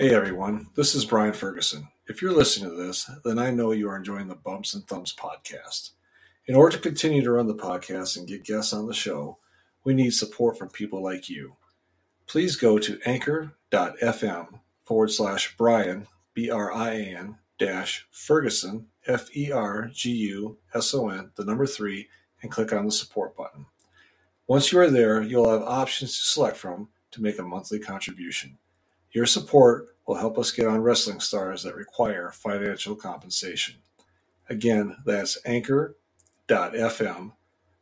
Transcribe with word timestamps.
Hey 0.00 0.14
everyone, 0.14 0.68
this 0.76 0.94
is 0.94 1.04
Brian 1.04 1.34
Ferguson. 1.34 1.86
If 2.08 2.22
you're 2.22 2.32
listening 2.32 2.70
to 2.70 2.74
this, 2.74 3.10
then 3.22 3.38
I 3.38 3.50
know 3.50 3.72
you 3.72 3.86
are 3.90 3.98
enjoying 3.98 4.28
the 4.28 4.34
Bumps 4.34 4.72
and 4.72 4.82
Thumps 4.88 5.14
podcast. 5.14 5.90
In 6.46 6.54
order 6.54 6.74
to 6.78 6.82
continue 6.82 7.22
to 7.22 7.32
run 7.32 7.46
the 7.46 7.54
podcast 7.54 8.16
and 8.16 8.26
get 8.26 8.42
guests 8.42 8.72
on 8.72 8.86
the 8.86 8.94
show, 8.94 9.36
we 9.84 9.92
need 9.92 10.14
support 10.14 10.56
from 10.56 10.70
people 10.70 11.02
like 11.02 11.28
you. 11.28 11.54
Please 12.26 12.56
go 12.56 12.78
to 12.78 12.98
anchor.fm 13.04 14.60
forward 14.84 15.10
slash 15.10 15.54
Brian, 15.58 16.06
B 16.32 16.50
R 16.50 16.72
I 16.72 16.92
A 16.92 17.18
N, 17.18 17.36
dash 17.58 18.08
Ferguson, 18.10 18.86
F 19.06 19.28
E 19.36 19.52
R 19.52 19.90
G 19.92 20.12
U 20.12 20.56
S 20.72 20.94
O 20.94 21.10
N, 21.10 21.30
the 21.36 21.44
number 21.44 21.66
three, 21.66 22.08
and 22.40 22.50
click 22.50 22.72
on 22.72 22.86
the 22.86 22.90
support 22.90 23.36
button. 23.36 23.66
Once 24.46 24.72
you 24.72 24.78
are 24.78 24.88
there, 24.88 25.20
you'll 25.20 25.50
have 25.50 25.60
options 25.60 26.16
to 26.16 26.24
select 26.24 26.56
from 26.56 26.88
to 27.10 27.20
make 27.20 27.38
a 27.38 27.42
monthly 27.42 27.78
contribution. 27.78 28.56
Your 29.12 29.26
support 29.26 29.89
will 30.06 30.16
help 30.16 30.38
us 30.38 30.50
get 30.50 30.66
on 30.66 30.82
wrestling 30.82 31.20
stars 31.20 31.62
that 31.62 31.76
require 31.76 32.30
financial 32.32 32.96
compensation. 32.96 33.76
Again, 34.48 34.96
that's 35.04 35.38
anchor.fm 35.44 37.32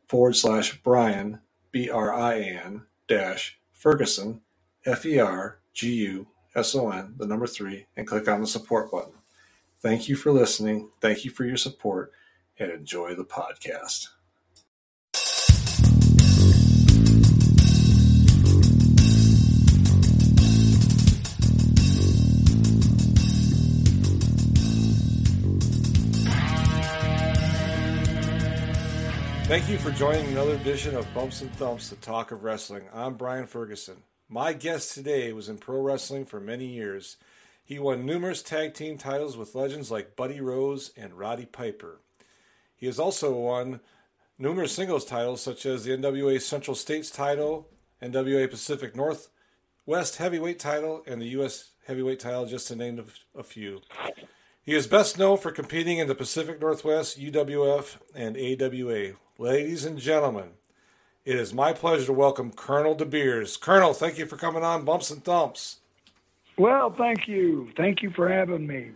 forward 0.06 0.36
slash 0.36 0.82
Brian, 0.82 1.40
B 1.70 1.88
R 1.88 2.12
I 2.12 2.40
N, 2.40 2.82
dash 3.06 3.58
Ferguson, 3.72 4.42
F 4.84 5.06
E 5.06 5.18
R 5.18 5.60
G 5.72 5.94
U 5.94 6.26
S 6.54 6.74
O 6.74 6.90
N, 6.90 7.14
the 7.16 7.26
number 7.26 7.46
three, 7.46 7.86
and 7.96 8.06
click 8.06 8.28
on 8.28 8.40
the 8.40 8.46
support 8.46 8.90
button. 8.90 9.12
Thank 9.80 10.08
you 10.08 10.16
for 10.16 10.32
listening. 10.32 10.90
Thank 11.00 11.24
you 11.24 11.30
for 11.30 11.44
your 11.44 11.56
support, 11.56 12.12
and 12.58 12.70
enjoy 12.70 13.14
the 13.14 13.24
podcast. 13.24 14.08
Thank 29.48 29.70
you 29.70 29.78
for 29.78 29.90
joining 29.90 30.26
another 30.26 30.56
edition 30.56 30.94
of 30.94 31.14
Bumps 31.14 31.40
and 31.40 31.50
Thumps, 31.54 31.88
the 31.88 31.96
talk 31.96 32.32
of 32.32 32.44
wrestling. 32.44 32.82
I'm 32.92 33.14
Brian 33.14 33.46
Ferguson. 33.46 34.02
My 34.28 34.52
guest 34.52 34.92
today 34.92 35.32
was 35.32 35.48
in 35.48 35.56
pro 35.56 35.80
wrestling 35.80 36.26
for 36.26 36.38
many 36.38 36.66
years. 36.66 37.16
He 37.64 37.78
won 37.78 38.04
numerous 38.04 38.42
tag 38.42 38.74
team 38.74 38.98
titles 38.98 39.38
with 39.38 39.54
legends 39.54 39.90
like 39.90 40.16
Buddy 40.16 40.42
Rose 40.42 40.92
and 40.98 41.14
Roddy 41.14 41.46
Piper. 41.46 42.02
He 42.76 42.84
has 42.84 42.98
also 42.98 43.32
won 43.32 43.80
numerous 44.38 44.72
singles 44.72 45.06
titles, 45.06 45.40
such 45.40 45.64
as 45.64 45.82
the 45.82 45.96
NWA 45.96 46.42
Central 46.42 46.74
States 46.74 47.10
title, 47.10 47.70
NWA 48.02 48.50
Pacific 48.50 48.94
Northwest 48.94 50.16
Heavyweight 50.18 50.58
title, 50.58 51.02
and 51.06 51.22
the 51.22 51.28
U.S. 51.28 51.70
Heavyweight 51.86 52.20
title, 52.20 52.44
just 52.44 52.68
to 52.68 52.76
name 52.76 53.02
a 53.34 53.42
few. 53.42 53.80
He 54.68 54.74
is 54.74 54.86
best 54.86 55.16
known 55.18 55.38
for 55.38 55.50
competing 55.50 55.96
in 55.96 56.08
the 56.08 56.14
Pacific 56.14 56.60
Northwest, 56.60 57.18
UWF, 57.18 57.96
and 58.14 58.36
AWA. 58.36 59.14
Ladies 59.38 59.86
and 59.86 59.98
gentlemen, 59.98 60.50
it 61.24 61.36
is 61.36 61.54
my 61.54 61.72
pleasure 61.72 62.04
to 62.04 62.12
welcome 62.12 62.52
Colonel 62.52 62.94
De 62.94 63.06
Beers. 63.06 63.56
Colonel, 63.56 63.94
thank 63.94 64.18
you 64.18 64.26
for 64.26 64.36
coming 64.36 64.62
on 64.62 64.84
Bumps 64.84 65.10
and 65.10 65.24
Thumps. 65.24 65.78
Well, 66.58 66.90
thank 66.90 67.26
you. 67.26 67.70
Thank 67.78 68.02
you 68.02 68.10
for 68.10 68.28
having 68.28 68.66
me. 68.66 68.90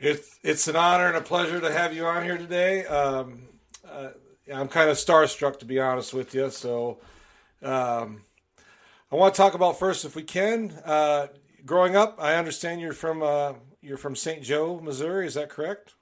It's 0.00 0.38
it's 0.42 0.66
an 0.66 0.76
honor 0.76 1.08
and 1.08 1.16
a 1.18 1.20
pleasure 1.20 1.60
to 1.60 1.70
have 1.70 1.94
you 1.94 2.06
on 2.06 2.24
here 2.24 2.38
today. 2.38 2.86
Um, 2.86 3.42
uh, 3.86 4.12
I'm 4.50 4.68
kind 4.68 4.88
of 4.88 4.96
starstruck, 4.96 5.58
to 5.58 5.66
be 5.66 5.78
honest 5.78 6.14
with 6.14 6.34
you. 6.34 6.48
So, 6.48 7.00
um, 7.62 8.22
I 9.12 9.16
want 9.16 9.34
to 9.34 9.36
talk 9.36 9.52
about 9.52 9.78
first, 9.78 10.06
if 10.06 10.16
we 10.16 10.22
can. 10.22 10.70
Uh, 10.86 11.26
growing 11.66 11.96
up, 11.96 12.16
I 12.18 12.36
understand 12.36 12.80
you're 12.80 12.94
from 12.94 13.22
uh, 13.22 13.52
you're 13.86 13.96
from 13.96 14.16
St. 14.16 14.42
Joe, 14.42 14.80
Missouri. 14.80 15.26
Is 15.26 15.34
that 15.34 15.48
correct? 15.48 15.94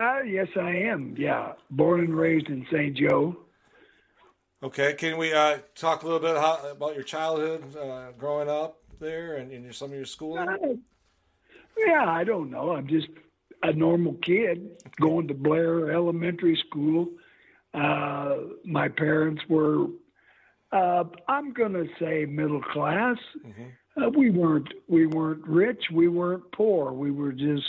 Uh, 0.00 0.22
yes, 0.22 0.48
I 0.56 0.70
am. 0.70 1.14
Yeah, 1.18 1.52
born 1.70 2.00
and 2.00 2.16
raised 2.16 2.46
in 2.46 2.66
St. 2.70 2.96
Joe. 2.96 3.36
Okay, 4.62 4.94
can 4.94 5.18
we 5.18 5.32
uh, 5.32 5.58
talk 5.74 6.02
a 6.02 6.06
little 6.06 6.20
bit 6.20 6.36
how, 6.36 6.60
about 6.70 6.94
your 6.94 7.02
childhood, 7.02 7.76
uh, 7.76 8.12
growing 8.16 8.48
up 8.48 8.78
there, 9.00 9.36
and, 9.36 9.52
and 9.52 9.74
some 9.74 9.90
of 9.90 9.96
your 9.96 10.06
schooling? 10.06 10.48
Uh, 10.48 10.56
yeah, 11.76 12.04
I 12.08 12.24
don't 12.24 12.50
know. 12.50 12.72
I'm 12.72 12.86
just 12.86 13.08
a 13.62 13.72
normal 13.72 14.14
kid 14.14 14.70
going 15.00 15.28
to 15.28 15.34
Blair 15.34 15.92
Elementary 15.92 16.60
School. 16.68 17.08
Uh, 17.74 18.36
my 18.64 18.88
parents 18.88 19.42
were, 19.48 19.86
uh, 20.72 21.04
I'm 21.28 21.52
going 21.52 21.72
to 21.72 21.86
say, 21.98 22.24
middle 22.26 22.62
class. 22.62 23.16
Mm-hmm. 23.44 23.64
Uh, 23.96 24.10
we 24.10 24.30
weren't 24.30 24.68
we 24.88 25.06
weren't 25.06 25.46
rich. 25.46 25.84
We 25.92 26.08
weren't 26.08 26.50
poor. 26.52 26.92
We 26.92 27.10
were 27.10 27.32
just 27.32 27.62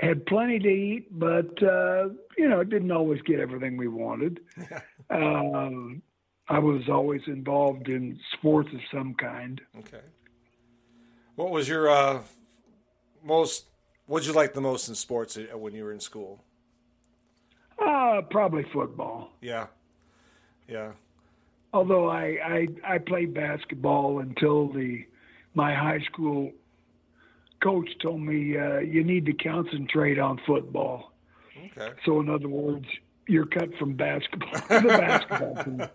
had 0.00 0.24
plenty 0.26 0.58
to 0.58 0.68
eat, 0.68 1.18
but 1.18 1.62
uh, 1.62 2.08
you 2.36 2.48
know, 2.48 2.64
didn't 2.64 2.90
always 2.90 3.20
get 3.22 3.40
everything 3.40 3.76
we 3.76 3.88
wanted. 3.88 4.40
um, 5.10 6.02
I 6.48 6.58
was 6.58 6.82
always 6.88 7.22
involved 7.26 7.88
in 7.88 8.18
sports 8.32 8.68
of 8.72 8.80
some 8.92 9.14
kind. 9.14 9.60
Okay. 9.78 10.02
What 11.36 11.50
was 11.50 11.68
your 11.68 11.88
uh, 11.88 12.20
most? 13.22 13.66
What 14.06 14.20
did 14.20 14.28
you 14.28 14.34
like 14.34 14.54
the 14.54 14.60
most 14.60 14.88
in 14.88 14.94
sports 14.94 15.38
when 15.52 15.74
you 15.74 15.84
were 15.84 15.92
in 15.92 16.00
school? 16.00 16.44
Uh, 17.78 18.22
probably 18.30 18.64
football. 18.72 19.32
Yeah. 19.40 19.66
Yeah. 20.68 20.92
Although 21.74 22.08
I, 22.08 22.38
I 22.44 22.94
I 22.94 22.98
played 22.98 23.34
basketball 23.34 24.20
until 24.20 24.68
the 24.68 25.04
my 25.54 25.74
high 25.74 25.98
school 26.10 26.52
coach 27.60 27.88
told 28.00 28.20
me 28.20 28.56
uh, 28.56 28.78
you 28.78 29.02
need 29.02 29.26
to 29.26 29.32
concentrate 29.32 30.20
on 30.20 30.40
football. 30.46 31.12
Okay. 31.76 31.92
So 32.06 32.20
in 32.20 32.30
other 32.30 32.46
words, 32.46 32.86
you're 33.26 33.46
cut 33.46 33.74
from 33.76 33.94
basketball. 33.94 34.52
the 34.52 34.86
basketball 34.88 35.64
team. 35.64 35.88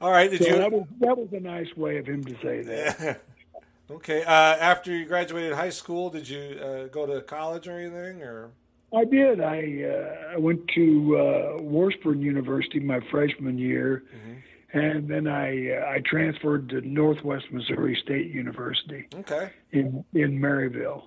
All 0.00 0.12
right. 0.12 0.30
Did 0.30 0.44
so 0.44 0.48
you? 0.50 0.56
That 0.58 0.70
was, 0.70 0.86
that 1.00 1.18
was 1.18 1.28
a 1.32 1.40
nice 1.40 1.74
way 1.76 1.98
of 1.98 2.06
him 2.06 2.22
to 2.22 2.36
say 2.40 2.62
that. 2.62 3.20
okay. 3.90 4.22
Uh, 4.22 4.30
after 4.30 4.94
you 4.94 5.06
graduated 5.06 5.54
high 5.54 5.70
school, 5.70 6.08
did 6.08 6.28
you 6.28 6.60
uh, 6.62 6.84
go 6.86 7.04
to 7.04 7.20
college 7.22 7.66
or 7.66 7.80
anything, 7.80 8.22
or? 8.22 8.52
I 8.96 9.04
did. 9.04 9.40
I 9.40 9.82
uh, 9.82 10.34
I 10.34 10.38
went 10.38 10.66
to 10.74 11.16
uh, 11.16 11.62
Washburn 11.62 12.20
University 12.20 12.80
my 12.80 13.00
freshman 13.10 13.58
year, 13.58 14.04
mm-hmm 14.14 14.34
and 14.74 15.08
then 15.08 15.26
I 15.28 15.70
uh, 15.70 15.86
I 15.88 16.00
transferred 16.04 16.68
to 16.70 16.80
Northwest 16.80 17.46
Missouri 17.52 17.98
State 18.02 18.30
University. 18.32 19.06
Okay. 19.14 19.50
In 19.72 20.04
in 20.12 20.38
Maryville. 20.38 21.04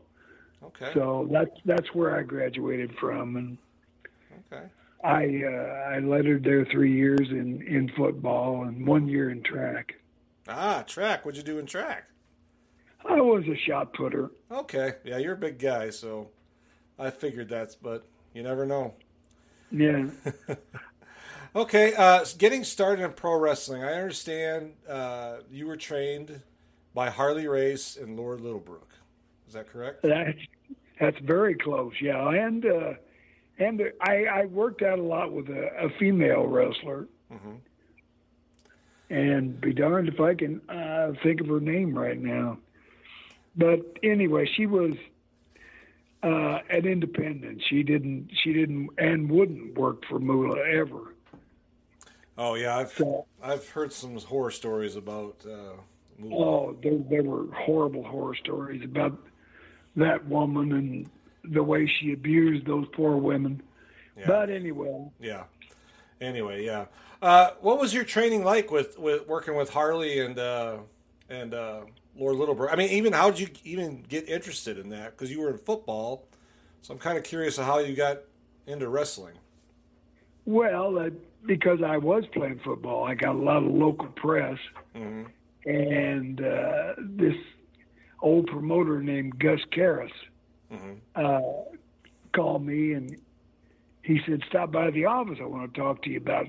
Okay. 0.63 0.91
So 0.93 1.27
that's 1.31 1.51
that's 1.65 1.93
where 1.93 2.17
I 2.17 2.23
graduated 2.23 2.95
from, 2.99 3.35
and 3.35 3.57
okay. 4.51 4.65
I 5.03 5.43
uh, 5.45 5.95
I 5.95 5.99
lettered 5.99 6.43
there 6.43 6.65
three 6.65 6.93
years 6.93 7.29
in 7.29 7.61
in 7.67 7.91
football 7.95 8.63
and 8.63 8.87
one 8.87 9.07
year 9.07 9.29
in 9.29 9.43
track. 9.43 9.95
Ah, 10.47 10.83
track. 10.87 11.25
What'd 11.25 11.37
you 11.37 11.43
do 11.43 11.59
in 11.59 11.65
track? 11.65 12.05
I 13.05 13.19
was 13.21 13.43
a 13.47 13.55
shot 13.55 13.93
putter. 13.93 14.31
Okay. 14.49 14.95
Yeah, 15.03 15.17
you're 15.17 15.33
a 15.33 15.37
big 15.37 15.59
guy, 15.59 15.89
so 15.89 16.29
I 16.99 17.09
figured 17.09 17.49
that's, 17.49 17.75
but 17.75 18.05
you 18.33 18.43
never 18.43 18.65
know. 18.65 18.93
Yeah. 19.71 20.07
Okay, 21.57 21.95
uh, 21.95 22.23
getting 22.37 22.63
started 22.63 23.03
in 23.03 23.13
pro 23.13 23.35
wrestling. 23.35 23.83
I 23.83 23.93
understand 23.93 24.73
uh, 24.87 25.37
you 25.51 25.65
were 25.65 25.75
trained 25.75 26.41
by 26.93 27.09
Harley 27.09 27.47
Race 27.47 27.97
and 27.97 28.15
Lord 28.15 28.41
Littlebrook. 28.41 28.89
Is 29.47 29.55
that 29.55 29.67
correct? 29.67 30.03
That's 30.03 30.37
that's 30.99 31.17
very 31.19 31.55
close. 31.55 31.93
Yeah, 31.99 32.29
and 32.29 32.63
uh, 32.63 32.93
and 33.57 33.81
I, 34.01 34.25
I 34.25 34.45
worked 34.45 34.83
out 34.83 34.99
a 34.99 35.03
lot 35.03 35.31
with 35.31 35.49
a, 35.49 35.85
a 35.85 35.89
female 35.97 36.45
wrestler. 36.45 37.07
Mm-hmm. 37.33 37.55
And 39.09 39.59
be 39.59 39.73
darned 39.73 40.09
if 40.09 40.19
I 40.19 40.35
can 40.35 40.61
uh, 40.69 41.13
think 41.23 41.41
of 41.41 41.47
her 41.47 41.61
name 41.61 41.97
right 41.97 42.19
now. 42.19 42.59
But 43.55 43.97
anyway, 44.03 44.47
she 44.55 44.67
was 44.67 44.93
uh, 46.23 46.59
an 46.69 46.85
independent. 46.85 47.61
She 47.69 47.83
didn't. 47.83 48.29
She 48.43 48.53
didn't 48.53 48.89
and 48.97 49.29
wouldn't 49.29 49.77
work 49.77 50.03
for 50.09 50.19
Moolah 50.19 50.63
ever. 50.67 51.13
Oh 52.37 52.55
yeah, 52.55 52.77
I've 52.77 52.91
so, 52.91 53.25
I've 53.41 53.67
heard 53.69 53.93
some 53.93 54.17
horror 54.17 54.51
stories 54.51 54.95
about. 54.95 55.45
Uh, 55.45 56.29
oh, 56.31 56.75
there 56.83 56.97
there 57.09 57.23
were 57.23 57.47
horrible 57.53 58.03
horror 58.03 58.35
stories 58.35 58.83
about 58.83 59.17
that 59.95 60.25
woman 60.27 60.71
and 60.73 61.09
the 61.43 61.63
way 61.63 61.87
she 61.99 62.13
abused 62.13 62.65
those 62.65 62.87
poor 62.93 63.17
women. 63.17 63.61
Yeah. 64.17 64.27
But 64.27 64.49
anyway. 64.49 65.09
Yeah. 65.19 65.43
Anyway, 66.19 66.65
yeah. 66.65 66.85
Uh, 67.21 67.51
what 67.61 67.79
was 67.79 67.93
your 67.93 68.03
training 68.03 68.43
like 68.43 68.71
with, 68.71 68.97
with 68.97 69.27
working 69.27 69.55
with 69.55 69.69
Harley 69.69 70.19
and 70.19 70.37
uh, 70.37 70.77
and 71.29 71.53
uh, 71.53 71.81
Lord 72.15 72.35
Littlebrook? 72.35 72.71
I 72.71 72.75
mean, 72.75 72.89
even 72.89 73.13
how 73.13 73.31
did 73.31 73.39
you 73.39 73.47
even 73.63 74.03
get 74.07 74.27
interested 74.27 74.77
in 74.77 74.89
that? 74.89 75.11
Because 75.11 75.31
you 75.31 75.41
were 75.41 75.49
in 75.49 75.57
football, 75.57 76.27
so 76.81 76.93
I'm 76.93 76.99
kind 76.99 77.17
of 77.17 77.23
curious 77.23 77.57
of 77.57 77.65
how 77.65 77.79
you 77.79 77.95
got 77.95 78.19
into 78.65 78.87
wrestling. 78.89 79.35
Well, 80.45 81.09
because 81.45 81.81
I 81.85 81.97
was 81.97 82.25
playing 82.33 82.61
football, 82.63 83.03
I 83.03 83.15
got 83.15 83.35
a 83.35 83.39
lot 83.39 83.63
of 83.63 83.71
local 83.71 84.07
press, 84.07 84.57
mm-hmm. 84.95 85.23
and 85.69 86.41
uh, 86.41 86.93
this 86.99 87.35
old 88.21 88.47
promoter 88.47 89.01
named 89.01 89.39
Gus 89.39 89.59
Karras 89.71 90.11
hmm 90.69 90.95
uh, 91.15 91.39
called 92.33 92.65
me 92.65 92.91
and 92.91 93.15
he 94.07 94.21
said, 94.25 94.41
"Stop 94.47 94.71
by 94.71 94.89
the 94.89 95.05
office. 95.05 95.37
I 95.41 95.45
want 95.45 95.73
to 95.73 95.79
talk 95.79 96.01
to 96.03 96.09
you 96.09 96.17
about 96.17 96.47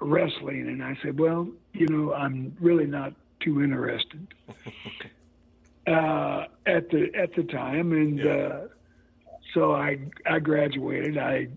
wrestling." 0.00 0.66
And 0.66 0.82
I 0.82 0.98
said, 1.02 1.18
"Well, 1.18 1.48
you 1.72 1.86
know, 1.86 2.12
I'm 2.12 2.56
really 2.60 2.86
not 2.86 3.14
too 3.44 3.62
interested 3.62 4.26
uh, 5.86 6.44
at 6.66 6.90
the 6.90 7.10
at 7.14 7.34
the 7.36 7.44
time." 7.44 7.92
And 7.92 8.18
Yeah. 8.18 8.32
uh, 8.32 8.60
so 9.54 9.74
I 9.74 9.98
I 10.26 10.38
graduated. 10.40 11.18
I 11.18 11.48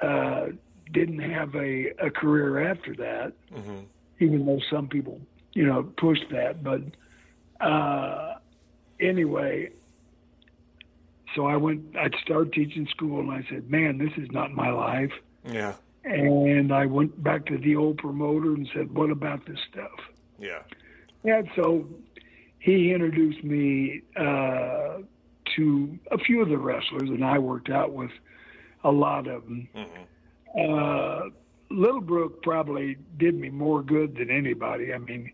uh, 0.00 0.48
didn't 0.92 1.18
have 1.20 1.54
a, 1.54 1.88
a 2.00 2.10
career 2.10 2.70
after 2.70 2.94
that 2.96 3.32
hmm 3.52 3.84
even 4.20 4.46
though 4.46 4.60
some 4.70 4.88
people, 4.88 5.20
you 5.54 5.64
know, 5.66 5.82
push 5.96 6.18
that. 6.30 6.62
But 6.64 6.80
uh, 7.64 8.34
anyway, 9.00 9.70
so 11.34 11.46
I 11.46 11.56
went, 11.56 11.96
I 11.96 12.08
started 12.22 12.52
teaching 12.52 12.86
school 12.90 13.20
and 13.20 13.30
I 13.30 13.46
said, 13.48 13.70
man, 13.70 13.98
this 13.98 14.12
is 14.16 14.28
not 14.32 14.52
my 14.52 14.70
life. 14.70 15.12
Yeah. 15.44 15.74
And 16.04 16.72
I 16.72 16.86
went 16.86 17.22
back 17.22 17.46
to 17.46 17.58
the 17.58 17.76
old 17.76 17.98
promoter 17.98 18.54
and 18.54 18.68
said, 18.74 18.92
what 18.94 19.10
about 19.10 19.46
this 19.46 19.58
stuff? 19.70 20.00
Yeah. 20.38 20.62
And 21.24 21.48
so 21.56 21.86
he 22.60 22.92
introduced 22.92 23.42
me 23.44 24.02
uh, 24.16 24.98
to 25.56 25.98
a 26.10 26.18
few 26.18 26.42
of 26.42 26.48
the 26.48 26.58
wrestlers, 26.58 27.08
and 27.08 27.24
I 27.24 27.38
worked 27.38 27.70
out 27.70 27.92
with 27.92 28.10
a 28.84 28.90
lot 28.90 29.26
of 29.26 29.44
them. 29.44 29.68
hmm 29.74 30.58
Uh, 30.58 31.30
Littlebrook 31.70 32.40
probably 32.42 32.96
did 33.18 33.34
me 33.34 33.50
more 33.50 33.82
good 33.82 34.16
than 34.16 34.30
anybody. 34.30 34.94
I 34.94 34.98
mean, 34.98 35.30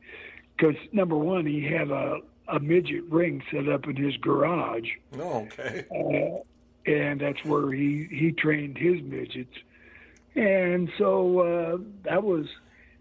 because 0.57 0.75
number 0.93 1.17
one, 1.17 1.47
he 1.47 1.63
had 1.65 1.91
a, 1.91 2.19
a 2.49 2.59
midget 2.59 3.05
ring 3.09 3.41
set 3.53 3.69
up 3.69 3.87
in 3.87 3.95
his 3.95 4.17
garage, 4.17 4.89
Oh, 5.19 5.47
okay. 5.59 5.85
uh, 5.95 6.91
and 6.91 7.21
that's 7.21 7.45
where 7.45 7.71
he 7.73 8.09
he 8.11 8.33
trained 8.33 8.77
his 8.79 9.01
midgets. 9.03 9.57
And 10.35 10.91
so 10.99 11.39
uh, 11.39 11.77
that 12.03 12.25
was, 12.25 12.47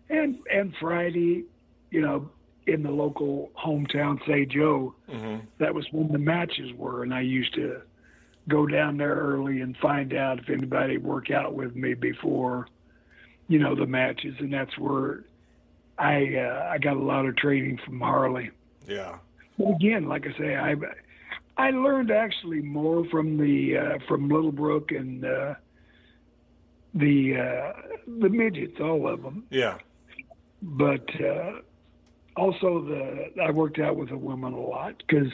and 0.10 0.38
and 0.54 0.76
Friday, 0.80 1.46
you 1.94 2.02
know, 2.02 2.30
in 2.66 2.82
the 2.82 2.92
local 2.92 3.52
hometown, 3.64 4.20
St. 4.28 4.50
Joe, 4.52 4.96
hmm 5.10 5.38
that 5.60 5.74
was 5.76 5.86
when 5.92 6.12
the 6.12 6.18
matches 6.18 6.74
were, 6.76 7.04
and 7.04 7.14
I 7.14 7.22
used 7.22 7.54
to 7.54 7.82
go 8.50 8.66
down 8.68 8.98
there 8.98 9.14
early 9.16 9.62
and 9.62 9.78
find 9.78 10.14
out 10.14 10.40
if 10.40 10.50
anybody 10.50 10.98
would 10.98 11.06
work 11.06 11.32
out 11.32 11.54
with 11.54 11.76
me 11.76 11.94
before, 11.94 12.68
you 13.48 13.60
know, 13.60 13.76
the 13.76 13.86
matches, 13.86 14.36
and 14.40 14.52
that's 14.52 14.78
where 14.78 15.24
I 16.00 16.36
uh, 16.36 16.70
I 16.74 16.78
got 16.80 16.98
a 16.98 17.04
lot 17.14 17.26
of 17.28 17.36
training 17.38 17.80
from 17.86 18.00
Harley. 18.02 18.50
Yeah. 18.88 19.18
But 19.58 19.76
again, 19.76 20.08
like 20.10 20.26
I 20.26 20.38
say, 20.38 20.56
I 20.56 20.76
I 21.58 21.70
learned 21.70 22.10
actually 22.12 22.62
more 22.62 23.06
from 23.12 23.38
the 23.38 23.78
uh, 23.78 23.98
from 24.08 24.28
Littlebrook 24.30 24.98
and 25.00 25.24
uh, 25.24 25.54
the 26.96 27.38
uh, 27.38 27.74
the 28.08 28.30
midgets, 28.30 28.80
all 28.82 29.08
of 29.08 29.22
them 29.22 29.46
Yeah. 29.52 29.78
but 30.62 31.08
uh, 31.22 31.60
also 32.36 32.82
the 32.84 33.42
I 33.42 33.52
worked 33.52 33.80
out 33.80 33.96
with 33.96 34.12
a 34.12 34.18
woman 34.18 34.54
a 34.54 34.60
lot 34.60 34.96
because 35.08 35.32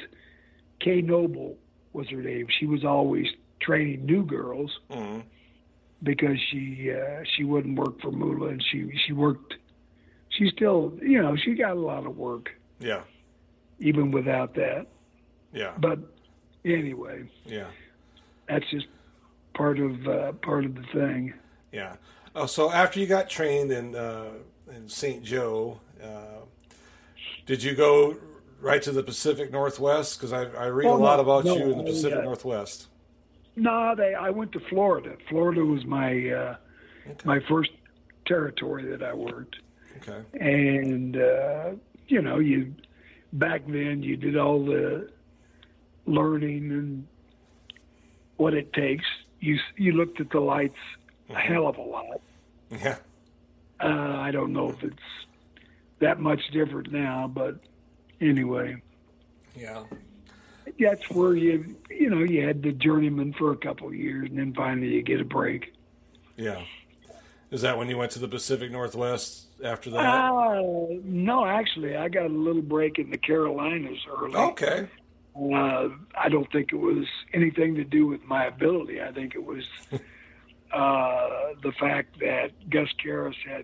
Kay 0.79 1.01
Noble 1.01 1.57
was 1.93 2.07
her 2.09 2.21
name. 2.21 2.47
She 2.59 2.65
was 2.65 2.83
always 2.85 3.27
training 3.61 4.05
new 4.05 4.23
girls 4.23 4.71
hmm 4.91 5.19
because 6.01 6.37
she 6.49 6.91
uh, 6.93 7.23
she 7.35 7.43
wouldn't 7.43 7.77
work 7.77 7.99
for 8.01 8.11
Moolah 8.11 8.49
and 8.49 8.63
she 8.71 8.89
she 9.05 9.11
worked. 9.13 9.55
She 10.29 10.49
still 10.49 10.93
you 11.01 11.21
know 11.21 11.35
she 11.35 11.55
got 11.55 11.71
a 11.71 11.79
lot 11.79 12.05
of 12.05 12.17
work 12.17 12.49
Yeah. 12.79 13.01
even 13.79 14.11
without 14.11 14.55
that. 14.55 14.87
Yeah. 15.51 15.73
But 15.77 15.99
anyway, 16.63 17.29
Yeah. 17.45 17.67
that's 18.47 18.69
just 18.71 18.87
part 19.53 19.79
of 19.79 20.07
uh, 20.07 20.31
part 20.33 20.63
of 20.65 20.75
the 20.75 20.83
thing. 20.93 21.33
Yeah. 21.73 21.95
Oh, 22.35 22.45
so 22.45 22.71
after 22.71 22.99
you 22.99 23.05
got 23.07 23.29
trained 23.29 23.71
in 23.71 23.95
uh, 23.95 24.29
in 24.73 24.87
St. 24.87 25.21
Joe, 25.23 25.81
uh, 26.01 26.45
did 27.49 27.63
you 27.63 27.73
go 27.73 28.15
right 28.61 28.79
to 28.83 28.91
the 28.91 29.01
Pacific 29.01 29.51
Northwest? 29.51 30.19
Because 30.19 30.31
I, 30.33 30.43
I 30.65 30.67
read 30.67 30.85
Oh, 30.87 30.95
a 30.95 30.97
lot 30.97 31.15
no, 31.15 31.21
about 31.23 31.45
no, 31.45 31.57
you 31.57 31.71
in 31.71 31.77
the 31.79 31.83
Pacific 31.83 32.19
uh, 32.19 32.21
Northwest. 32.21 32.85
No, 33.55 33.95
they. 33.97 34.13
I 34.13 34.29
went 34.29 34.51
to 34.51 34.59
Florida. 34.59 35.15
Florida 35.29 35.65
was 35.65 35.83
my 35.85 36.29
uh, 36.29 36.55
Okay. 37.09 37.25
my 37.25 37.39
first 37.49 37.71
territory 38.27 38.85
that 38.91 39.01
I 39.01 39.13
worked. 39.15 39.55
Okay. 39.97 40.21
and 40.39 41.17
uh, 41.17 41.71
you 42.07 42.21
know 42.21 42.37
you 42.37 42.75
back 43.33 43.61
then 43.67 44.03
you 44.03 44.15
did 44.15 44.37
all 44.37 44.63
the 44.63 45.09
learning 46.05 46.71
and 46.71 47.07
what 48.37 48.53
it 48.53 48.71
takes 48.73 49.05
you 49.39 49.57
you 49.75 49.91
looked 49.93 50.21
at 50.21 50.29
the 50.29 50.39
lights 50.39 50.77
a 51.31 51.35
hell 51.35 51.67
of 51.67 51.77
a 51.77 51.81
lot 51.81 52.21
Yeah. 52.71 52.97
uh, 53.83 53.87
i 54.27 54.31
don't 54.31 54.53
know 54.53 54.69
if 54.69 54.81
it's 54.83 55.09
that 55.99 56.19
much 56.19 56.41
different 56.51 56.91
now 56.91 57.29
but 57.33 57.55
anyway 58.21 58.75
Yeah. 59.55 59.83
that's 60.79 61.09
where 61.09 61.35
you 61.35 61.75
you 61.89 62.09
know 62.09 62.19
you 62.23 62.45
had 62.45 62.61
the 62.63 62.71
journeyman 62.71 63.33
for 63.33 63.51
a 63.51 63.57
couple 63.57 63.87
of 63.87 63.95
years 63.95 64.29
and 64.29 64.37
then 64.39 64.53
finally 64.53 64.87
you 64.89 65.01
get 65.03 65.19
a 65.21 65.25
break 65.25 65.73
Yeah. 66.37 66.61
Is 67.51 67.61
that 67.61 67.77
when 67.79 67.89
you 67.89 67.97
went 67.97 68.11
to 68.11 68.19
the 68.19 68.27
Pacific 68.27 68.71
Northwest 68.71 69.47
after 69.63 69.89
that? 69.89 69.99
uh, 69.99 70.61
no 71.03 71.45
actually 71.45 71.95
i 71.97 72.07
got 72.07 72.25
a 72.27 72.29
little 72.29 72.61
break 72.61 72.99
in 72.99 73.09
the 73.09 73.17
carolinas 73.17 73.99
early 74.09 74.35
okay. 74.35 74.87
Uh, 75.35 75.89
I 76.17 76.27
don't 76.27 76.51
think 76.51 76.73
it 76.73 76.77
was 76.77 77.05
anything 77.33 77.75
to 77.75 77.85
do 77.85 78.05
with 78.07 78.21
my 78.25 78.45
ability. 78.47 79.01
I 79.01 79.13
think 79.13 79.35
it 79.35 79.43
was 79.45 79.63
uh, 80.73 81.29
the 81.63 81.71
fact 81.79 82.19
that 82.19 82.51
Gus 82.69 82.89
Karras 83.01 83.35
had 83.47 83.63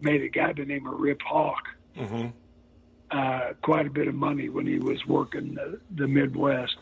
made 0.00 0.22
a 0.22 0.28
guy 0.28 0.48
by 0.48 0.52
the 0.54 0.64
name 0.64 0.86
of 0.86 0.98
Rip 0.98 1.20
Hawk 1.22 1.62
hmm 1.96 2.28
uh, 3.10 3.52
quite 3.62 3.86
a 3.86 3.90
bit 3.90 4.08
of 4.08 4.14
money 4.14 4.48
when 4.48 4.66
he 4.66 4.78
was 4.78 5.04
working 5.06 5.54
the, 5.54 5.80
the 5.94 6.06
Midwest. 6.06 6.76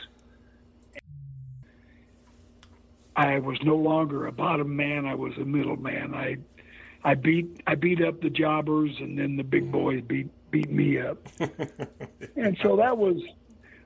I 3.15 3.39
was 3.39 3.59
no 3.63 3.77
longer 3.77 4.27
a 4.27 4.33
bottom 4.33 4.77
man. 4.77 5.07
I 5.07 5.15
was 5.15 5.33
a 5.39 5.45
middle 5.45 5.77
man. 5.77 6.15
I, 6.15 6.37
I 7.03 7.15
beat 7.15 7.63
I 7.67 7.77
beat 7.77 8.03
up 8.03 8.21
the 8.21 8.31
jobbers, 8.31 8.91
and 8.99 9.19
then 9.19 9.37
the 9.37 9.45
big 9.45 9.73
boys 9.73 10.03
beat 10.07 10.29
beat 10.51 10.71
me 10.71 10.99
up. 10.99 11.27
and 12.37 12.59
so 12.63 12.77
that 12.77 12.99
was 12.99 13.23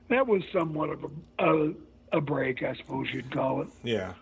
that 0.09 0.27
was 0.27 0.41
somewhat 0.51 0.89
of 0.89 1.05
a, 1.05 1.45
a 1.45 1.73
a 2.13 2.21
break, 2.21 2.61
I 2.63 2.75
suppose 2.75 3.07
you'd 3.13 3.31
call 3.31 3.61
it. 3.61 3.69
Yeah. 3.83 4.13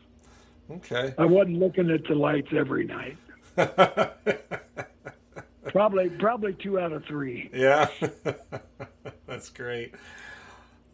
Okay. 0.70 1.16
I 1.18 1.26
wasn't 1.26 1.58
looking 1.58 1.90
at 1.90 2.04
the 2.04 2.14
lights 2.14 2.50
every 2.56 2.86
night. 2.86 3.18
Probably 5.68 6.10
probably 6.10 6.54
two 6.54 6.80
out 6.80 6.92
of 6.92 7.06
three. 7.06 7.50
Yeah. 7.54 7.90
That's 9.28 9.50
great. 9.50 9.94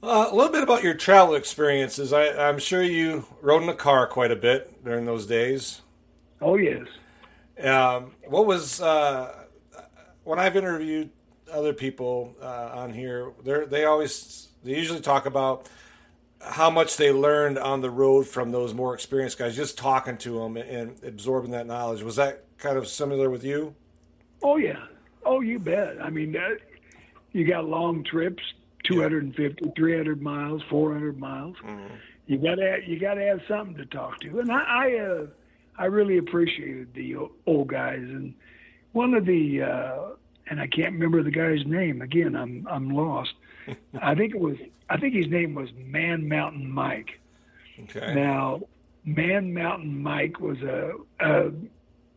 Uh, 0.02 0.28
a 0.32 0.36
little 0.36 0.52
bit 0.52 0.64
about 0.64 0.84
your 0.84 0.94
travel 0.94 1.36
experiences. 1.36 2.14
I, 2.14 2.28
I'm 2.48 2.60
sure 2.60 2.84
you 2.84 3.26
rode 3.42 3.64
in 3.64 3.70
a 3.70 3.76
car 3.76 4.08
quite 4.08 4.32
a 4.32 4.36
bit 4.36 4.84
during 4.84 5.06
those 5.06 5.26
days. 5.26 5.82
Oh 6.42 6.58
yes. 6.58 6.86
Um, 7.64 8.12
what 8.28 8.46
was 8.46 8.82
uh, 8.82 9.46
when 10.24 10.40
I've 10.40 10.56
interviewed 10.56 11.10
other 11.52 11.74
people 11.74 12.36
uh, 12.42 12.72
on 12.74 12.94
here? 12.94 13.32
They 13.44 13.66
they 13.66 13.86
always 13.86 14.50
they 14.64 14.76
usually 14.76 15.02
talk 15.02 15.26
about 15.26 15.70
how 16.42 16.70
much 16.70 16.98
they 16.98 17.12
learned 17.12 17.58
on 17.58 17.82
the 17.82 17.90
road 17.90 18.28
from 18.28 18.52
those 18.52 18.74
more 18.74 18.94
experienced 18.94 19.38
guys, 19.38 19.56
just 19.56 19.78
talking 19.78 20.18
to 20.18 20.40
them 20.40 20.58
and 20.58 21.02
absorbing 21.04 21.52
that 21.52 21.66
knowledge. 21.66 22.04
Was 22.04 22.18
that 22.18 22.46
kind 22.58 22.78
of 22.78 22.88
similar 22.88 23.30
with 23.30 23.44
you? 23.44 23.76
Oh 24.46 24.58
yeah. 24.58 24.86
Oh, 25.26 25.42
you 25.42 25.58
bet. 25.58 26.00
I 26.00 26.12
mean, 26.12 26.38
uh, 26.38 26.50
you 27.32 27.48
got 27.48 27.66
long 27.66 28.04
trips, 28.04 28.44
250, 28.84 29.72
300 29.76 30.22
miles, 30.22 30.62
400 30.70 31.20
miles. 31.20 31.56
You 32.28 32.38
got 32.38 32.56
to 32.56 32.80
you 32.86 33.00
got 33.00 33.16
to 33.16 33.24
have 33.24 33.42
something 33.48 33.76
to 33.78 33.88
talk 33.88 34.20
to. 34.20 34.40
And 34.40 34.52
I 34.52 34.64
I, 34.64 34.98
uh, 35.00 35.26
I 35.80 35.86
really 35.86 36.20
appreciated 36.20 36.94
the 36.94 37.16
old 37.48 37.70
guys 37.70 37.98
and 38.00 38.36
one 38.92 39.16
of 39.16 39.26
the 39.26 39.64
uh, 39.64 40.00
and 40.48 40.62
I 40.62 40.68
can't 40.68 40.94
remember 40.94 41.24
the 41.24 41.32
guy's 41.32 41.66
name. 41.66 42.04
Again, 42.04 42.36
I'm 42.36 42.68
I'm 42.70 42.92
lost. 42.92 43.34
I 44.00 44.14
think 44.14 44.36
it 44.36 44.40
was 44.40 44.58
I 44.92 44.98
think 44.98 45.16
his 45.16 45.28
name 45.28 45.56
was 45.56 45.70
Man 45.76 46.30
Mountain 46.30 46.70
Mike. 46.70 47.20
Okay. 47.84 48.14
Now, 48.14 48.62
Man 49.06 49.56
Mountain 49.56 50.04
Mike 50.04 50.40
was 50.40 50.62
a, 50.62 50.92
a 51.20 51.52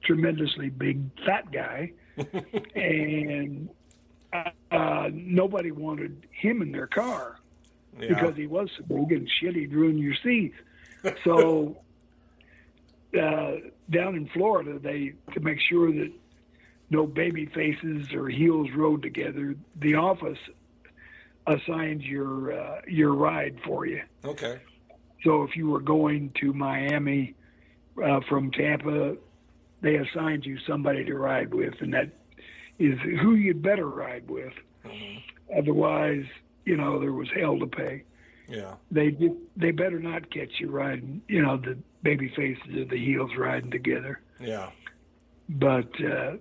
tremendously 0.05 0.69
big 0.69 1.01
fat 1.25 1.51
guy, 1.51 1.93
and 2.75 3.69
uh, 4.71 5.09
nobody 5.13 5.71
wanted 5.71 6.27
him 6.31 6.63
in 6.63 6.73
their 6.73 6.87
car 6.87 7.39
Yeah. 8.01 8.09
because 8.09 8.37
he 8.37 8.47
was 8.47 8.71
so 8.77 8.85
big 8.85 9.13
and 9.13 9.29
shit, 9.41 9.55
he'd 9.55 9.73
ruin 9.73 9.99
your 9.99 10.15
seats. 10.23 10.57
So, 11.25 11.77
uh, 13.19 13.53
down 13.91 14.17
in 14.17 14.29
Florida, 14.29 14.79
they 14.79 15.15
to 15.33 15.41
make 15.41 15.59
sure 15.61 15.91
that 15.93 16.13
no 16.91 17.07
baby 17.07 17.47
faces 17.47 18.13
or 18.13 18.29
heels 18.29 18.69
rode 18.75 19.03
together. 19.03 19.55
The 19.77 19.95
office 19.95 20.39
assigned 21.47 22.03
your 22.03 22.53
uh, 22.53 22.81
your 22.87 23.15
ride 23.15 23.59
for 23.65 23.87
you. 23.87 24.03
Okay. 24.25 24.59
So 25.25 25.43
if 25.43 25.57
you 25.57 25.69
were 25.69 25.81
going 25.81 26.33
to 26.41 26.53
Miami 26.53 27.35
uh, 28.03 28.21
from 28.29 28.51
Tampa, 28.53 29.17
they 29.81 29.97
assigned 29.97 30.45
you 30.45 30.59
somebody 30.67 31.05
to 31.05 31.15
ride 31.15 31.55
with, 31.55 31.75
and 31.81 31.93
that 31.95 32.11
is 32.79 32.99
who 33.21 33.35
you'd 33.35 33.63
better 33.63 33.89
ride 33.89 34.29
with. 34.29 34.53
Mm-hmm. 34.85 35.59
Otherwise, 35.59 36.25
you 36.65 36.77
know, 36.77 37.01
there 37.01 37.13
was 37.13 37.29
hell 37.35 37.59
to 37.59 37.67
pay. 37.67 38.05
Yeah. 38.49 38.75
They 38.91 39.17
they 39.57 39.71
better 39.73 39.99
not 39.99 40.31
catch 40.31 40.53
you 40.59 40.71
riding, 40.71 41.23
you 41.29 41.43
know, 41.43 41.59
the 41.59 41.79
baby 42.03 42.33
faces 42.35 42.77
or 42.77 42.85
the 42.85 42.97
heels 42.97 43.31
riding 43.37 43.71
together. 43.71 44.21
Yeah. 44.41 44.71
But 45.49 45.91
uh, 46.01 46.37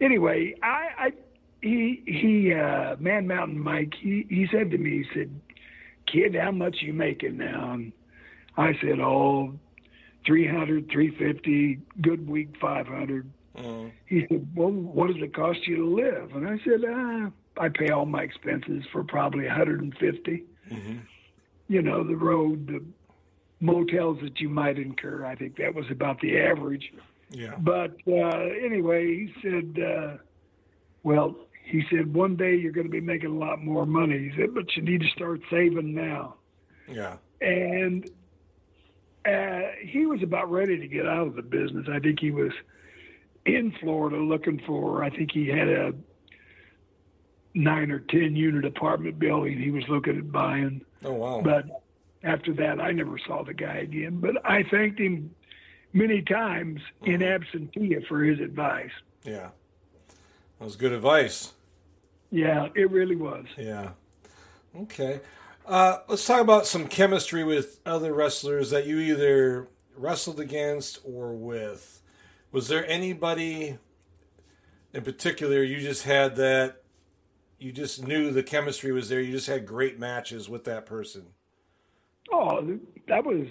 anyway, 0.00 0.54
I, 0.62 0.88
I 0.98 1.12
he 1.60 2.02
he 2.06 2.54
uh, 2.54 2.96
Man 2.98 3.26
Mountain 3.26 3.58
Mike 3.58 3.94
he 4.00 4.26
he 4.28 4.46
said 4.50 4.70
to 4.70 4.78
me 4.78 5.02
he 5.02 5.04
said, 5.14 5.40
"Kid, 6.06 6.34
how 6.34 6.52
much 6.52 6.76
you 6.80 6.92
making 6.92 7.36
now?" 7.36 7.72
And 7.72 7.92
I 8.56 8.72
said, 8.80 9.00
"Oh, 9.00 9.54
300, 10.26 10.90
350, 10.90 11.80
good 12.00 12.28
week 12.28 12.54
500." 12.60 13.30
Mm-hmm. 13.56 13.88
He 14.06 14.26
said, 14.28 14.48
"Well, 14.54 14.70
what 14.70 15.08
does 15.08 15.22
it 15.22 15.34
cost 15.34 15.66
you 15.66 15.76
to 15.76 15.86
live?" 15.86 16.34
And 16.34 16.48
I 16.48 16.58
said, 16.64 16.84
ah, 16.88 17.30
"I 17.56 17.68
pay 17.68 17.90
all 17.90 18.06
my 18.06 18.22
expenses 18.22 18.84
for 18.92 19.02
probably 19.02 19.46
150. 19.46 20.44
Mm-hmm. 20.70 20.98
You 21.68 21.82
know, 21.82 22.04
the 22.04 22.16
road, 22.16 22.66
the 22.68 22.84
motels 23.60 24.18
that 24.22 24.40
you 24.40 24.48
might 24.48 24.78
incur. 24.78 25.24
I 25.24 25.34
think 25.34 25.56
that 25.56 25.74
was 25.74 25.86
about 25.90 26.20
the 26.20 26.38
average." 26.38 26.92
Yeah. 27.30 27.56
But 27.58 27.96
uh, 28.06 28.38
anyway, 28.64 29.06
he 29.06 29.34
said, 29.42 29.82
uh, 29.82 30.16
well, 31.02 31.36
he 31.64 31.84
said, 31.90 32.14
one 32.14 32.36
day 32.36 32.56
you're 32.56 32.72
going 32.72 32.86
to 32.86 32.90
be 32.92 33.00
making 33.00 33.30
a 33.30 33.38
lot 33.38 33.62
more 33.62 33.84
money. 33.84 34.30
He 34.30 34.40
said, 34.40 34.54
but 34.54 34.74
you 34.76 34.82
need 34.82 35.02
to 35.02 35.08
start 35.08 35.40
saving 35.50 35.94
now. 35.94 36.36
Yeah. 36.90 37.16
And 37.40 38.10
uh, 39.32 39.70
he 39.80 40.06
was 40.06 40.22
about 40.22 40.50
ready 40.50 40.78
to 40.78 40.86
get 40.86 41.06
out 41.06 41.26
of 41.26 41.36
the 41.36 41.42
business. 41.42 41.86
I 41.90 41.98
think 41.98 42.20
he 42.20 42.30
was 42.30 42.52
in 43.44 43.72
Florida 43.80 44.16
looking 44.16 44.60
for, 44.66 45.02
I 45.02 45.10
think 45.10 45.32
he 45.32 45.48
had 45.48 45.68
a 45.68 45.92
nine 47.54 47.90
or 47.90 48.00
10 48.00 48.36
unit 48.36 48.64
apartment 48.64 49.18
building 49.18 49.60
he 49.60 49.70
was 49.70 49.84
looking 49.88 50.16
at 50.18 50.30
buying. 50.30 50.82
Oh 51.04 51.12
wow. 51.12 51.40
But 51.42 51.64
after 52.22 52.52
that, 52.54 52.80
I 52.80 52.92
never 52.92 53.18
saw 53.18 53.44
the 53.44 53.54
guy 53.54 53.76
again. 53.76 54.20
But 54.20 54.36
I 54.44 54.64
thanked 54.64 55.00
him 55.00 55.34
many 55.92 56.22
times 56.22 56.80
in 57.02 57.20
absentia 57.20 58.06
for 58.06 58.22
his 58.22 58.40
advice. 58.40 58.90
yeah. 59.24 59.48
That 60.58 60.64
was 60.64 60.74
good 60.74 60.90
advice. 60.92 61.52
Yeah, 62.32 62.66
it 62.74 62.90
really 62.90 63.14
was. 63.14 63.46
Yeah. 63.56 63.90
Okay. 64.76 65.20
Uh, 65.68 65.98
let's 66.08 66.26
talk 66.26 66.40
about 66.40 66.66
some 66.66 66.88
chemistry 66.88 67.44
with 67.44 67.80
other 67.84 68.14
wrestlers 68.14 68.70
that 68.70 68.86
you 68.86 68.98
either 69.00 69.68
wrestled 69.94 70.40
against 70.40 70.98
or 71.04 71.34
with. 71.34 72.00
Was 72.52 72.68
there 72.68 72.88
anybody 72.88 73.76
in 74.94 75.04
particular 75.04 75.62
you 75.62 75.80
just 75.80 76.04
had 76.04 76.36
that 76.36 76.82
you 77.58 77.70
just 77.70 78.06
knew 78.06 78.30
the 78.30 78.42
chemistry 78.42 78.92
was 78.92 79.10
there? 79.10 79.20
You 79.20 79.32
just 79.32 79.46
had 79.46 79.66
great 79.66 79.98
matches 79.98 80.48
with 80.48 80.64
that 80.64 80.86
person. 80.86 81.26
Oh, 82.32 82.78
that 83.06 83.26
was 83.26 83.46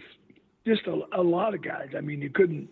just 0.65 0.87
a, 0.87 0.99
a 1.15 1.21
lot 1.21 1.53
of 1.53 1.61
guys. 1.61 1.89
I 1.95 2.01
mean, 2.01 2.21
you 2.23 2.31
couldn't 2.31 2.67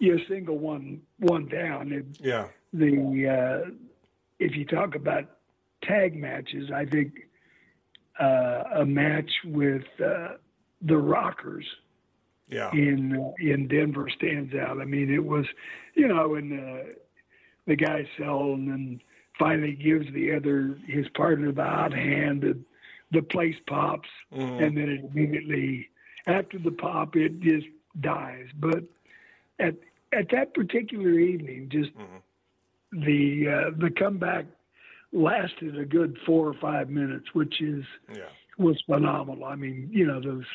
you 0.00 0.16
a 0.16 0.26
single 0.28 0.58
one 0.58 1.02
one 1.20 1.46
down. 1.46 1.92
It, 1.92 2.06
Yeah. 2.20 2.48
the 2.72 3.64
uh, 3.64 3.70
if 4.40 4.56
you 4.56 4.64
talk 4.64 4.96
about 4.96 5.24
tag 5.84 6.16
matches, 6.16 6.72
I 6.74 6.84
think 6.84 7.12
a 8.20 8.84
match 8.86 9.30
with 9.44 9.84
uh, 10.04 10.36
the 10.82 10.96
Rockers 10.96 11.66
Yeah. 12.48 12.70
in 12.72 13.16
uh, 13.16 13.32
in 13.40 13.68
Denver 13.68 14.08
stands 14.10 14.54
out. 14.54 14.80
I 14.80 14.84
mean, 14.84 15.10
it 15.12 15.24
was, 15.24 15.46
you 15.94 16.06
know, 16.08 16.28
when 16.28 16.58
uh, 16.58 16.92
the 17.66 17.76
guy 17.76 18.06
selling 18.18 18.68
and 18.70 19.00
finally 19.38 19.72
gives 19.72 20.12
the 20.12 20.34
other 20.34 20.78
his 20.86 21.08
partner 21.10 21.52
the 21.52 21.62
odd 21.62 21.92
hand, 21.94 22.44
and 22.44 22.64
the 23.10 23.22
place 23.22 23.56
pops, 23.66 24.08
Mhm. 24.32 24.62
and 24.62 24.76
then 24.76 24.88
it 24.88 25.04
immediately 25.04 25.88
after 26.26 26.58
the 26.58 26.70
pop 26.72 27.16
it 27.16 27.40
just 27.40 27.66
dies. 28.00 28.48
But 28.58 28.84
at 29.58 29.76
at 30.12 30.28
that 30.30 30.52
particular 30.54 31.18
evening, 31.18 31.68
just 31.70 31.90
Mhm. 31.94 32.22
the 32.92 33.48
uh, 33.48 33.70
the 33.76 33.90
comeback 33.90 34.44
lasted 35.12 35.78
a 35.78 35.84
good 35.84 36.16
four 36.26 36.48
or 36.48 36.54
five 36.54 36.88
minutes, 36.88 37.26
which 37.34 37.60
is 37.60 37.84
Yeah. 38.14 38.28
was 38.58 38.80
phenomenal. 38.86 39.44
I 39.44 39.56
mean, 39.56 39.88
you 39.92 40.06
know, 40.06 40.20
those 40.20 40.46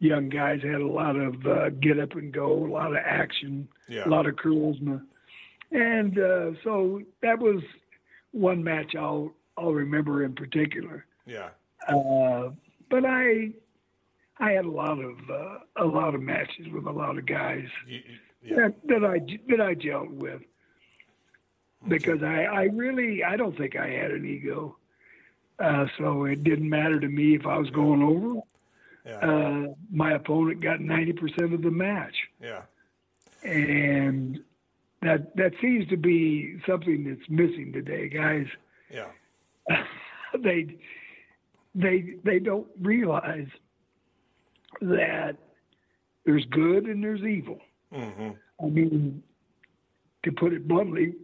young 0.00 0.28
guys 0.28 0.60
had 0.62 0.80
a 0.80 0.86
lot 0.86 1.16
of 1.16 1.46
uh, 1.46 1.70
get 1.70 1.98
up 1.98 2.12
and 2.12 2.32
go, 2.32 2.52
a 2.52 2.70
lot 2.70 2.90
of 2.90 2.98
action, 3.04 3.68
Yeah. 3.88 4.06
a 4.06 4.10
lot 4.10 4.26
of 4.26 4.36
charisma, 4.36 5.00
and 5.70 6.18
uh, 6.18 6.52
so 6.62 7.02
that 7.22 7.38
was 7.38 7.62
one 8.32 8.62
match 8.64 8.94
I'll 8.96 9.32
I'll 9.56 9.72
remember 9.72 10.24
in 10.24 10.34
particular. 10.34 11.06
Yeah. 11.26 11.50
Uh, 11.88 12.50
but 12.90 13.04
I 13.04 13.52
I 14.40 14.50
had 14.52 14.64
a 14.64 14.70
lot 14.70 14.98
of 14.98 15.16
uh, 15.30 15.58
a 15.76 15.84
lot 15.84 16.14
of 16.14 16.20
matches 16.20 16.66
with 16.72 16.86
a 16.86 16.90
lot 16.92 17.16
of 17.18 17.26
guys 17.26 17.66
You- 17.86 17.94
you- 17.98 18.18
yeah. 18.42 18.56
that, 18.56 18.74
that 18.88 19.04
I 19.04 19.18
that 19.48 19.60
I 19.60 19.74
gelled 19.74 20.10
with 20.10 20.42
because 21.88 22.22
I, 22.22 22.44
I 22.44 22.62
really 22.64 23.22
I 23.24 23.36
don't 23.36 23.56
think 23.56 23.76
I 23.76 23.88
had 23.88 24.10
an 24.10 24.24
ego, 24.26 24.76
uh, 25.58 25.86
so 25.98 26.24
it 26.24 26.42
didn't 26.44 26.68
matter 26.68 26.98
to 27.00 27.08
me 27.08 27.34
if 27.34 27.46
I 27.46 27.58
was 27.58 27.70
going 27.70 28.02
over. 28.02 28.40
Yeah. 29.06 29.18
Uh, 29.18 29.74
my 29.92 30.12
opponent 30.12 30.60
got 30.62 30.80
ninety 30.80 31.12
percent 31.12 31.52
of 31.52 31.62
the 31.62 31.70
match, 31.70 32.14
Yeah. 32.40 32.62
and 33.42 34.40
that 35.02 35.36
that 35.36 35.52
seems 35.60 35.86
to 35.88 35.96
be 35.96 36.58
something 36.66 37.04
that's 37.04 37.28
missing 37.28 37.72
today, 37.72 38.08
guys. 38.08 38.46
Yeah. 38.90 39.08
they 40.38 40.76
they 41.74 42.14
they 42.24 42.38
don't 42.38 42.66
realize 42.80 43.48
that 44.80 45.36
there's 46.24 46.44
good 46.46 46.86
and 46.86 47.02
there's 47.04 47.22
evil. 47.22 47.58
hmm 47.92 48.30
I 48.62 48.66
mean, 48.66 49.22
to 50.22 50.32
put 50.32 50.52
it 50.52 50.66
bluntly, 50.68 51.14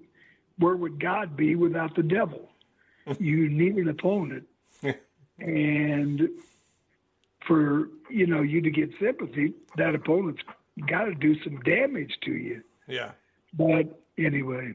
where 0.60 0.76
would 0.76 1.00
God 1.00 1.36
be 1.36 1.54
without 1.56 1.94
the 1.96 2.02
devil? 2.02 2.48
you 3.18 3.48
need 3.48 3.76
an 3.76 3.88
opponent, 3.88 4.44
and 5.38 6.28
for 7.46 7.88
you 8.10 8.26
know 8.26 8.42
you 8.42 8.60
to 8.60 8.70
get 8.70 8.90
sympathy, 9.00 9.54
that 9.76 9.94
opponent's 9.94 10.42
got 10.86 11.04
to 11.04 11.14
do 11.14 11.34
some 11.42 11.58
damage 11.60 12.12
to 12.24 12.32
you. 12.32 12.62
Yeah. 12.86 13.12
But 13.54 14.00
anyway, 14.18 14.74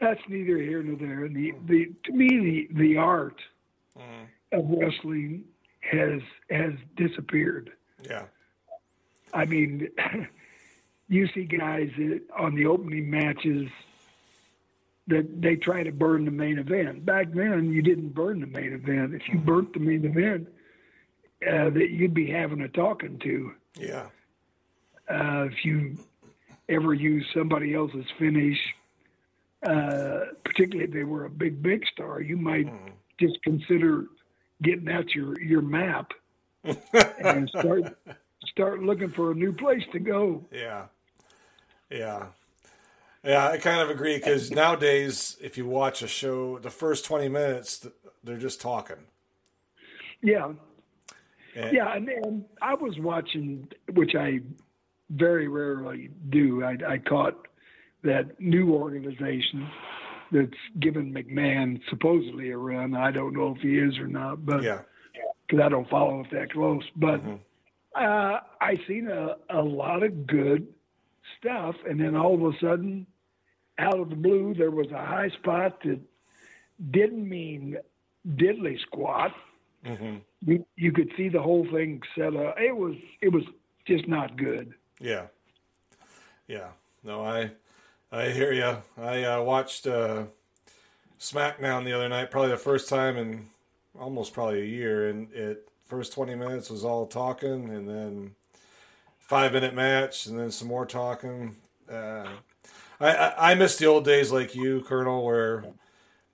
that's 0.00 0.20
neither 0.28 0.58
here 0.58 0.82
nor 0.82 0.96
there. 0.96 1.24
And 1.24 1.34
the, 1.34 1.52
the 1.66 1.92
to 2.04 2.12
me 2.12 2.28
the 2.28 2.78
the 2.78 2.96
art 2.96 3.40
Mhm. 3.96 4.26
of 4.52 4.64
wrestling 4.78 5.44
has 5.80 6.20
has 6.50 6.72
disappeared. 6.96 7.70
Yeah. 8.02 8.24
I 9.34 9.44
mean, 9.44 9.88
you 11.08 11.28
see 11.34 11.44
guys 11.44 11.90
on 12.36 12.54
the 12.54 12.66
opening 12.66 13.10
matches 13.10 13.68
that 15.08 15.40
they 15.40 15.56
try 15.56 15.82
to 15.82 15.90
burn 15.92 16.24
the 16.24 16.30
main 16.30 16.58
event. 16.58 17.04
Back 17.04 17.32
then, 17.32 17.72
you 17.72 17.82
didn't 17.82 18.10
burn 18.14 18.40
the 18.40 18.46
main 18.46 18.72
event. 18.72 19.14
If 19.14 19.28
you 19.28 19.38
burnt 19.38 19.72
the 19.72 19.80
main 19.80 20.04
event, 20.04 20.48
uh, 21.46 21.70
that 21.70 21.90
you'd 21.90 22.14
be 22.14 22.30
having 22.30 22.60
a 22.62 22.68
talking 22.68 23.18
to. 23.20 23.52
Yeah. 23.78 24.06
Uh, 25.10 25.44
if 25.50 25.64
you 25.64 25.96
ever 26.68 26.92
use 26.92 27.24
somebody 27.34 27.74
else's 27.74 28.04
finish, 28.18 28.58
uh, 29.66 30.20
particularly 30.44 30.84
if 30.88 30.92
they 30.92 31.04
were 31.04 31.24
a 31.24 31.30
big, 31.30 31.62
big 31.62 31.84
star, 31.92 32.20
you 32.20 32.36
might 32.36 32.66
Mhm. 32.66 32.92
just 33.18 33.42
consider 33.42 34.06
getting 34.62 34.88
out 34.90 35.14
your, 35.14 35.40
your 35.40 35.62
map 35.62 36.12
and 37.24 37.48
start 37.48 37.96
start 38.46 38.82
looking 38.82 39.10
for 39.10 39.30
a 39.30 39.34
new 39.34 39.52
place 39.52 39.82
to 39.92 39.98
go. 39.98 40.44
Yeah. 40.52 40.86
Yeah. 41.90 42.26
Yeah, 43.24 43.48
I 43.48 43.58
kind 43.58 43.80
of 43.80 43.90
agree 43.90 44.16
because 44.16 44.50
nowadays, 44.50 45.36
if 45.40 45.58
you 45.58 45.66
watch 45.66 46.02
a 46.02 46.08
show, 46.08 46.58
the 46.58 46.70
first 46.70 47.04
20 47.04 47.28
minutes, 47.28 47.86
they're 48.22 48.36
just 48.38 48.60
talking. 48.60 48.96
Yeah, 50.22 50.52
And, 51.56 51.72
yeah, 51.76 51.94
and, 51.94 52.08
and 52.08 52.44
I 52.62 52.74
was 52.74 52.94
watching, 52.98 53.68
which 53.92 54.14
I 54.14 54.40
very 55.10 55.48
rarely 55.48 56.10
do. 56.30 56.64
I, 56.64 56.76
I 56.86 56.98
caught 56.98 57.46
that 58.02 58.40
new 58.40 58.72
organization 58.74 59.68
that's 60.30 60.50
given 60.80 61.12
McMahon 61.12 61.80
supposedly 61.88 62.50
a 62.50 62.56
run. 62.58 62.94
I 62.94 63.10
don't 63.10 63.32
know 63.34 63.54
if 63.56 63.62
he 63.62 63.78
is 63.78 63.98
or 63.98 64.06
not, 64.06 64.44
but 64.44 64.62
Yeah. 64.62 64.82
because 65.46 65.64
I 65.64 65.68
don't 65.68 65.88
follow 65.88 66.20
it 66.20 66.26
that 66.32 66.52
close. 66.52 66.84
But 66.96 67.24
Mhm. 67.24 67.38
uh, 67.96 68.40
I 68.60 68.76
seen 68.86 69.08
a, 69.08 69.36
a 69.50 69.62
lot 69.62 70.02
of 70.02 70.26
good 70.26 70.66
stuff, 71.38 71.74
and 71.88 72.00
then 72.00 72.16
all 72.16 72.34
of 72.34 72.54
a 72.54 72.58
sudden, 72.58 73.06
out 73.78 73.98
of 73.98 74.10
the 74.10 74.16
blue, 74.16 74.54
there 74.54 74.70
was 74.70 74.90
a 74.90 75.04
high 75.04 75.30
spot 75.40 75.82
that 75.84 76.00
didn't 76.90 77.28
mean 77.28 77.76
diddly 78.26 78.80
squat. 78.80 79.32
Mm-hmm. 79.84 80.16
You, 80.42 80.66
you 80.76 80.92
could 80.92 81.10
see 81.16 81.28
the 81.28 81.42
whole 81.42 81.66
thing 81.72 82.02
set 82.16 82.34
up. 82.34 82.56
It 82.58 82.76
was 82.76 82.94
it 83.20 83.32
was 83.32 83.44
just 83.86 84.08
not 84.08 84.36
good. 84.36 84.74
Yeah, 85.00 85.26
yeah. 86.46 86.68
No, 87.04 87.24
I 87.24 87.52
I 88.10 88.30
hear 88.30 88.52
you. 88.52 88.78
I 88.96 89.24
uh, 89.24 89.42
watched 89.42 89.86
uh, 89.86 90.24
SmackDown 91.20 91.84
the 91.84 91.92
other 91.92 92.08
night, 92.08 92.30
probably 92.30 92.50
the 92.50 92.56
first 92.56 92.88
time 92.88 93.16
in 93.16 93.46
almost 93.98 94.32
probably 94.32 94.62
a 94.62 94.64
year, 94.64 95.08
and 95.08 95.32
it 95.32 95.68
first 95.86 96.12
twenty 96.12 96.34
minutes 96.34 96.70
was 96.70 96.84
all 96.84 97.06
talking, 97.06 97.70
and 97.70 97.88
then 97.88 98.34
five 99.28 99.52
minute 99.52 99.74
match, 99.74 100.26
and 100.26 100.36
then 100.38 100.50
some 100.50 100.66
more 100.66 100.86
talking. 100.86 101.54
Uh, 101.90 102.26
I, 102.98 103.14
I 103.14 103.52
I 103.52 103.54
miss 103.54 103.76
the 103.76 103.86
old 103.86 104.04
days 104.04 104.32
like 104.32 104.56
you, 104.56 104.80
Colonel, 104.80 105.24
where 105.24 105.64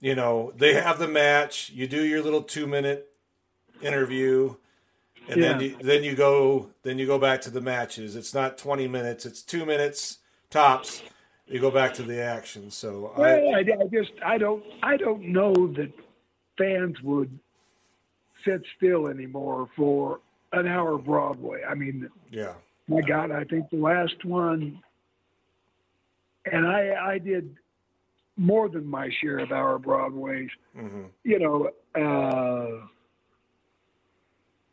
you 0.00 0.14
know 0.14 0.52
they 0.56 0.74
have 0.74 0.98
the 0.98 1.08
match, 1.08 1.70
you 1.70 1.86
do 1.86 2.02
your 2.02 2.22
little 2.22 2.42
two 2.42 2.66
minute 2.66 3.10
interview, 3.82 4.54
and 5.28 5.42
then 5.42 5.60
you, 5.60 5.76
then 5.80 6.02
you 6.02 6.14
go 6.14 6.70
then 6.82 6.98
you 6.98 7.06
go 7.06 7.18
back 7.18 7.42
to 7.42 7.50
the 7.50 7.60
matches. 7.60 8.16
It's 8.16 8.32
not 8.32 8.56
twenty 8.56 8.88
minutes; 8.88 9.26
it's 9.26 9.42
two 9.42 9.66
minutes 9.66 10.18
tops. 10.48 11.02
You 11.46 11.60
go 11.60 11.70
back 11.70 11.92
to 11.94 12.02
the 12.02 12.22
action. 12.22 12.70
So 12.70 13.12
I, 13.16 13.20
Well, 13.20 13.54
I, 13.56 13.58
I 13.58 13.86
just 13.92 14.12
I 14.24 14.38
don't 14.38 14.64
I 14.82 14.96
don't 14.96 15.24
know 15.24 15.52
that 15.74 15.92
fans 16.56 17.02
would 17.02 17.38
sit 18.44 18.62
still 18.76 19.08
anymore 19.08 19.68
for 19.76 20.20
an 20.52 20.66
hour 20.66 20.94
of 20.94 21.04
Broadway. 21.04 21.62
I 21.68 21.74
mean, 21.74 22.08
yeah, 22.30 22.54
my 22.88 23.00
God, 23.00 23.30
I 23.30 23.44
think 23.44 23.70
the 23.70 23.78
last 23.78 24.24
one, 24.24 24.80
and 26.50 26.66
I 26.66 27.12
I 27.14 27.18
did 27.18 27.56
more 28.36 28.68
than 28.68 28.86
my 28.86 29.10
share 29.20 29.38
of 29.38 29.52
our 29.52 29.78
Broadways. 29.78 30.50
hmm 30.76 31.04
You 31.22 31.38
know, 31.38 31.70
uh, 31.94 32.86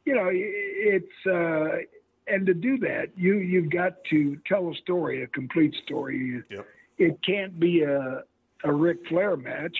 you 0.05 0.15
know, 0.15 0.29
it's 0.31 1.25
uh, 1.25 1.85
and 2.27 2.45
to 2.45 2.53
do 2.53 2.77
that, 2.79 3.09
you 3.15 3.35
you've 3.37 3.69
got 3.69 4.03
to 4.09 4.37
tell 4.45 4.69
a 4.69 4.75
story, 4.75 5.23
a 5.23 5.27
complete 5.27 5.75
story. 5.85 6.43
Yep. 6.49 6.65
It 6.97 7.17
can't 7.25 7.59
be 7.59 7.83
a 7.83 8.23
a 8.63 8.73
Ric 8.73 8.97
Flair 9.07 9.37
match 9.37 9.77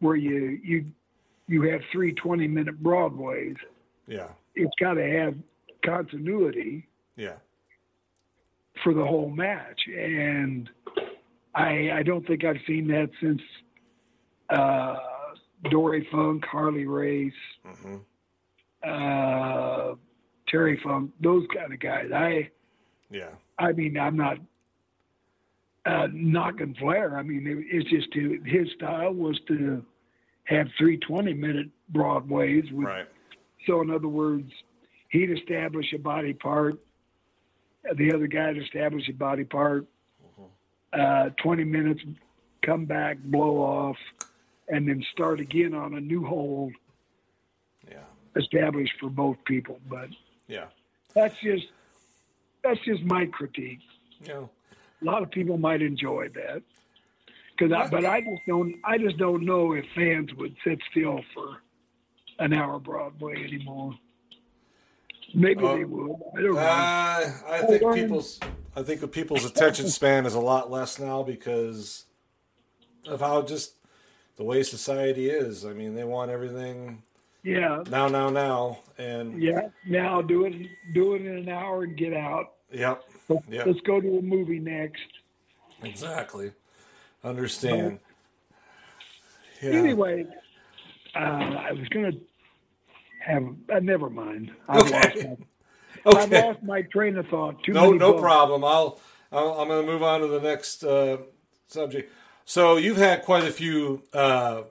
where 0.00 0.16
you 0.16 0.58
you 0.62 0.86
you 1.48 1.62
have 1.62 1.80
three 1.90 2.12
20 2.12 2.46
minute 2.46 2.80
Broadways. 2.82 3.56
yeah, 4.06 4.28
It's 4.54 4.74
got 4.78 4.94
to 4.94 5.02
have 5.10 5.34
continuity 5.82 6.86
yeah, 7.18 7.34
for 8.82 8.94
the 8.94 9.04
whole 9.04 9.30
match, 9.30 9.80
and 9.86 10.68
I 11.54 11.90
I 11.94 12.02
don't 12.02 12.26
think 12.26 12.44
I've 12.44 12.60
seen 12.66 12.88
that 12.88 13.10
since 13.20 13.40
uh, 14.50 14.96
Dory 15.70 16.06
Funk, 16.10 16.44
Harley 16.44 16.86
Race, 16.86 17.32
hmm 17.64 17.96
uh, 18.82 19.94
Terry 20.48 20.80
Funk, 20.82 21.10
those 21.20 21.46
kind 21.54 21.72
of 21.72 21.80
guys. 21.80 22.10
I 22.14 22.50
yeah, 23.10 23.30
I 23.58 23.72
mean 23.72 23.98
I'm 23.98 24.16
not 24.16 24.38
uh, 25.86 26.08
knocking 26.12 26.74
Flair. 26.78 27.16
I 27.16 27.22
mean 27.22 27.46
it, 27.46 27.76
it's 27.76 27.90
just 27.90 28.12
to, 28.12 28.40
his 28.44 28.68
style 28.76 29.12
was 29.12 29.38
to 29.48 29.84
have 30.44 30.66
three 30.78 30.96
20 30.98 31.34
minute 31.34 31.68
Broadways 31.90 32.64
with 32.72 32.86
right, 32.86 33.06
So, 33.66 33.80
in 33.80 33.90
other 33.90 34.08
words, 34.08 34.50
he'd 35.10 35.30
establish 35.30 35.86
a 35.94 35.98
body 35.98 36.34
part, 36.34 36.78
the 37.94 38.12
other 38.12 38.26
guy'd 38.26 38.56
establish 38.58 39.08
a 39.08 39.12
body 39.12 39.44
part, 39.44 39.86
uh, 40.92 41.30
20 41.42 41.64
minutes, 41.64 42.00
come 42.62 42.84
back, 42.84 43.18
blow 43.18 43.58
off, 43.58 43.96
and 44.68 44.88
then 44.88 45.04
start 45.12 45.40
again 45.40 45.74
on 45.74 45.94
a 45.94 46.00
new 46.00 46.24
hold 46.24 46.72
yeah, 47.90 47.98
established 48.36 48.94
for 49.00 49.08
both 49.08 49.36
people. 49.44 49.78
But 49.88 50.08
yeah, 50.46 50.66
that's 51.14 51.38
just 51.40 51.66
that's 52.62 52.80
just 52.84 53.02
my 53.04 53.26
critique. 53.26 53.80
you 54.20 54.28
know, 54.28 54.50
A 55.02 55.04
lot 55.04 55.22
of 55.22 55.30
people 55.30 55.58
might 55.58 55.82
enjoy 55.82 56.28
that. 56.34 56.62
Cause 57.58 57.72
I, 57.72 57.88
but 57.88 58.04
I 58.04 58.20
just 58.20 58.42
don't. 58.46 58.76
I 58.84 58.98
just 58.98 59.16
don't 59.16 59.44
know 59.44 59.72
if 59.72 59.84
fans 59.94 60.32
would 60.34 60.54
sit 60.62 60.78
still 60.90 61.20
for 61.34 61.56
an 62.38 62.52
hour 62.52 62.78
Broadway 62.78 63.42
anymore. 63.42 63.94
Maybe 65.34 65.64
Uh, 65.64 65.74
they 65.76 65.84
will. 65.84 66.32
I 66.36 66.40
don't 66.40 66.54
know. 66.54 66.58
Uh, 66.60 67.32
I 67.48 67.62
think 67.66 67.82
on. 67.82 67.94
people's 67.94 68.40
I 68.76 68.82
think 68.82 69.10
people's 69.12 69.44
attention 69.44 69.88
span 69.88 70.24
is 70.24 70.34
a 70.34 70.40
lot 70.40 70.70
less 70.70 70.98
now 70.98 71.22
because 71.22 72.04
of 73.06 73.20
how 73.20 73.42
just 73.42 73.74
the 74.36 74.44
way 74.44 74.62
society 74.62 75.28
is. 75.30 75.64
I 75.66 75.72
mean, 75.72 75.94
they 75.96 76.04
want 76.04 76.30
everything 76.30 77.02
Yeah, 77.42 77.82
now, 77.90 78.06
now, 78.08 78.30
now, 78.30 78.78
and 78.96 79.42
yeah. 79.42 79.68
Now 79.86 80.22
do 80.22 80.44
it, 80.44 80.54
do 80.94 81.14
it 81.14 81.22
in 81.22 81.38
an 81.38 81.48
hour 81.48 81.82
and 81.84 81.96
get 81.96 82.12
out. 82.14 82.52
yep, 82.72 83.02
Let's, 83.28 83.48
Yeah. 83.48 83.64
let's 83.66 83.80
go 83.80 84.00
to 84.00 84.18
a 84.18 84.22
movie 84.22 84.60
next. 84.60 85.02
exactly. 85.82 86.52
Understand? 87.24 87.98
Yeah. 89.60 89.70
Anyway, 89.70 90.24
uh, 91.16 91.18
I 91.18 91.72
was 91.72 91.88
gonna 91.88 92.12
have. 93.32 93.44
Uh, 93.72 93.80
never 93.80 94.10
mind. 94.10 94.50
I've, 94.68 94.82
Okay. 94.84 94.92
lost 94.92 95.16
my, 95.16 95.36
I've 96.06 96.32
lost 96.32 96.62
my 96.62 96.82
train 96.82 97.16
of 97.18 97.26
thought. 97.28 97.62
Too 97.64 97.74
No, 97.74 97.90
no 97.92 98.12
books. 98.12 98.22
problem. 98.22 98.64
I'll, 98.64 99.00
I'll 99.32 99.52
I'm 99.60 99.68
going 99.68 99.84
to 99.86 99.92
move 99.92 100.02
on 100.02 100.20
to 100.20 100.28
the 100.28 100.40
next 100.40 100.84
uh, 100.84 101.18
subject. 101.68 102.12
So 102.44 102.76
you've 102.76 102.96
had 102.96 103.22
quite 103.24 103.44
a 103.44 103.50
few 103.52 104.02
uh, 104.14 104.62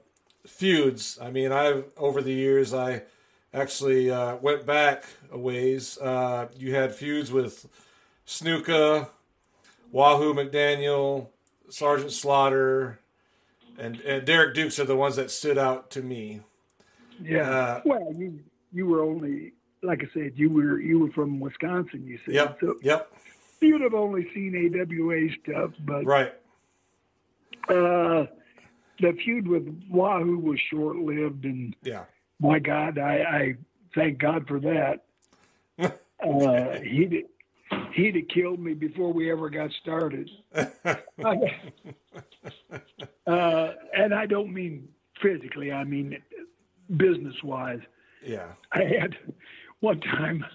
feuds. 0.46 1.20
I 1.22 1.30
mean, 1.32 1.52
I've 1.52 1.86
over 1.98 2.22
the 2.22 2.34
years 2.34 2.74
I 2.74 3.04
actually 3.54 4.10
uh, 4.12 4.38
went 4.38 4.66
back 4.66 5.06
a 5.32 5.38
ways. 5.38 5.98
Uh, 6.00 6.48
you 6.58 6.74
had 6.76 6.96
feuds 6.96 7.32
with 7.32 7.68
Snuka, 8.26 9.10
Wahoo 9.92 10.34
McDaniel, 10.34 11.28
Sergeant 11.70 12.12
Slaughter, 12.12 13.00
and, 13.78 14.00
and 14.02 14.26
Derek 14.26 14.56
Dukes 14.56 14.80
are 14.80 14.86
the 14.86 14.96
ones 14.96 15.16
that 15.18 15.32
stood 15.32 15.58
out 15.58 15.92
to 15.92 16.02
me. 16.02 16.42
Yeah. 17.22 17.50
Uh, 17.50 17.82
well, 17.86 18.14
you 18.16 18.40
you 18.72 18.86
were 18.86 19.02
only 19.02 19.54
like 19.84 20.02
I 20.02 20.08
said, 20.14 20.34
you 20.36 20.50
were 20.50 20.80
you 20.80 21.00
were 21.00 21.12
from 21.12 21.40
Wisconsin. 21.40 22.06
You 22.06 22.20
said 22.26 22.34
Yep, 22.34 22.58
so. 22.62 22.76
yep, 22.82 23.12
You'd 23.62 23.82
have 23.82 23.94
only 23.94 24.28
seen 24.34 24.56
AWA 24.56 25.30
stuff, 25.44 25.72
but 25.86 26.06
right. 26.06 26.34
uh, 27.70 28.26
the 29.00 29.14
feud 29.24 29.48
with 29.48 29.68
Wahoo 29.90 30.38
was 30.38 30.60
short 30.70 30.98
lived, 30.98 31.46
and 31.46 31.76
Yeah, 31.84 32.06
my 32.40 32.60
God, 32.60 32.98
I, 32.98 33.14
I 33.22 33.56
thank 33.96 34.20
God 34.20 34.48
for 34.48 34.60
that. 34.60 35.04
Uh, 36.20 36.80
he'd 36.80 37.26
he'd 37.94 38.16
have 38.16 38.28
killed 38.34 38.60
me 38.60 38.74
before 38.74 39.14
we 39.14 39.32
ever 39.32 39.52
got 39.52 39.70
started. 39.80 40.28
uh, 43.28 43.72
and 43.96 44.16
I 44.16 44.26
don't 44.26 44.52
mean 44.52 44.88
physically; 45.22 45.72
I 45.72 45.84
mean 45.84 46.18
business 46.96 47.36
wise. 47.44 47.82
yeah, 48.24 48.54
I 48.72 48.84
had 48.84 49.16
one 49.80 50.00
time. 50.02 50.46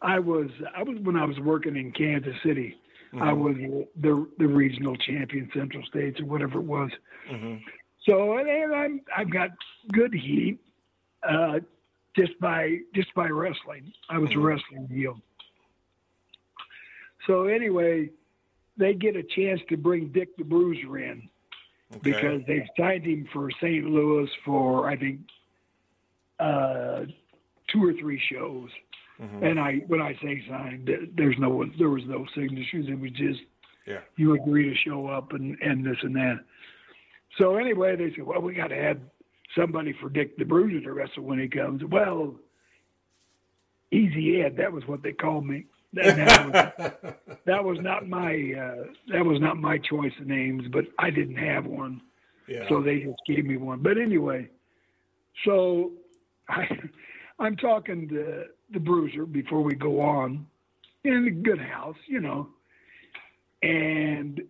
I 0.00 0.18
was 0.18 0.48
I 0.76 0.82
was 0.82 0.98
when 1.02 1.16
I 1.16 1.24
was 1.24 1.38
working 1.40 1.76
in 1.76 1.92
Kansas 1.92 2.34
City. 2.44 2.76
I 3.20 3.32
was 3.32 3.56
the 3.96 4.28
the 4.38 4.46
regional 4.46 4.94
champion, 4.96 5.50
Central 5.54 5.82
States 5.84 6.20
or 6.20 6.26
whatever 6.26 6.58
it 6.58 6.64
was. 6.64 6.90
hmm 7.28 7.56
So 8.04 8.36
and, 8.36 8.74
I'm 8.74 9.00
I've 9.16 9.30
got 9.30 9.50
good 9.92 10.12
heat 10.12 10.58
uh, 11.22 11.60
just 12.16 12.38
by 12.40 12.78
just 12.94 13.12
by 13.14 13.28
wrestling. 13.28 13.92
I 14.10 14.18
was 14.18 14.30
a 14.34 14.38
wrestling 14.38 14.88
heel. 14.88 15.18
So 17.26 17.46
anyway, 17.46 18.10
they 18.76 18.94
get 18.94 19.16
a 19.16 19.22
chance 19.22 19.60
to 19.68 19.76
bring 19.76 20.08
Dick 20.08 20.36
the 20.36 20.44
Bruiser 20.44 20.98
in 20.98 21.28
okay. 21.96 22.00
because 22.02 22.42
they've 22.46 22.66
signed 22.78 23.04
him 23.04 23.26
for 23.32 23.50
St. 23.60 23.84
Louis 23.84 24.28
for 24.44 24.88
I 24.88 24.96
think 24.96 25.20
uh, 26.38 27.04
two 27.72 27.84
or 27.84 27.92
three 27.94 28.20
shows. 28.32 28.70
Mhm. 29.20 29.42
And 29.50 29.60
I 29.60 29.78
when 29.88 30.00
I 30.00 30.14
say 30.22 30.42
signed, 30.48 30.90
there's 31.16 31.36
no 31.38 31.64
there 31.78 31.90
was 31.90 32.04
no 32.06 32.26
signatures. 32.34 32.86
It 32.88 32.98
was 33.00 33.10
just 33.12 33.40
Yeah. 33.86 34.00
you 34.16 34.34
agree 34.34 34.68
to 34.68 34.74
show 34.76 35.08
up 35.08 35.32
and 35.32 35.56
and 35.60 35.84
this 35.84 35.96
and 36.02 36.14
that. 36.16 36.44
So 37.36 37.56
anyway, 37.56 37.96
they 37.96 38.10
said, 38.14 38.24
well, 38.24 38.40
we 38.40 38.54
got 38.54 38.68
to 38.68 38.76
have 38.76 38.98
somebody 39.56 39.92
for 40.00 40.08
Dick 40.08 40.36
the 40.38 40.44
Bruiser 40.44 40.80
to 40.80 40.92
wrestle 40.92 41.24
when 41.24 41.38
he 41.38 41.48
comes. 41.48 41.82
Well, 41.84 42.34
Easy 43.90 44.42
Ed, 44.42 44.56
that 44.56 44.72
was 44.72 44.86
what 44.86 45.02
they 45.02 45.12
called 45.12 45.46
me. 45.46 45.64
That, 45.94 46.46
was, 46.46 47.14
that 47.46 47.64
was 47.64 47.78
not 47.80 48.08
my 48.08 48.34
uh, 48.34 48.84
that 49.12 49.24
was 49.24 49.40
not 49.40 49.56
my 49.56 49.78
choice 49.78 50.12
of 50.20 50.26
names, 50.26 50.64
but 50.70 50.84
I 50.98 51.10
didn't 51.10 51.36
have 51.36 51.64
one. 51.66 52.00
yeah. 52.46 52.68
So 52.68 52.82
they 52.82 53.00
just 53.00 53.20
gave 53.26 53.44
me 53.44 53.56
one. 53.56 53.82
But 53.82 53.98
anyway, 53.98 54.48
so 55.44 55.92
I, 56.48 56.66
I'm 57.38 57.56
talking 57.56 58.08
to 58.08 58.44
the 58.72 58.80
bruiser 58.80 59.24
before 59.24 59.62
we 59.62 59.74
go 59.74 60.00
on 60.00 60.46
in 61.04 61.26
a 61.26 61.30
good 61.30 61.60
house, 61.60 61.96
you 62.06 62.20
know. 62.20 62.48
And 63.62 64.42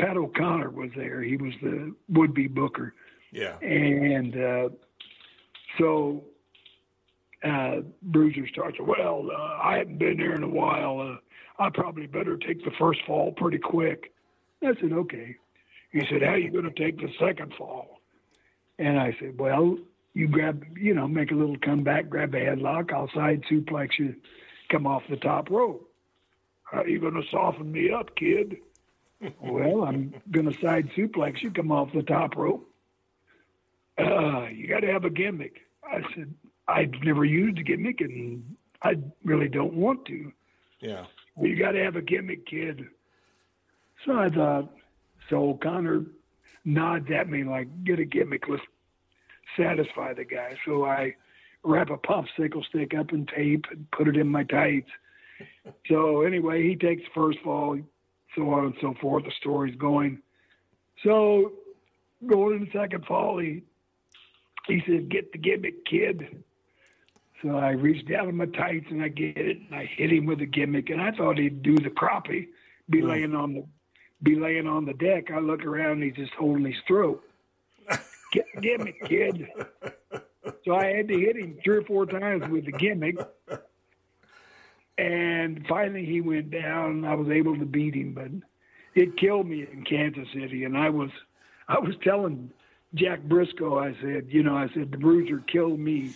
Pat 0.00 0.16
O'Connor 0.16 0.70
was 0.70 0.90
there. 0.96 1.22
He 1.22 1.36
was 1.36 1.52
the 1.62 1.94
would-be 2.08 2.48
booker. 2.48 2.94
Yeah. 3.32 3.58
And 3.60 4.36
uh, 4.36 4.68
so 5.78 6.24
uh, 7.44 7.80
Bruiser 8.02 8.46
starts, 8.48 8.78
well, 8.80 9.28
uh, 9.30 9.58
I 9.62 9.78
haven't 9.78 9.98
been 9.98 10.18
there 10.18 10.34
in 10.34 10.42
a 10.42 10.48
while. 10.48 11.00
Uh, 11.00 11.62
I 11.62 11.70
probably 11.70 12.06
better 12.06 12.36
take 12.36 12.64
the 12.64 12.70
first 12.78 13.00
fall 13.06 13.32
pretty 13.32 13.58
quick. 13.58 14.12
I 14.62 14.74
said, 14.80 14.92
okay. 14.92 15.36
He 15.92 16.00
said, 16.10 16.22
how 16.22 16.30
are 16.30 16.38
you 16.38 16.50
going 16.50 16.70
to 16.72 16.82
take 16.82 16.98
the 16.98 17.08
second 17.18 17.52
fall? 17.56 18.00
And 18.78 18.98
I 18.98 19.16
said, 19.20 19.38
well, 19.38 19.78
you 20.14 20.28
grab, 20.28 20.64
you 20.76 20.94
know, 20.94 21.08
make 21.08 21.30
a 21.30 21.34
little 21.34 21.58
comeback, 21.58 22.08
grab 22.08 22.34
a 22.34 22.38
headlock. 22.38 22.92
I'll 22.92 23.10
side 23.14 23.42
suplex 23.50 23.90
you, 23.98 24.14
come 24.70 24.86
off 24.86 25.02
the 25.08 25.16
top 25.16 25.50
rope. 25.50 25.86
How 26.64 26.82
are 26.82 26.88
you 26.88 27.00
going 27.00 27.14
to 27.14 27.22
soften 27.30 27.70
me 27.72 27.90
up, 27.90 28.14
kid? 28.16 28.56
well, 29.40 29.84
I'm 29.84 30.14
going 30.30 30.50
to 30.50 30.60
side 30.60 30.88
suplex 30.96 31.42
you, 31.42 31.50
come 31.50 31.72
off 31.72 31.88
the 31.94 32.02
top 32.02 32.36
rope. 32.36 32.66
Uh, 33.98 34.46
you 34.46 34.66
got 34.68 34.80
to 34.80 34.92
have 34.92 35.04
a 35.04 35.10
gimmick. 35.10 35.56
I 35.84 36.00
said, 36.14 36.32
I've 36.70 36.92
never 37.02 37.24
used 37.24 37.58
a 37.58 37.62
gimmick 37.62 38.00
and 38.00 38.56
I 38.82 38.96
really 39.24 39.48
don't 39.48 39.74
want 39.74 40.04
to. 40.06 40.32
Yeah. 40.80 41.04
Well, 41.36 41.48
you 41.48 41.56
got 41.56 41.72
to 41.72 41.82
have 41.82 41.96
a 41.96 42.02
gimmick, 42.02 42.46
kid. 42.46 42.86
So 44.04 44.18
I 44.18 44.28
thought, 44.28 44.72
so 45.28 45.58
Connor 45.62 46.04
nods 46.64 47.10
at 47.10 47.28
me 47.28 47.44
like, 47.44 47.68
get 47.84 47.98
a 47.98 48.04
gimmick. 48.04 48.48
Let's 48.48 48.62
satisfy 49.56 50.14
the 50.14 50.24
guy. 50.24 50.56
So 50.64 50.84
I 50.84 51.14
wrap 51.62 51.90
a 51.90 51.98
popsicle 51.98 52.64
stick 52.66 52.94
up 52.94 53.12
in 53.12 53.26
tape 53.26 53.66
and 53.70 53.90
put 53.90 54.08
it 54.08 54.16
in 54.16 54.28
my 54.28 54.44
tights. 54.44 54.90
So 55.88 56.22
anyway, 56.22 56.62
he 56.62 56.76
takes 56.76 57.02
first 57.14 57.38
fall, 57.40 57.78
so 58.34 58.50
on 58.50 58.66
and 58.66 58.74
so 58.80 58.94
forth. 59.00 59.24
The 59.24 59.32
story's 59.40 59.76
going. 59.76 60.20
So 61.02 61.52
going 62.26 62.56
in 62.56 62.64
the 62.64 62.70
second 62.72 63.06
fall, 63.06 63.38
he 63.38 63.62
he 64.66 64.82
said, 64.86 65.08
"Get 65.08 65.32
the 65.32 65.38
gimmick, 65.38 65.84
kid." 65.86 66.42
So 67.42 67.56
I 67.56 67.70
reached 67.70 68.08
down 68.08 68.28
in 68.28 68.36
my 68.36 68.46
tights 68.46 68.86
and 68.90 69.02
I 69.02 69.08
get 69.08 69.38
it, 69.38 69.58
and 69.58 69.74
I 69.74 69.86
hit 69.86 70.12
him 70.12 70.26
with 70.26 70.40
a 70.40 70.46
gimmick, 70.46 70.90
and 70.90 71.00
I 71.00 71.10
thought 71.12 71.38
he'd 71.38 71.62
do 71.62 71.76
the 71.76 71.90
crappie, 71.90 72.48
be 72.88 73.00
mm. 73.00 73.08
laying 73.08 73.34
on 73.34 73.54
the 73.54 73.64
be 74.22 74.34
laying 74.36 74.66
on 74.66 74.84
the 74.84 74.92
deck. 74.92 75.30
I 75.30 75.38
look 75.38 75.64
around, 75.64 75.92
and 75.92 76.02
he's 76.02 76.14
just 76.14 76.34
holding 76.34 76.66
his 76.66 76.80
throat. 76.86 77.22
Get 78.32 78.44
the 78.54 78.60
gimmick, 78.60 79.02
kid. 79.06 79.48
So 80.64 80.74
I 80.74 80.86
had 80.94 81.08
to 81.08 81.18
hit 81.18 81.36
him 81.36 81.58
three 81.64 81.78
or 81.78 81.82
four 81.82 82.06
times 82.06 82.46
with 82.48 82.66
the 82.66 82.72
gimmick. 82.72 83.16
And 84.98 85.66
finally 85.66 86.04
he 86.04 86.20
went 86.20 86.50
down. 86.50 86.90
and 86.90 87.06
I 87.06 87.14
was 87.14 87.28
able 87.30 87.56
to 87.58 87.64
beat 87.64 87.94
him, 87.94 88.12
but 88.12 88.30
it 88.94 89.16
killed 89.16 89.46
me 89.46 89.66
in 89.70 89.84
Kansas 89.84 90.28
City. 90.34 90.64
And 90.64 90.76
I 90.76 90.90
was 90.90 91.10
I 91.68 91.78
was 91.78 91.94
telling 92.02 92.52
Jack 92.94 93.22
Brisco, 93.22 93.80
I 93.80 93.98
said, 94.02 94.26
you 94.28 94.42
know, 94.42 94.56
I 94.56 94.68
said 94.74 94.92
the 94.92 94.98
bruiser 94.98 95.38
killed 95.38 95.78
me 95.80 96.12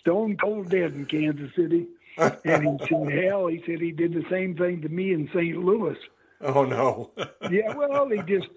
stone 0.00 0.36
cold 0.36 0.70
dead 0.70 0.92
in 0.92 1.06
Kansas 1.06 1.50
City. 1.54 1.86
and 2.18 2.34
he 2.44 2.86
said, 2.88 3.24
hell, 3.24 3.46
he 3.46 3.62
said 3.66 3.80
he 3.80 3.92
did 3.92 4.12
the 4.12 4.24
same 4.30 4.56
thing 4.56 4.82
to 4.82 4.88
me 4.88 5.12
in 5.12 5.28
St. 5.28 5.56
Louis. 5.56 5.96
Oh 6.40 6.64
no. 6.64 7.10
yeah, 7.50 7.74
well, 7.74 8.08
he 8.08 8.18
just 8.22 8.48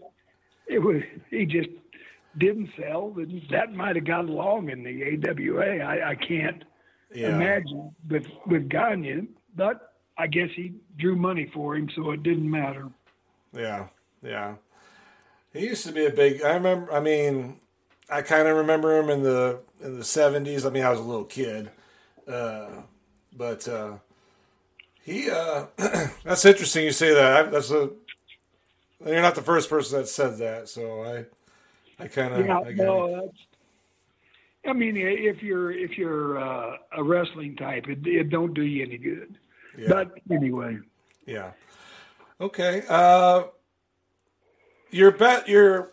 it 0.68 0.80
was 0.80 1.02
he 1.30 1.46
just 1.46 1.70
didn't 2.38 2.70
sell. 2.80 3.16
That 3.52 3.74
might 3.74 3.96
have 3.96 4.06
got 4.06 4.26
along 4.26 4.70
in 4.70 4.84
the 4.84 5.30
AWA. 5.30 5.84
I, 5.84 6.12
I 6.12 6.16
can't 6.16 6.64
yeah. 7.14 7.36
imagine 7.36 7.94
with 8.10 8.26
with 8.48 8.70
Gagne, 8.70 9.28
but 9.56 9.94
I 10.18 10.28
guess 10.28 10.50
he 10.56 10.74
drew 10.98 11.16
money 11.16 11.50
for 11.54 11.76
him, 11.76 11.90
so 11.96 12.12
it 12.12 12.24
didn't 12.24 12.50
matter. 12.50 12.90
Yeah, 13.54 13.88
yeah. 14.22 14.56
He 15.52 15.68
used 15.68 15.86
to 15.86 15.92
be 15.92 16.06
a 16.06 16.10
big. 16.10 16.42
I 16.42 16.54
remember. 16.54 16.92
I 16.94 17.00
mean, 17.00 17.58
I 18.10 18.22
kind 18.22 18.48
of 18.48 18.58
remember 18.58 18.98
him 19.00 19.10
in 19.10 19.24
the 19.24 19.60
in 19.84 19.98
the 19.98 20.04
seventies. 20.04 20.66
I 20.66 20.70
mean, 20.70 20.84
I 20.84 20.90
was 20.90 21.00
a 21.00 21.04
little 21.04 21.26
kid, 21.26 21.70
uh, 22.28 22.68
but 23.36 23.68
uh, 23.68 23.94
he. 25.02 25.30
Uh, 25.30 25.66
that's 26.24 26.46
interesting. 26.46 26.86
You 26.86 26.92
say 26.92 27.14
that. 27.14 27.38
I, 27.38 27.50
that's 27.50 27.72
a. 27.72 27.90
You're 29.06 29.22
not 29.22 29.36
the 29.36 29.42
first 29.42 29.70
person 29.70 30.00
that 30.00 30.08
said 30.08 30.38
that, 30.38 30.70
so 30.70 31.04
I. 31.04 31.26
I 32.04 32.08
kind 32.08 32.34
of. 32.34 32.46
Yeah, 32.46 32.60
I 32.60 32.72
no. 32.74 33.32
I 34.66 34.74
mean, 34.74 34.96
if 34.96 35.44
you're 35.44 35.72
if 35.72 35.98
you're 35.98 36.40
uh, 36.40 36.78
a 36.96 37.04
wrestling 37.04 37.56
type, 37.56 37.88
it, 37.90 38.06
it 38.08 38.30
don't 38.30 38.54
do 38.54 38.64
you 38.64 38.86
any 38.86 38.98
good. 38.98 39.38
Yeah. 39.78 39.90
But 39.90 40.12
anyway. 40.32 40.80
Yeah. 41.26 41.52
Okay. 42.40 42.84
Uh, 42.88 43.44
your 44.92 45.12
bet 45.12 45.50
your 45.50 45.93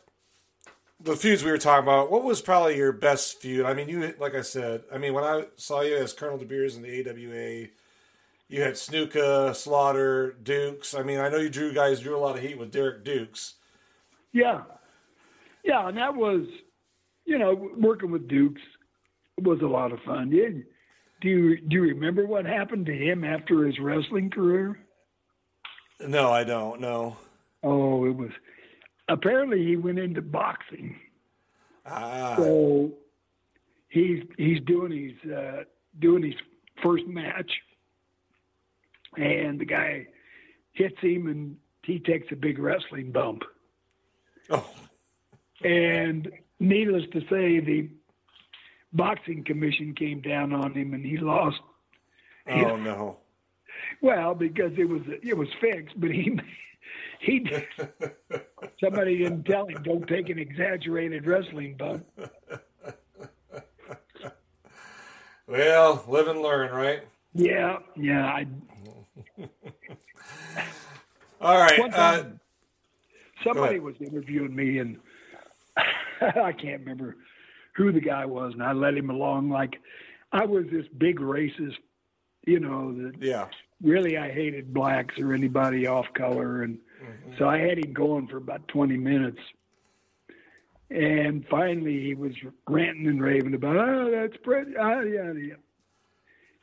the 1.02 1.16
feuds 1.16 1.42
we 1.42 1.50
were 1.50 1.58
talking 1.58 1.84
about. 1.84 2.10
What 2.10 2.24
was 2.24 2.40
probably 2.40 2.76
your 2.76 2.92
best 2.92 3.40
feud? 3.40 3.64
I 3.64 3.74
mean, 3.74 3.88
you 3.88 4.14
like 4.18 4.34
I 4.34 4.42
said. 4.42 4.82
I 4.92 4.98
mean, 4.98 5.14
when 5.14 5.24
I 5.24 5.44
saw 5.56 5.80
you 5.80 5.96
as 5.96 6.12
Colonel 6.12 6.38
De 6.38 6.44
Beers 6.44 6.76
in 6.76 6.82
the 6.82 6.88
AWA, 6.88 7.68
you 8.48 8.62
had 8.62 8.74
Snuka, 8.74 9.54
Slaughter, 9.54 10.32
Dukes. 10.42 10.94
I 10.94 11.02
mean, 11.02 11.18
I 11.18 11.28
know 11.28 11.38
you 11.38 11.50
drew 11.50 11.72
guys 11.72 12.00
drew 12.00 12.16
a 12.16 12.18
lot 12.18 12.36
of 12.36 12.42
heat 12.42 12.58
with 12.58 12.72
Derek 12.72 13.04
Dukes. 13.04 13.54
Yeah, 14.32 14.62
yeah, 15.64 15.88
and 15.88 15.96
that 15.96 16.14
was, 16.14 16.46
you 17.24 17.38
know, 17.38 17.70
working 17.76 18.10
with 18.10 18.28
Dukes 18.28 18.62
was 19.40 19.60
a 19.62 19.66
lot 19.66 19.92
of 19.92 20.00
fun. 20.02 20.30
Did 20.30 20.64
do 21.20 21.28
you 21.28 21.60
do 21.60 21.76
you 21.76 21.82
remember 21.82 22.26
what 22.26 22.44
happened 22.44 22.86
to 22.86 22.96
him 22.96 23.24
after 23.24 23.66
his 23.66 23.78
wrestling 23.78 24.30
career? 24.30 24.78
No, 26.00 26.30
I 26.30 26.44
don't. 26.44 26.80
No. 26.80 27.16
Oh, 27.62 28.06
it 28.06 28.16
was 28.16 28.30
apparently 29.10 29.64
he 29.64 29.76
went 29.76 29.98
into 29.98 30.22
boxing. 30.22 30.96
Ah. 31.84 32.34
So 32.36 32.92
he's 33.88 34.22
he's 34.38 34.60
doing 34.62 34.92
his 34.92 35.30
uh, 35.30 35.64
doing 35.98 36.22
his 36.22 36.34
first 36.82 37.06
match, 37.06 37.50
and 39.16 39.60
the 39.60 39.64
guy 39.64 40.06
hits 40.72 40.98
him, 41.00 41.26
and 41.26 41.56
he 41.84 41.98
takes 41.98 42.28
a 42.30 42.36
big 42.36 42.58
wrestling 42.58 43.12
bump. 43.12 43.42
Oh. 44.48 44.68
And 45.62 46.30
needless 46.58 47.04
to 47.12 47.20
say, 47.22 47.60
the 47.60 47.88
boxing 48.92 49.44
commission 49.44 49.94
came 49.94 50.20
down 50.20 50.52
on 50.52 50.72
him, 50.72 50.94
and 50.94 51.04
he 51.04 51.18
lost. 51.18 51.60
Oh 52.48 52.76
no! 52.76 53.18
Well, 54.02 54.34
because 54.34 54.72
it 54.76 54.88
was 54.88 55.02
it 55.22 55.36
was 55.36 55.48
fixed, 55.60 55.98
but 55.98 56.10
he 56.10 56.38
he 57.20 57.40
did. 57.40 57.66
somebody 58.82 59.18
didn't 59.18 59.44
tell 59.44 59.66
him 59.66 59.82
don't 59.82 60.06
take 60.06 60.28
an 60.28 60.38
exaggerated 60.38 61.26
wrestling 61.26 61.76
bump. 61.76 62.06
Well, 65.50 66.04
live 66.06 66.28
and 66.28 66.40
learn, 66.40 66.72
right? 66.72 67.02
Yeah, 67.34 67.78
yeah. 67.96 68.24
I... 68.24 68.46
All 71.40 71.58
right. 71.58 71.92
Uh, 71.92 72.24
somebody 73.42 73.80
was 73.80 73.96
interviewing 74.00 74.54
me, 74.54 74.78
and 74.78 74.98
I 76.20 76.52
can't 76.52 76.80
remember 76.80 77.16
who 77.74 77.90
the 77.90 78.00
guy 78.00 78.26
was, 78.26 78.52
and 78.52 78.62
I 78.62 78.72
let 78.72 78.94
him 78.94 79.10
along 79.10 79.50
like 79.50 79.80
I 80.30 80.44
was 80.44 80.66
this 80.70 80.86
big 80.98 81.18
racist, 81.18 81.78
you 82.46 82.60
know. 82.60 82.92
That 82.92 83.20
yeah. 83.20 83.46
Really, 83.82 84.18
I 84.18 84.30
hated 84.30 84.72
blacks 84.72 85.18
or 85.18 85.32
anybody 85.32 85.88
off 85.88 86.06
color, 86.14 86.62
and 86.62 86.78
mm-hmm. 87.02 87.32
so 87.38 87.48
I 87.48 87.58
had 87.58 87.78
him 87.78 87.92
going 87.92 88.28
for 88.28 88.36
about 88.36 88.66
twenty 88.68 88.96
minutes. 88.96 89.40
And 90.90 91.46
finally, 91.48 92.02
he 92.02 92.14
was 92.16 92.32
ranting 92.68 93.06
and 93.06 93.22
raving 93.22 93.54
about, 93.54 93.76
oh, 93.76 94.10
that's 94.10 94.36
pretty, 94.42 94.72
oh, 94.76 95.00
yeah, 95.02 95.32
yeah. 95.32 95.54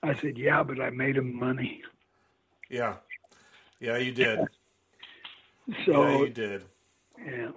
I 0.03 0.19
said, 0.19 0.37
yeah, 0.37 0.63
but 0.63 0.81
I 0.81 0.89
made 0.89 1.15
him 1.15 1.33
money. 1.33 1.81
Yeah. 2.69 2.95
Yeah, 3.79 3.95
you 3.95 4.11
did. 4.11 4.39
so 5.85 6.05
yeah, 6.05 6.17
you 6.17 6.29
did. 6.29 6.65
Yeah. 7.25 7.51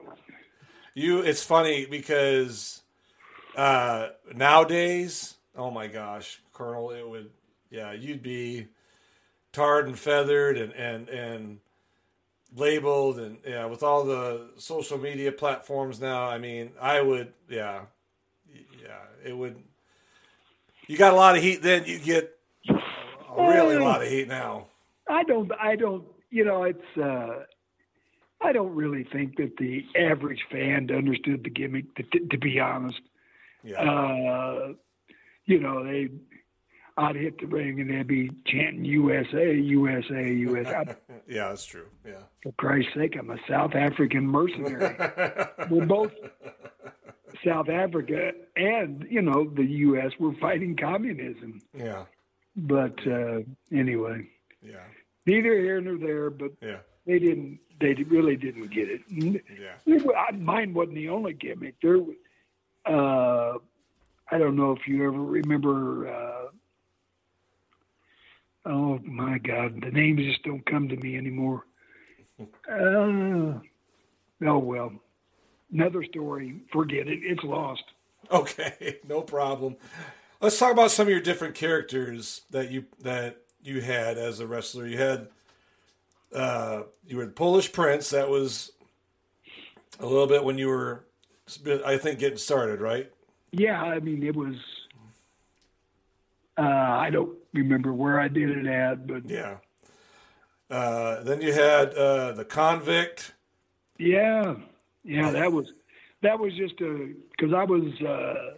You, 0.94 1.20
it's 1.22 1.42
funny 1.42 1.86
because 1.86 2.82
uh, 3.56 4.10
nowadays, 4.32 5.34
oh 5.56 5.72
my 5.72 5.88
gosh, 5.88 6.40
Colonel, 6.52 6.92
it 6.92 7.08
would, 7.08 7.30
yeah, 7.70 7.92
you'd 7.92 8.22
be 8.22 8.68
tarred 9.52 9.86
and 9.86 9.98
feathered 9.98 10.56
and 10.56 10.72
and 10.74 11.08
and 11.08 11.58
labeled 12.54 13.18
and 13.18 13.38
yeah, 13.46 13.66
with 13.66 13.82
all 13.82 14.04
the 14.04 14.50
social 14.56 14.98
media 14.98 15.32
platforms 15.32 16.00
now. 16.00 16.26
I 16.26 16.38
mean, 16.38 16.72
I 16.80 17.00
would, 17.00 17.32
yeah, 17.48 17.82
yeah, 18.52 18.98
it 19.24 19.36
would. 19.36 19.56
You 20.86 20.96
got 20.96 21.12
a 21.12 21.16
lot 21.16 21.36
of 21.36 21.42
heat 21.42 21.62
then. 21.62 21.84
You 21.86 21.98
get 21.98 22.36
a 22.68 22.74
really 23.36 23.76
a 23.76 23.84
lot 23.84 24.02
of 24.02 24.08
heat 24.08 24.28
now. 24.28 24.66
I 25.08 25.22
don't. 25.24 25.50
I 25.60 25.76
don't. 25.76 26.04
You 26.30 26.44
know, 26.44 26.64
it's. 26.64 26.96
uh 26.96 27.44
I 28.42 28.52
don't 28.52 28.74
really 28.74 29.04
think 29.04 29.36
that 29.36 29.58
the 29.58 29.84
average 29.94 30.46
fan 30.50 30.90
understood 30.90 31.44
the 31.44 31.50
gimmick. 31.50 31.94
To, 31.96 32.02
to, 32.04 32.26
to 32.26 32.38
be 32.38 32.58
honest, 32.58 33.00
yeah. 33.62 33.80
uh, 33.80 34.72
you 35.44 35.60
know, 35.60 35.84
they. 35.84 36.08
I'd 37.00 37.16
hit 37.16 37.40
the 37.40 37.46
ring 37.46 37.80
and 37.80 37.90
they'd 37.90 38.06
be 38.06 38.30
chanting 38.46 38.84
USA, 38.84 39.54
USA, 39.54 40.30
USA. 40.32 40.84
yeah, 41.28 41.48
that's 41.48 41.64
true. 41.64 41.86
Yeah. 42.06 42.24
For 42.42 42.52
Christ's 42.52 42.92
sake, 42.94 43.16
I'm 43.18 43.30
a 43.30 43.38
South 43.48 43.74
African 43.74 44.26
mercenary. 44.26 44.96
We're 45.70 45.86
both 45.86 46.12
South 47.42 47.70
Africa 47.70 48.32
and, 48.54 49.06
you 49.08 49.22
know, 49.22 49.48
the 49.48 49.64
U.S. 49.64 50.12
We're 50.18 50.34
fighting 50.34 50.76
communism. 50.76 51.62
Yeah. 51.74 52.04
But 52.54 52.98
uh, 53.06 53.40
anyway. 53.72 54.28
Yeah. 54.62 54.84
Neither 55.24 55.54
here 55.58 55.80
nor 55.80 55.96
there, 55.96 56.28
but 56.28 56.50
yeah. 56.60 56.78
they 57.06 57.18
didn't. 57.18 57.60
They 57.80 57.94
really 57.94 58.36
didn't 58.36 58.70
get 58.70 58.88
it. 58.90 59.00
Yeah. 59.08 60.30
Mine 60.32 60.74
wasn't 60.74 60.96
the 60.96 61.08
only 61.08 61.32
gimmick. 61.32 61.76
There, 61.80 61.96
uh, 62.84 63.54
I 64.30 64.38
don't 64.38 64.54
know 64.54 64.72
if 64.72 64.86
you 64.86 65.06
ever 65.06 65.18
remember. 65.18 66.08
Uh, 66.08 66.48
oh 68.66 68.98
my 69.04 69.38
God, 69.38 69.80
the 69.82 69.90
names 69.90 70.24
just 70.24 70.42
don't 70.42 70.64
come 70.66 70.88
to 70.88 70.96
me 70.96 71.16
anymore. 71.16 71.64
Uh, 72.40 73.58
oh 74.46 74.58
well, 74.58 74.92
another 75.72 76.04
story. 76.04 76.60
Forget 76.72 77.08
it. 77.08 77.20
It's 77.22 77.44
lost. 77.44 77.84
Okay, 78.30 78.98
no 79.08 79.22
problem. 79.22 79.76
Let's 80.40 80.58
talk 80.58 80.72
about 80.72 80.90
some 80.90 81.06
of 81.06 81.10
your 81.10 81.20
different 81.20 81.54
characters 81.54 82.42
that 82.50 82.70
you 82.70 82.86
that 83.00 83.42
you 83.62 83.80
had 83.80 84.16
as 84.16 84.40
a 84.40 84.46
wrestler. 84.46 84.86
You 84.86 84.98
had 84.98 85.28
uh, 86.34 86.82
you 87.06 87.16
were 87.16 87.26
the 87.26 87.32
Polish 87.32 87.72
Prince. 87.72 88.10
That 88.10 88.28
was 88.30 88.72
a 89.98 90.06
little 90.06 90.26
bit 90.26 90.44
when 90.44 90.58
you 90.58 90.68
were, 90.68 91.04
I 91.84 91.98
think, 91.98 92.18
getting 92.18 92.38
started, 92.38 92.80
right? 92.80 93.10
Yeah, 93.52 93.82
I 93.82 94.00
mean 94.00 94.22
it 94.22 94.36
was. 94.36 94.54
Uh, 96.56 96.62
I 96.62 97.10
don't 97.10 97.39
remember 97.52 97.92
where 97.92 98.20
I 98.20 98.28
did 98.28 98.50
it 98.50 98.66
at, 98.66 99.06
but 99.06 99.28
yeah. 99.28 99.56
Uh, 100.70 101.22
then 101.24 101.40
you 101.40 101.52
had 101.52 101.92
uh, 101.94 102.32
the 102.32 102.44
convict. 102.44 103.34
Yeah, 103.98 104.54
yeah, 105.04 105.30
that 105.32 105.52
was 105.52 105.72
that 106.22 106.38
was 106.38 106.54
just 106.54 106.80
a 106.80 107.12
because 107.30 107.52
I 107.52 107.64
was 107.64 108.00
uh, 108.00 108.56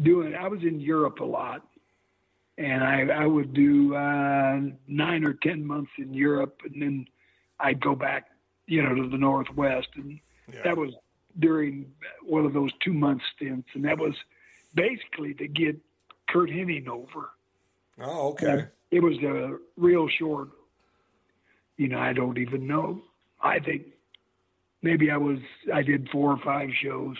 doing 0.00 0.34
I 0.34 0.48
was 0.48 0.62
in 0.62 0.80
Europe 0.80 1.20
a 1.20 1.24
lot, 1.24 1.66
and 2.56 2.84
I 2.84 3.08
I 3.08 3.26
would 3.26 3.52
do 3.52 3.94
uh, 3.96 4.60
nine 4.86 5.24
or 5.24 5.34
ten 5.34 5.66
months 5.66 5.90
in 5.98 6.14
Europe, 6.14 6.60
and 6.64 6.80
then 6.80 7.06
I'd 7.58 7.80
go 7.80 7.94
back, 7.94 8.30
you 8.66 8.82
know, 8.82 8.94
to 8.94 9.08
the 9.08 9.18
Northwest, 9.18 9.88
and 9.96 10.20
Yeah. 10.52 10.62
that 10.64 10.76
was 10.76 10.94
during 11.38 11.92
one 12.22 12.44
of 12.46 12.52
those 12.52 12.70
two 12.80 12.92
month 12.92 13.22
stints, 13.34 13.68
and 13.74 13.84
that 13.84 13.98
was 13.98 14.14
basically 14.74 15.34
to 15.34 15.48
get 15.48 15.76
Curt 16.34 16.50
Hennig 16.50 16.88
over. 16.88 17.30
Oh, 18.00 18.30
okay. 18.30 18.66
It 18.90 19.00
was 19.00 19.16
a 19.22 19.56
real 19.76 20.08
short. 20.08 20.48
You 21.76 21.88
know, 21.88 21.98
I 21.98 22.12
don't 22.12 22.38
even 22.38 22.66
know. 22.66 23.02
I 23.40 23.60
think 23.60 23.86
maybe 24.82 25.12
I 25.12 25.16
was 25.16 25.38
I 25.72 25.82
did 25.82 26.08
four 26.10 26.32
or 26.32 26.38
five 26.44 26.70
shows 26.82 27.16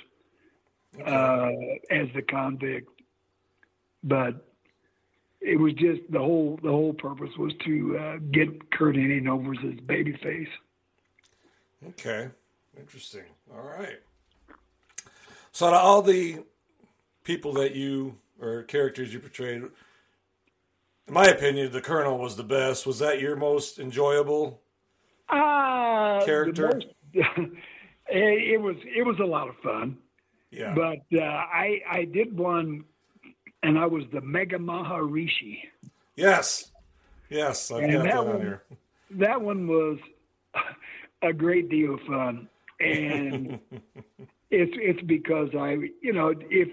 uh, 1.06 1.50
as 1.90 2.08
the 2.14 2.22
convict, 2.28 2.88
but 4.02 4.48
it 5.40 5.60
was 5.60 5.74
just 5.74 6.00
the 6.10 6.18
whole 6.18 6.58
the 6.60 6.70
whole 6.70 6.92
purpose 6.92 7.30
was 7.38 7.52
to 7.64 7.98
uh, 7.98 8.16
get 8.32 8.72
Curt 8.72 8.96
Hennig 8.96 9.28
over 9.28 9.52
as 9.52 9.60
his 9.60 9.74
babyface. 9.80 10.48
Okay. 11.90 12.30
Interesting. 12.76 13.26
All 13.54 13.62
right. 13.62 14.00
So, 15.52 15.70
to 15.70 15.76
all 15.76 16.02
the 16.02 16.42
people 17.22 17.52
that 17.54 17.76
you 17.76 18.16
or 18.40 18.62
characters 18.62 19.12
you 19.12 19.20
portrayed, 19.20 19.62
in 19.62 19.70
my 21.14 21.24
opinion, 21.24 21.70
the 21.72 21.80
Colonel 21.80 22.18
was 22.18 22.36
the 22.36 22.44
best. 22.44 22.86
Was 22.86 22.98
that 23.00 23.20
your 23.20 23.36
most 23.36 23.78
enjoyable? 23.78 24.60
Uh, 25.28 26.24
Character? 26.24 26.72
most- 26.72 26.86
it 28.08 28.60
was 28.60 28.76
it 28.84 29.04
was 29.06 29.18
a 29.20 29.24
lot 29.24 29.48
of 29.48 29.56
fun. 29.62 29.98
Yeah. 30.50 30.74
But 30.74 31.18
uh, 31.18 31.22
I 31.24 31.80
I 31.90 32.04
did 32.04 32.36
one, 32.36 32.84
and 33.62 33.78
I 33.78 33.86
was 33.86 34.04
the 34.12 34.20
Mega 34.20 34.58
Maharishi. 34.58 35.58
yes. 36.16 36.70
Yes, 37.30 37.70
I've 37.72 37.82
And 37.84 37.92
got 37.92 38.02
that 38.04 38.10
that 38.12 38.18
on 38.18 38.26
one- 38.28 38.40
here. 38.40 38.62
That 39.12 39.40
one 39.40 39.66
was 39.66 39.98
a 41.22 41.32
great 41.32 41.68
deal 41.70 41.94
of 41.94 42.00
fun, 42.02 42.48
and 42.80 43.58
it's 44.50 44.72
it's 44.76 45.02
because 45.02 45.48
I 45.58 45.76
you 46.02 46.12
know 46.12 46.34
if 46.50 46.68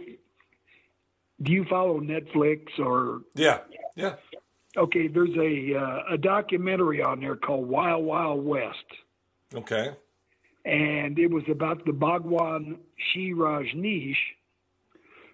do 1.42 1.52
you 1.52 1.66
follow 1.70 2.00
Netflix 2.00 2.68
or 2.80 3.22
Yeah. 3.36 3.60
Yeah. 3.96 4.16
okay 4.78 5.08
there's 5.08 5.36
a 5.38 5.76
uh, 5.78 6.14
a 6.16 6.18
documentary 6.18 7.02
on 7.02 7.20
there 7.20 7.36
called 7.36 7.68
Wild 7.68 8.06
Wild 8.06 8.46
West. 8.46 8.86
Okay. 9.54 9.92
and 10.66 11.18
it 11.20 11.28
was 11.30 11.44
about 11.50 11.84
the 11.86 11.92
Bhagwan 11.94 12.78
Shree 13.12 13.34
Rajneesh, 13.34 14.16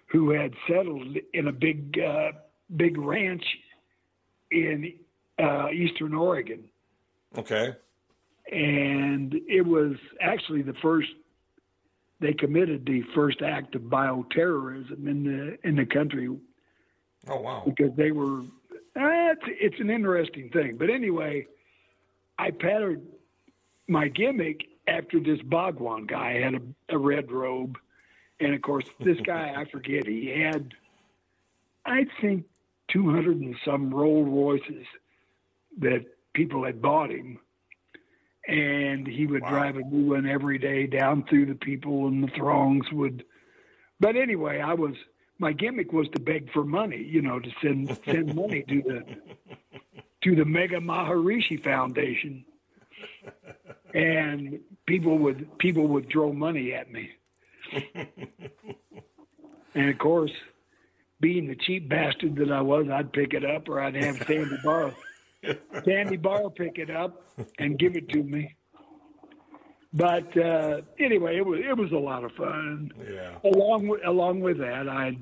who 0.06 0.30
had 0.30 0.52
settled 0.66 1.16
in 1.34 1.48
a 1.48 1.52
big, 1.52 1.98
uh, 2.00 2.32
big 2.74 2.96
ranch 2.98 3.44
in 4.50 4.94
uh, 5.38 5.68
eastern 5.70 6.14
Oregon, 6.14 6.64
Okay. 7.36 7.74
and 8.50 9.34
it 9.46 9.64
was 9.66 9.94
actually 10.20 10.62
the 10.62 10.74
first. 10.82 11.08
They 12.20 12.32
committed 12.32 12.84
the 12.84 13.02
first 13.14 13.42
act 13.42 13.74
of 13.76 13.82
bioterrorism 13.82 15.06
in 15.06 15.24
the 15.24 15.58
in 15.68 15.76
the 15.76 15.86
country 15.86 16.28
Oh, 17.28 17.40
wow. 17.40 17.62
because 17.64 17.94
they 17.96 18.10
were. 18.10 18.40
Uh, 18.40 19.30
it's, 19.32 19.42
it's 19.46 19.80
an 19.80 19.90
interesting 19.90 20.50
thing, 20.50 20.76
but 20.76 20.90
anyway, 20.90 21.46
I 22.38 22.50
patterned 22.50 23.06
my 23.86 24.08
gimmick 24.08 24.66
after 24.88 25.20
this 25.20 25.40
Bhagwan 25.42 26.06
guy. 26.06 26.40
Had 26.40 26.54
a, 26.54 26.60
a 26.88 26.98
red 26.98 27.30
robe, 27.30 27.78
and 28.40 28.52
of 28.54 28.62
course, 28.62 28.86
this 29.00 29.18
guy 29.20 29.54
I 29.56 29.64
forget 29.70 30.06
he 30.08 30.26
had, 30.42 30.74
I 31.86 32.06
think, 32.20 32.46
two 32.88 33.08
hundred 33.10 33.36
and 33.40 33.54
some 33.64 33.94
Rolls 33.94 34.26
Royces 34.28 34.86
that 35.78 36.04
people 36.34 36.64
had 36.64 36.82
bought 36.82 37.10
him, 37.10 37.38
and 38.48 39.06
he 39.06 39.26
would 39.26 39.42
Wow. 39.42 39.50
drive 39.50 39.76
a 39.76 39.82
new 39.82 40.14
one 40.14 40.26
every 40.26 40.58
day 40.58 40.86
down 40.86 41.24
through 41.24 41.46
the 41.46 41.54
people, 41.54 42.08
and 42.08 42.24
the 42.24 42.28
throngs 42.28 42.90
would. 42.92 43.24
But 44.00 44.16
anyway, 44.16 44.60
I 44.60 44.74
was 44.74 44.94
my 45.38 45.52
gimmick 45.52 45.92
was 45.92 46.08
to 46.10 46.18
beg 46.20 46.50
for 46.52 46.64
money, 46.64 47.02
you 47.02 47.22
know, 47.22 47.38
to 47.38 47.50
send 47.62 47.90
send 48.10 48.34
money 48.34 48.64
to 48.68 48.82
the 48.82 49.04
to 50.22 50.34
the 50.34 50.44
Mega 50.44 50.80
Maharishi 50.80 51.62
Foundation, 51.62 52.44
and 53.94 54.60
people 54.86 55.18
would 55.18 55.58
people 55.58 55.86
would 55.88 56.10
throw 56.10 56.32
money 56.32 56.72
at 56.72 56.90
me, 56.90 57.10
and 59.74 59.90
of 59.90 59.98
course, 59.98 60.32
being 61.20 61.48
the 61.48 61.56
cheap 61.56 61.88
bastard 61.88 62.36
that 62.36 62.50
I 62.50 62.62
was, 62.62 62.88
I'd 62.90 63.12
pick 63.12 63.34
it 63.34 63.44
up 63.44 63.68
or 63.68 63.80
I'd 63.80 63.94
have 63.94 64.16
Sandy 64.26 64.56
Barr 64.64 64.94
Sandy 65.84 66.16
Barr 66.16 66.50
pick 66.50 66.78
it 66.78 66.90
up 66.90 67.22
and 67.58 67.78
give 67.78 67.96
it 67.96 68.08
to 68.10 68.22
me. 68.22 68.54
But 69.92 70.36
uh, 70.36 70.82
anyway, 70.98 71.36
it 71.38 71.46
was 71.46 71.60
it 71.60 71.76
was 71.76 71.92
a 71.92 71.96
lot 71.98 72.24
of 72.24 72.32
fun 72.32 72.92
Yeah. 73.10 73.38
along 73.44 73.88
with 73.88 74.04
along 74.04 74.40
with 74.40 74.58
that, 74.58 74.88
I 74.88 75.16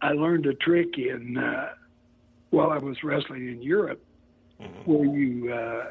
I 0.00 0.12
learned 0.12 0.46
a 0.46 0.54
trick 0.54 0.98
in 0.98 1.38
uh, 1.38 1.70
while 2.50 2.70
I 2.70 2.78
was 2.78 3.02
wrestling 3.04 3.48
in 3.48 3.62
Europe, 3.62 4.02
where 4.86 5.04
you 5.04 5.52
uh, 5.52 5.84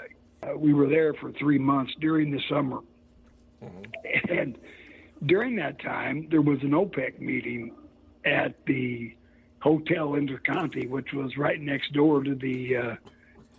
we 0.58 0.74
were 0.74 0.90
there 0.90 1.14
for 1.14 1.32
three 1.34 1.58
months 1.58 1.94
during 2.02 2.32
the 2.32 2.42
summer, 2.50 2.80
and 4.30 4.58
during 5.26 5.56
that 5.56 5.80
time 5.82 6.28
there 6.30 6.42
was 6.42 6.62
an 6.64 6.72
OPEC 6.72 7.20
meeting 7.20 7.72
at 8.26 8.56
the 8.66 9.16
Hotel 9.60 10.10
Interconti, 10.10 10.90
which 10.90 11.14
was 11.14 11.38
right 11.38 11.62
next 11.62 11.94
door 11.94 12.24
to 12.24 12.36
the 12.36 12.76
uh, 12.76 12.96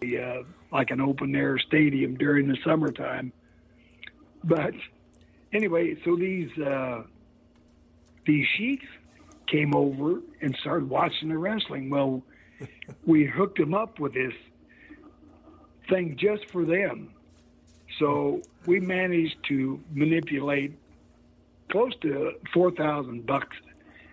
the 0.00 0.18
uh, 0.18 0.42
like 0.72 0.90
an 0.90 1.00
open 1.00 1.34
air 1.34 1.58
stadium 1.58 2.16
during 2.16 2.48
the 2.48 2.56
summertime. 2.64 3.32
But 4.44 4.74
anyway, 5.52 5.96
so 6.04 6.16
these 6.16 6.50
uh, 6.58 7.02
these 8.26 8.46
sheiks 8.56 8.86
came 9.46 9.74
over 9.74 10.20
and 10.40 10.56
started 10.60 10.88
watching 10.88 11.28
the 11.28 11.38
wrestling. 11.38 11.90
Well, 11.90 12.22
we 13.06 13.26
hooked 13.26 13.58
them 13.58 13.74
up 13.74 13.98
with 13.98 14.14
this 14.14 14.34
thing 15.88 16.16
just 16.18 16.50
for 16.50 16.64
them. 16.64 17.10
So 17.98 18.42
we 18.66 18.80
managed 18.80 19.36
to 19.48 19.80
manipulate 19.92 20.76
close 21.70 21.94
to 22.02 22.32
four 22.52 22.70
thousand 22.70 23.26
bucks 23.26 23.56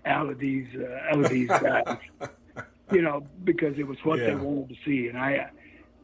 out 0.05 0.29
of 0.29 0.39
these 0.39 0.67
uh, 0.75 1.11
out 1.11 1.25
of 1.25 1.29
these 1.29 1.49
guys. 1.49 1.97
you 2.91 3.01
know, 3.01 3.25
because 3.43 3.77
it 3.77 3.87
was 3.87 3.97
what 4.03 4.19
they 4.19 4.35
wanted 4.35 4.69
to 4.69 4.75
see, 4.85 5.07
and 5.07 5.17
I 5.17 5.49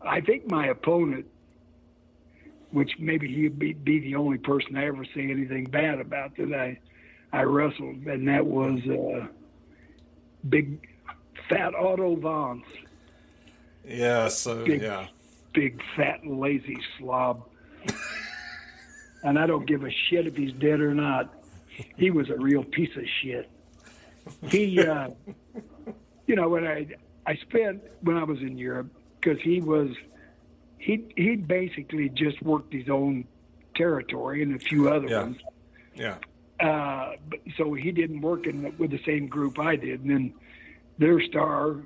I 0.01 0.21
think 0.21 0.49
my 0.49 0.67
opponent 0.67 1.25
which 2.71 2.91
maybe 2.99 3.27
he'd 3.33 3.57
be, 3.57 3.73
be 3.73 3.99
the 3.99 4.15
only 4.15 4.37
person 4.37 4.75
I 4.77 4.85
ever 4.85 5.03
say 5.15 5.29
anything 5.29 5.65
bad 5.65 5.99
about 5.99 6.35
that 6.37 6.53
I 6.53 6.79
I 7.31 7.43
wrestled, 7.43 7.97
and 8.07 8.27
that 8.27 8.45
was 8.45 8.79
uh, 8.87 9.27
big 10.49 10.87
Fat 11.47 11.75
Otto 11.75 12.15
Wanz. 12.15 12.63
Yeah, 13.85 14.27
so 14.29 14.65
Big- 14.65 14.81
yeah. 14.81 15.07
big 15.53 15.79
fat 15.95 16.25
lazy 16.25 16.77
slob. 16.97 17.47
and 19.23 19.37
I 19.37 19.45
don't 19.45 19.65
give 19.65 19.83
a 19.83 19.91
shit 19.91 20.27
if 20.27 20.35
he's 20.35 20.53
dead 20.53 20.79
or 20.79 20.93
not. 20.93 21.33
He 21.97 22.11
was 22.11 22.29
a 22.29 22.35
real 22.35 22.63
piece 22.63 22.95
of 22.97 23.03
shit. 23.21 23.49
He, 24.49 24.79
uh, 24.79 25.09
you 26.27 26.35
know, 26.35 26.49
when 26.49 26.65
I 26.67 26.87
I 27.25 27.35
spent 27.35 27.83
when 28.01 28.17
I 28.17 28.23
was 28.23 28.39
in 28.39 28.57
Europe 28.57 28.91
because 29.19 29.41
he 29.41 29.61
was 29.61 29.89
he 30.77 31.03
he 31.15 31.35
basically 31.35 32.09
just 32.09 32.41
worked 32.41 32.73
his 32.73 32.89
own 32.89 33.25
territory 33.75 34.41
and 34.43 34.55
a 34.55 34.59
few 34.59 34.89
other 34.89 35.07
Yeah. 35.07 35.21
ones. 35.23 35.37
Yeah. 35.95 36.15
Uh, 36.59 37.13
but, 37.29 37.39
so 37.57 37.73
he 37.73 37.91
didn't 37.91 38.21
work 38.21 38.45
in 38.45 38.75
with 38.77 38.91
the 38.91 39.01
same 39.05 39.27
group 39.27 39.59
I 39.59 39.75
did, 39.77 40.01
and 40.01 40.09
then 40.09 40.33
their 40.97 41.21
star 41.21 41.77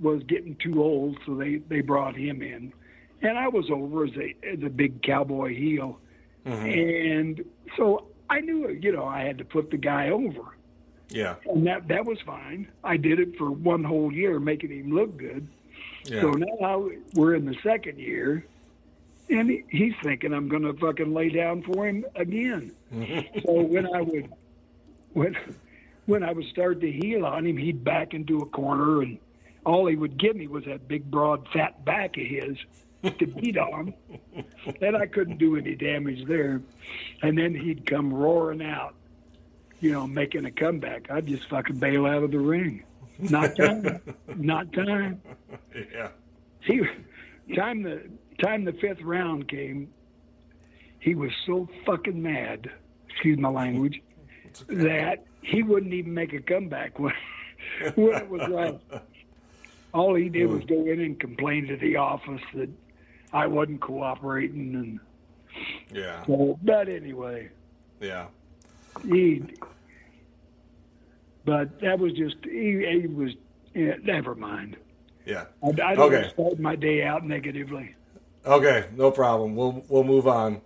was 0.00 0.22
getting 0.24 0.56
too 0.56 0.82
old, 0.82 1.18
so 1.24 1.34
they 1.36 1.56
they 1.56 1.80
brought 1.80 2.16
him 2.16 2.42
in, 2.42 2.72
and 3.22 3.38
I 3.38 3.48
was 3.48 3.70
over 3.70 4.04
as 4.04 4.16
a 4.16 4.34
as 4.46 4.62
a 4.64 4.68
big 4.70 5.02
cowboy 5.02 5.54
heel, 5.54 5.98
and 6.44 7.44
so 7.76 8.06
I 8.28 8.40
knew 8.40 8.68
you 8.70 8.92
know 8.92 9.04
I 9.04 9.22
had 9.22 9.38
to 9.38 9.44
put 9.44 9.70
the 9.70 9.76
guy 9.78 10.10
over, 10.10 10.56
Yeah. 11.10 11.36
and 11.46 11.66
that 11.66 11.86
that 11.88 12.04
was 12.04 12.20
fine. 12.22 12.68
I 12.82 12.96
did 12.96 13.20
it 13.20 13.36
for 13.38 13.50
one 13.50 13.84
whole 13.84 14.12
year, 14.12 14.38
making 14.40 14.70
him 14.70 14.92
look 14.92 15.16
good. 15.16 15.46
Yeah. 16.08 16.20
So 16.22 16.30
now 16.32 16.88
we're 17.14 17.34
in 17.34 17.44
the 17.44 17.56
second 17.62 17.98
year, 17.98 18.44
and 19.28 19.50
he's 19.68 19.94
thinking 20.02 20.32
I'm 20.32 20.48
going 20.48 20.62
to 20.62 20.72
fucking 20.74 21.12
lay 21.12 21.30
down 21.30 21.62
for 21.62 21.86
him 21.86 22.04
again. 22.14 22.72
so 23.44 23.62
when 23.62 23.86
I 23.92 24.00
would, 24.02 24.32
when 25.12 25.36
when 26.06 26.22
I 26.22 26.32
would 26.32 26.46
start 26.46 26.80
to 26.80 26.90
heel 26.90 27.26
on 27.26 27.46
him, 27.46 27.56
he'd 27.56 27.82
back 27.84 28.14
into 28.14 28.38
a 28.38 28.46
corner, 28.46 29.02
and 29.02 29.18
all 29.64 29.86
he 29.86 29.96
would 29.96 30.16
give 30.16 30.36
me 30.36 30.46
was 30.46 30.64
that 30.64 30.86
big, 30.86 31.10
broad, 31.10 31.46
fat 31.52 31.84
back 31.84 32.16
of 32.16 32.24
his 32.24 32.56
to 33.18 33.26
beat 33.26 33.58
on, 33.58 33.94
and 34.80 34.96
I 34.96 35.06
couldn't 35.06 35.38
do 35.38 35.56
any 35.56 35.74
damage 35.74 36.24
there. 36.26 36.62
And 37.22 37.36
then 37.36 37.54
he'd 37.54 37.86
come 37.86 38.12
roaring 38.12 38.62
out, 38.62 38.94
you 39.80 39.92
know, 39.92 40.06
making 40.06 40.44
a 40.44 40.50
comeback. 40.50 41.10
I'd 41.10 41.26
just 41.26 41.48
fucking 41.48 41.76
bail 41.76 42.06
out 42.06 42.22
of 42.22 42.30
the 42.30 42.38
ring. 42.38 42.84
Not 43.18 43.56
time. 43.56 44.00
Not 44.36 44.72
time 44.72 45.20
yeah. 45.92 46.08
he 46.60 46.82
time 47.54 47.82
the 47.82 48.02
time 48.42 48.64
the 48.64 48.72
fifth 48.72 49.00
round 49.02 49.48
came, 49.48 49.88
he 50.98 51.14
was 51.14 51.30
so 51.46 51.68
fucking 51.84 52.20
mad, 52.20 52.70
excuse 53.08 53.38
my 53.38 53.48
language, 53.48 54.02
that 54.68 55.24
he 55.42 55.62
wouldn't 55.62 55.92
even 55.92 56.12
make 56.12 56.32
a 56.32 56.40
comeback 56.40 56.98
when 56.98 57.14
when 57.94 58.16
it 58.16 58.28
was 58.28 58.48
right. 58.48 58.80
All 59.94 60.14
he 60.14 60.28
did 60.28 60.46
was 60.46 60.62
hmm. 60.62 60.68
go 60.68 60.86
in 60.86 61.00
and 61.00 61.18
complain 61.18 61.66
to 61.68 61.76
the 61.76 61.96
office 61.96 62.42
that 62.54 62.68
I 63.32 63.46
wasn't 63.46 63.80
cooperating 63.80 64.74
and 64.74 65.00
Yeah. 65.92 66.24
so 66.26 66.58
but 66.62 66.88
anyway, 66.88 67.50
Yeah. 68.00 68.26
he 69.04 69.42
but 71.46 71.80
that 71.80 71.98
was 71.98 72.12
just 72.12 72.36
he, 72.44 72.84
he 73.00 73.06
was 73.06 73.32
yeah, 73.74 73.94
never 74.02 74.34
mind. 74.34 74.76
Yeah. 75.24 75.46
I, 75.62 75.68
I 75.68 75.94
don't 75.94 76.12
Okay. 76.14 76.28
start 76.34 76.58
my 76.60 76.76
day 76.76 77.02
out 77.02 77.24
negatively. 77.24 77.94
Okay, 78.44 78.86
no 78.94 79.10
problem. 79.10 79.56
We'll 79.56 79.82
we'll 79.88 80.04
move 80.04 80.28
on. 80.28 80.60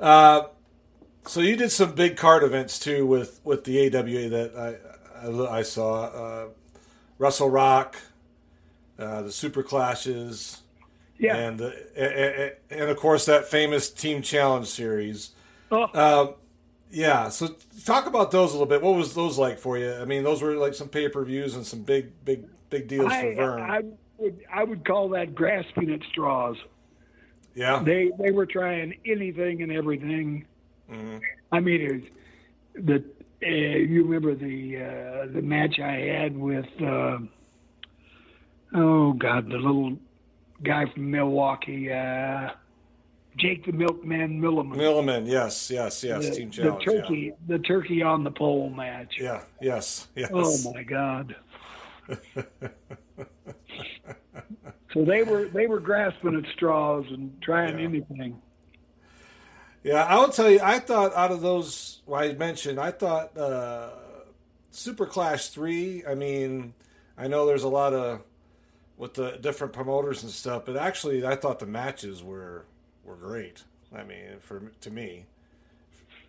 Uh, 0.00 0.44
so 1.26 1.40
you 1.40 1.56
did 1.56 1.70
some 1.70 1.92
big 1.94 2.16
card 2.16 2.42
events 2.42 2.78
too 2.78 3.06
with 3.06 3.40
with 3.44 3.64
the 3.64 3.78
AWA 3.94 4.28
that 4.30 4.56
I 4.56 5.26
I, 5.28 5.58
I 5.58 5.62
saw. 5.62 6.04
Uh, 6.04 6.46
WrestleRock, 7.20 7.94
uh, 8.98 9.22
the 9.22 9.30
Super 9.30 9.62
Clashes, 9.62 10.62
Yeah. 11.16 11.36
and 11.36 11.58
the, 11.60 11.72
and, 11.96 12.80
and 12.80 12.90
of 12.90 12.96
course 12.96 13.24
that 13.26 13.46
famous 13.46 13.88
Team 13.88 14.20
Challenge 14.20 14.66
series. 14.66 15.30
Oh. 15.70 16.34
Yeah, 16.94 17.28
so 17.28 17.56
talk 17.84 18.06
about 18.06 18.30
those 18.30 18.50
a 18.50 18.52
little 18.52 18.66
bit. 18.66 18.80
What 18.80 18.94
was 18.94 19.14
those 19.14 19.36
like 19.36 19.58
for 19.58 19.76
you? 19.76 19.92
I 19.94 20.04
mean, 20.04 20.22
those 20.22 20.40
were 20.42 20.54
like 20.54 20.74
some 20.74 20.88
pay 20.88 21.08
per 21.08 21.24
views 21.24 21.56
and 21.56 21.66
some 21.66 21.82
big, 21.82 22.12
big, 22.24 22.44
big 22.70 22.86
deals 22.86 23.12
for 23.12 23.18
I, 23.18 23.34
Vern. 23.34 23.62
I 23.62 23.80
would 24.18 24.40
I 24.52 24.64
would 24.64 24.84
call 24.84 25.08
that 25.10 25.34
grasping 25.34 25.90
at 25.90 26.00
straws. 26.10 26.56
yeah, 27.54 27.82
They 27.84 28.12
they 28.18 28.30
were 28.30 28.46
trying 28.46 28.94
anything 29.04 29.62
and 29.62 29.72
everything. 29.72 30.46
Mm-hmm. 30.90 31.18
I 31.50 31.60
mean, 31.60 31.80
it 31.80 31.92
was, 31.92 32.02
the 32.74 33.04
uh, 33.44 33.48
you 33.48 34.04
remember 34.04 34.34
the 34.34 34.76
uh, 34.76 35.32
the 35.32 35.42
match 35.42 35.80
I 35.80 35.96
had 35.96 36.36
with 36.36 36.68
uh, 36.80 37.18
oh 38.74 39.12
god 39.14 39.48
the 39.48 39.56
little 39.56 39.98
guy 40.62 40.86
from 40.92 41.10
Milwaukee, 41.10 41.90
uh, 41.90 42.50
Jake 43.36 43.64
the 43.66 43.72
Milkman 43.72 44.40
Milliman. 44.40 44.76
Milliman. 44.76 45.26
Yes, 45.26 45.70
yes, 45.70 46.04
yes. 46.04 46.28
the, 46.28 46.34
Team 46.34 46.50
the 46.50 46.56
Challenge. 46.56 46.84
yeah. 46.86 46.92
turkey 47.00 47.32
the 47.48 47.58
turkey 47.58 48.02
on 48.02 48.24
the 48.24 48.30
pole 48.30 48.70
match. 48.70 49.16
Yeah. 49.18 49.42
Yes. 49.60 50.08
Yes. 50.14 50.30
Oh 50.32 50.72
my 50.72 50.82
God. 50.82 51.34
so 54.92 55.04
they 55.04 55.22
were 55.22 55.46
they 55.46 55.66
were 55.66 55.80
grasping 55.80 56.36
at 56.36 56.44
straws 56.52 57.06
and 57.10 57.40
trying 57.42 57.78
Yeah. 57.78 57.84
anything. 57.84 58.40
Yeah, 59.82 60.04
I 60.04 60.16
will 60.16 60.28
tell 60.30 60.48
you. 60.50 60.60
I 60.62 60.78
thought 60.78 61.14
out 61.14 61.30
of 61.30 61.42
those, 61.42 62.00
well, 62.06 62.22
I 62.22 62.32
mentioned, 62.32 62.80
I 62.80 62.90
thought 62.90 63.36
uh, 63.36 63.90
Super 64.70 65.04
Clash 65.04 65.48
three. 65.48 66.02
I 66.08 66.14
mean, 66.14 66.72
I 67.18 67.28
know 67.28 67.44
there's 67.46 67.64
a 67.64 67.68
lot 67.68 67.92
of 67.92 68.22
with 68.96 69.14
the 69.14 69.32
different 69.40 69.72
promoters 69.72 70.22
and 70.22 70.32
stuff, 70.32 70.64
but 70.64 70.76
actually, 70.76 71.26
I 71.26 71.36
thought 71.36 71.58
the 71.58 71.66
matches 71.66 72.22
were 72.22 72.64
were 73.04 73.16
great. 73.16 73.64
I 73.96 74.02
mean, 74.02 74.38
for 74.40 74.72
to 74.80 74.90
me, 74.90 75.26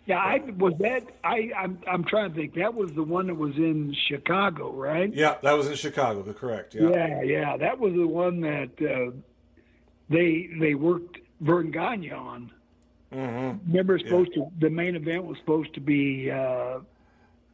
Yeah, 0.05 0.19
I 0.19 0.39
was 0.57 0.73
that 0.79 1.03
I 1.23 1.51
I'm 1.57 1.79
I'm 1.87 2.03
trying 2.03 2.31
to 2.31 2.35
think. 2.35 2.53
That 2.55 2.73
was 2.73 2.91
the 2.93 3.03
one 3.03 3.27
that 3.27 3.35
was 3.35 3.55
in 3.57 3.95
Chicago, 4.07 4.71
right? 4.71 5.11
yeah, 5.13 5.35
that 5.41 5.53
was 5.53 5.67
in 5.67 5.75
Chicago. 5.75 6.21
Correct. 6.33 6.75
Yeah. 6.75 6.89
Yeah, 6.89 7.21
yeah. 7.23 7.57
That 7.57 7.79
was 7.79 7.93
the 7.93 8.07
one 8.07 8.41
that 8.41 8.71
uh, 8.81 9.11
they 10.09 10.49
they 10.59 10.75
worked 10.75 11.17
Verne 11.41 11.71
Gagne 11.71 12.11
on. 12.11 12.51
Mm-hmm. 13.13 13.71
Remember, 13.71 13.97
supposed 13.99 14.33
to 14.33 14.47
the 14.59 14.69
main 14.69 14.95
event 14.95 15.25
was 15.25 15.37
supposed 15.39 15.73
to 15.75 15.79
be 15.79 16.29
uh, 16.29 16.79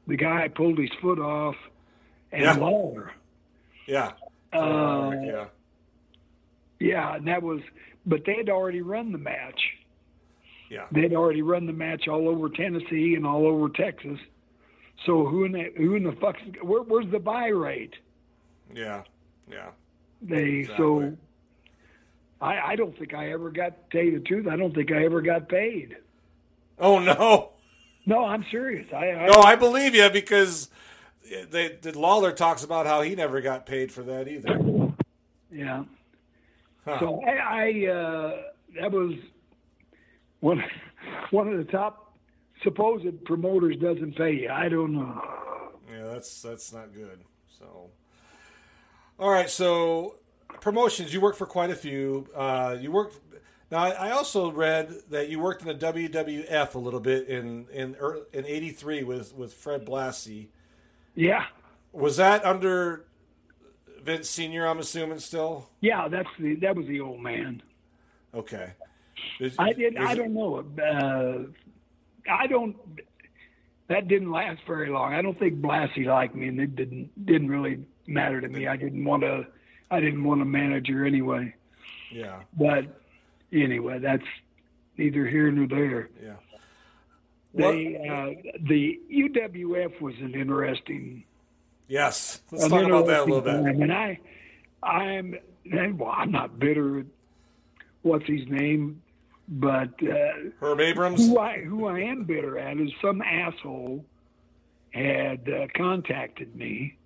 the 0.07 0.15
guy 0.17 0.47
pulled 0.47 0.77
his 0.79 0.89
foot 1.01 1.19
off 1.19 1.55
and 2.31 2.43
Yeah. 2.43 2.53
Lawler. 2.53 3.11
Yeah. 3.87 4.11
Uh, 4.51 5.11
yeah. 5.23 5.45
Yeah, 6.79 7.15
and 7.15 7.27
that 7.27 7.43
was, 7.43 7.61
but 8.05 8.25
they 8.25 8.35
had 8.35 8.49
already 8.49 8.81
run 8.81 9.11
the 9.11 9.17
match. 9.17 9.59
Yeah. 10.69 10.85
They'd 10.91 11.13
already 11.13 11.41
run 11.41 11.65
the 11.65 11.73
match 11.73 12.07
all 12.07 12.29
over 12.29 12.49
Tennessee 12.49 13.15
and 13.15 13.25
all 13.25 13.45
over 13.45 13.69
Texas. 13.69 14.19
So 15.05 15.25
who 15.25 15.43
in 15.45 15.51
the 15.51 15.71
who 15.75 15.95
in 15.95 16.03
the 16.03 16.13
fuck's 16.13 16.41
where, 16.61 16.81
where's 16.81 17.11
the 17.11 17.19
buy 17.19 17.47
rate? 17.47 17.93
Yeah. 18.73 19.03
Yeah. 19.49 19.71
They 20.21 20.59
Exactly. 20.59 20.77
so. 20.77 21.17
I, 22.39 22.71
I 22.71 22.75
don't 22.75 22.97
think 22.97 23.13
I 23.13 23.31
ever 23.31 23.51
got 23.51 23.91
to 23.91 23.97
tell 23.97 24.05
you 24.05 24.17
the 24.17 24.25
truth. 24.25 24.47
I 24.47 24.55
don't 24.55 24.73
think 24.73 24.91
I 24.91 25.03
ever 25.05 25.21
got 25.21 25.47
paid. 25.47 25.97
Oh 26.79 26.99
no. 26.99 27.51
No, 28.05 28.25
I'm 28.25 28.43
serious. 28.49 28.87
I, 28.93 29.11
I 29.11 29.27
No, 29.27 29.41
I 29.41 29.55
believe 29.55 29.93
you 29.93 30.09
because 30.09 30.69
they, 31.51 31.77
the 31.81 31.97
Lawler 31.97 32.31
talks 32.31 32.63
about 32.63 32.87
how 32.87 33.01
he 33.01 33.13
never 33.13 33.41
got 33.41 33.65
paid 33.65 33.91
for 33.91 34.01
that 34.03 34.27
either. 34.27 34.93
yeah. 35.51 35.83
Huh. 36.85 36.99
So 36.99 37.21
I, 37.21 37.31
I 37.31 37.87
uh, 37.91 38.41
that 38.79 38.91
was 38.91 39.13
one 40.39 40.63
one 41.31 41.47
of 41.47 41.57
the 41.57 41.71
top 41.71 42.13
supposed 42.63 43.23
promoters 43.25 43.77
doesn't 43.77 44.15
pay 44.15 44.33
you. 44.33 44.49
I 44.49 44.69
don't 44.69 44.93
know. 44.93 45.21
Yeah, 45.91 46.05
that's 46.05 46.41
that's 46.41 46.73
not 46.73 46.93
good. 46.93 47.19
So, 47.59 47.89
all 49.19 49.29
right. 49.29 49.49
So, 49.49 50.15
promotions. 50.61 51.13
You 51.13 51.21
worked 51.21 51.37
for 51.37 51.45
quite 51.45 51.69
a 51.69 51.75
few. 51.75 52.27
Uh, 52.35 52.77
you 52.79 52.91
worked. 52.91 53.19
Now, 53.69 53.83
I 53.85 54.11
also 54.11 54.51
read 54.51 54.93
that 55.11 55.29
you 55.29 55.39
worked 55.39 55.61
in 55.61 55.67
the 55.67 55.75
WWF 55.75 56.75
a 56.75 56.79
little 56.79 56.99
bit 56.99 57.27
in 57.27 57.67
in 57.71 57.95
in 58.33 58.45
'83 58.45 59.03
with 59.03 59.33
with 59.35 59.53
Fred 59.53 59.85
Blassie. 59.85 60.47
Yeah, 61.13 61.45
Was 61.91 62.17
that 62.17 62.45
under 62.45 63.05
Vince 64.03 64.29
Senior? 64.29 64.67
I'm 64.67 64.79
assuming 64.79 65.19
still. 65.19 65.69
yeah. 65.81 66.07
That's 66.07 66.29
the 66.39 66.55
that 66.55 66.75
was 66.75 66.87
the 66.87 67.01
old 67.01 67.19
man. 67.21 67.61
Okay. 68.33 68.71
Is- 69.39 69.55
I 69.59 69.73
did. 69.73 69.97
I 69.97 70.15
don't 70.15 70.33
know. 70.33 70.63
Uh, 70.81 72.31
I 72.31 72.47
don't. 72.47 72.75
That 73.87 74.07
didn't 74.07 74.31
last 74.31 74.61
very 74.65 74.89
long. 74.89 75.13
I 75.13 75.21
don't 75.21 75.37
think 75.37 75.59
Blassie 75.61 76.05
liked 76.05 76.33
me, 76.33 76.47
and 76.47 76.59
it 76.59 76.75
didn't 76.75 77.25
didn't 77.25 77.49
really 77.49 77.83
matter 78.07 78.39
to 78.41 78.47
me. 78.47 78.67
I 78.67 78.77
didn't 78.77 79.03
want 79.03 79.23
to. 79.23 79.45
I 79.91 79.99
didn't 79.99 80.23
want 80.23 80.41
a 80.41 80.45
manager 80.45 81.05
anyway. 81.05 81.53
Yeah. 82.11 82.41
But 82.57 83.01
anyway, 83.51 83.99
that's 83.99 84.23
neither 84.97 85.27
here 85.27 85.51
nor 85.51 85.67
there. 85.67 86.09
Yeah. 86.23 86.35
They 87.53 87.97
uh, 87.97 88.49
the 88.61 88.99
UWF 89.11 89.99
was 89.99 90.15
an 90.21 90.33
interesting 90.35 91.25
Yes, 91.87 92.41
let's 92.51 92.67
talk 92.67 92.85
about 92.85 93.07
that 93.07 93.21
a 93.21 93.23
little 93.25 93.41
bit. 93.41 93.51
Time. 93.51 93.81
And 93.81 93.91
I, 93.93 94.19
I'm 94.83 95.35
well, 95.97 96.11
I'm 96.15 96.31
not 96.31 96.57
bitter. 96.59 97.05
What's 98.01 98.25
his 98.25 98.47
name? 98.47 99.01
But 99.47 99.89
uh, 100.01 100.49
Herb 100.61 100.79
Abrams. 100.79 101.27
Who 101.27 101.37
I 101.37 101.59
who 101.61 101.87
I 101.87 101.99
am 101.99 102.23
bitter 102.23 102.57
at 102.57 102.77
is 102.77 102.89
some 103.01 103.21
asshole 103.21 104.05
had 104.91 105.49
uh, 105.49 105.67
contacted 105.75 106.55
me 106.55 106.97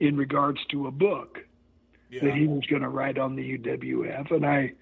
in 0.00 0.16
regards 0.16 0.58
to 0.70 0.86
a 0.86 0.90
book 0.90 1.38
Yeah. 2.10 2.24
that 2.24 2.34
he 2.34 2.46
was 2.46 2.64
going 2.68 2.82
to 2.82 2.88
write 2.88 3.18
on 3.18 3.34
the 3.36 3.58
UWF, 3.58 4.30
and 4.30 4.44
I, 4.46 4.72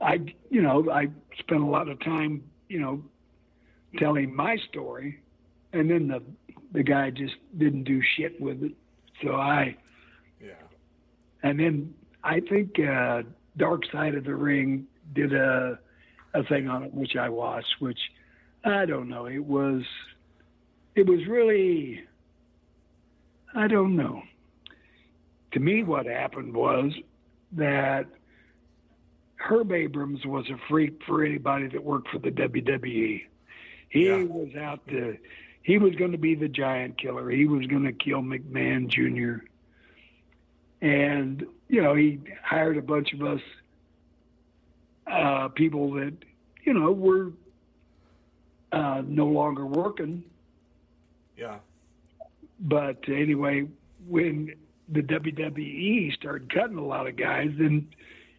I, 0.00 0.20
you 0.50 0.62
know, 0.62 0.90
I 0.90 1.08
spent 1.38 1.60
a 1.62 1.66
lot 1.66 1.88
of 1.88 2.00
time, 2.00 2.42
you 2.68 2.78
know, 2.80 3.02
telling 3.98 4.34
my 4.34 4.56
story, 4.68 5.20
and 5.72 5.90
then 5.90 6.08
the 6.08 6.22
the 6.72 6.82
guy 6.82 7.10
just 7.10 7.34
didn't 7.56 7.84
do 7.84 8.00
shit 8.16 8.38
with 8.40 8.62
it. 8.62 8.72
So 9.22 9.34
I, 9.34 9.74
Yeah. 10.40 10.52
and 11.42 11.58
then 11.58 11.94
I 12.22 12.40
think 12.40 12.78
uh, 12.78 13.22
Dark 13.56 13.82
Side 13.90 14.14
of 14.14 14.24
the 14.24 14.34
Ring 14.34 14.86
did 15.14 15.32
a 15.32 15.78
a 16.34 16.42
thing 16.44 16.68
on 16.68 16.82
it, 16.84 16.92
which 16.94 17.16
I 17.16 17.28
watched, 17.30 17.74
which 17.80 17.98
I 18.64 18.84
don't 18.84 19.08
know. 19.08 19.26
It 19.26 19.44
was 19.44 19.82
it 20.94 21.06
was 21.06 21.26
really 21.26 22.04
I 23.54 23.66
don't 23.66 23.96
know. 23.96 24.22
To 25.52 25.60
me, 25.60 25.82
what 25.82 26.04
happened 26.06 26.54
was 26.54 26.92
that 27.52 28.06
Herb 29.36 29.72
Abrams 29.72 30.24
was 30.26 30.44
a 30.50 30.58
freak 30.68 31.00
for 31.06 31.24
anybody 31.24 31.68
that 31.68 31.82
worked 31.82 32.08
for 32.10 32.18
the 32.18 32.30
WWE. 32.30 33.24
He 33.88 34.06
Yeah. 34.06 34.22
was 34.24 34.54
out 34.56 34.86
to 34.88 35.16
he 35.68 35.76
was 35.76 35.94
going 35.96 36.12
to 36.12 36.18
be 36.18 36.34
the 36.34 36.48
giant 36.48 36.96
killer. 36.96 37.28
He 37.28 37.44
was 37.44 37.66
going 37.66 37.84
to 37.84 37.92
kill 37.92 38.22
McMahon 38.22 38.88
Jr. 38.88 39.44
And 40.80 41.44
you 41.68 41.82
know, 41.82 41.94
he 41.94 42.20
hired 42.42 42.78
a 42.78 42.82
bunch 42.82 43.12
of 43.12 43.22
us 43.22 43.42
uh, 45.06 45.48
people 45.48 45.92
that 45.92 46.14
you 46.64 46.72
know 46.72 46.90
were 46.90 47.32
uh, 48.72 49.02
no 49.06 49.26
longer 49.26 49.66
working. 49.66 50.24
Yeah. 51.36 51.58
But 52.58 53.06
anyway, 53.06 53.68
when 54.08 54.54
the 54.88 55.02
WWE 55.02 56.14
started 56.14 56.50
cutting 56.50 56.78
a 56.78 56.84
lot 56.84 57.06
of 57.06 57.16
guys, 57.16 57.50
then 57.58 57.88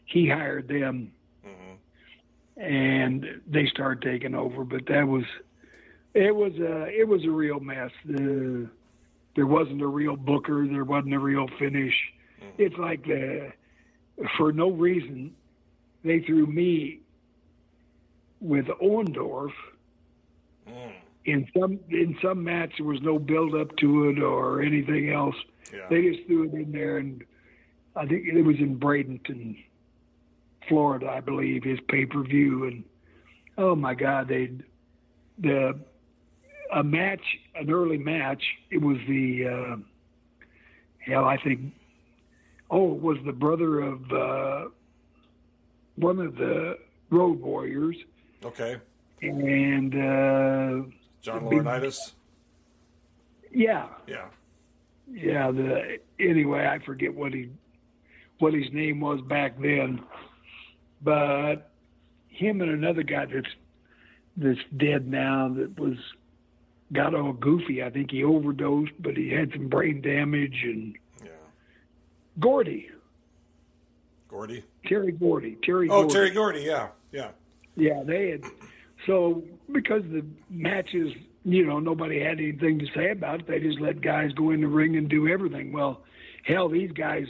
he 0.06 0.28
hired 0.28 0.68
them, 0.68 1.12
hmm 1.46 1.76
and 2.58 3.40
they 3.46 3.68
started 3.68 4.02
taking 4.02 4.34
over. 4.34 4.64
But 4.64 4.88
that 4.88 5.08
was 5.08 5.26
it 6.14 6.36
was 6.36 6.54
a 6.60 6.86
it 6.88 7.08
was 7.08 7.24
a 7.26 7.30
real 7.32 7.60
mess. 7.60 7.92
Uh, 8.08 8.68
there 9.36 9.46
wasn't 9.48 9.82
a 9.82 9.88
real 9.88 10.16
booker. 10.16 10.68
There 10.68 10.84
wasn't 10.84 11.14
a 11.14 11.20
real 11.20 11.48
finish. 11.60 11.94
It's 12.58 12.76
like 12.78 13.04
the 13.06 13.52
for 14.38 14.52
no 14.52 14.72
reason 14.72 15.34
they 16.04 16.20
threw 16.22 16.46
me 16.46 17.00
with 18.40 18.66
Orndorff 18.82 19.52
Mm. 20.68 20.92
in 21.26 21.48
some 21.58 21.80
in 21.90 22.16
some 22.22 22.44
match 22.44 22.74
there 22.78 22.86
was 22.86 23.02
no 23.02 23.18
build 23.18 23.56
up 23.56 23.76
to 23.78 24.10
it 24.10 24.20
or 24.22 24.62
anything 24.62 25.10
else. 25.12 25.36
Yeah. 25.74 25.88
They 25.90 26.12
just 26.12 26.28
threw 26.28 26.44
it 26.44 26.54
in 26.54 26.72
there, 26.72 26.98
and 26.98 27.24
I 27.96 28.06
think 28.06 28.28
it 28.28 28.42
was 28.44 28.58
in 28.60 28.80
Bradenton, 28.80 29.64
Florida, 30.68 31.10
I 31.10 31.22
believe, 31.22 31.64
his 31.64 31.80
pay 31.88 32.06
per 32.06 32.22
view, 32.22 32.66
and 32.66 32.84
oh 33.58 33.76
my 33.76 33.96
God, 33.96 34.28
they 34.28 34.52
the 35.40 35.80
a 36.74 36.84
match, 36.84 37.22
an 37.56 37.72
early 37.72 37.98
match. 37.98 38.44
It 38.72 38.82
was 38.82 38.98
the 39.08 39.48
uh, 39.48 39.76
hell, 41.00 41.26
I 41.26 41.38
think. 41.38 41.74
Oh, 42.70 42.94
it 42.96 43.02
was 43.02 43.18
the 43.26 43.32
brother 43.34 43.80
of 43.82 44.12
uh, 44.12 44.66
one 45.96 46.20
of 46.20 46.36
the 46.36 46.78
Road 47.10 47.40
Warriors, 47.42 47.98
Okay. 48.46 48.78
and 49.22 49.94
uh, 49.96 50.86
John 51.22 51.42
Laurinaitis. 51.46 52.14
yeah, 53.52 53.88
Yeah. 54.08 54.26
yeah 55.12 55.50
the 55.52 55.98
anyway 56.20 56.68
i 56.68 56.78
forget 56.86 57.14
what 57.16 57.34
he 57.34 57.50
what 58.38 58.54
his 58.54 58.72
name 58.72 59.00
was 59.02 59.20
back 59.22 59.60
then 59.60 60.04
but 61.02 61.72
him 62.28 62.62
and 62.62 62.70
another 62.70 63.02
guy 63.02 63.26
that's 63.26 63.50
that's 64.38 64.60
dead 64.78 65.08
now 65.08 65.50
that 65.58 65.78
was 65.80 65.98
got 66.94 67.14
all 67.14 67.34
goofy 67.34 67.84
i 67.84 67.90
think 67.90 68.12
he 68.12 68.24
overdosed 68.24 68.92
but 69.00 69.16
he 69.16 69.30
had 69.30 69.52
some 69.52 69.68
brain 69.68 70.02
damage 70.02 70.62
and 70.64 70.96
Yeah. 71.24 71.30
gordy 72.40 72.90
Gordy. 74.28 74.64
terry 74.86 75.12
gordy 75.12 75.58
terry 75.64 75.88
Oh, 75.90 76.02
gordy. 76.04 76.14
Terry 76.14 76.30
Gordy. 76.32 76.60
Yeah. 76.62 76.90
Yeah. 77.12 77.30
Yeah, 77.76 78.04
they 78.04 78.30
had. 78.32 78.44
So 79.08 79.44
because 79.72 80.04
the 80.04 80.24
matches, 80.50 81.14
you 81.46 81.66
know, 81.66 81.80
nobody 81.80 82.20
had 82.20 82.40
anything 82.40 82.78
to 82.80 82.86
say 82.94 83.10
about 83.12 83.40
it. 83.42 83.48
They 83.48 83.60
just 83.60 83.80
let 83.80 84.02
guys 84.02 84.32
go 84.34 84.52
in 84.52 84.62
the 84.62 84.68
ring 84.68 84.98
and 84.98 85.10
do 85.10 85.28
everything. 85.28 85.72
Well, 85.72 86.04
hell, 86.44 86.68
these 86.70 86.92
guys 86.92 87.26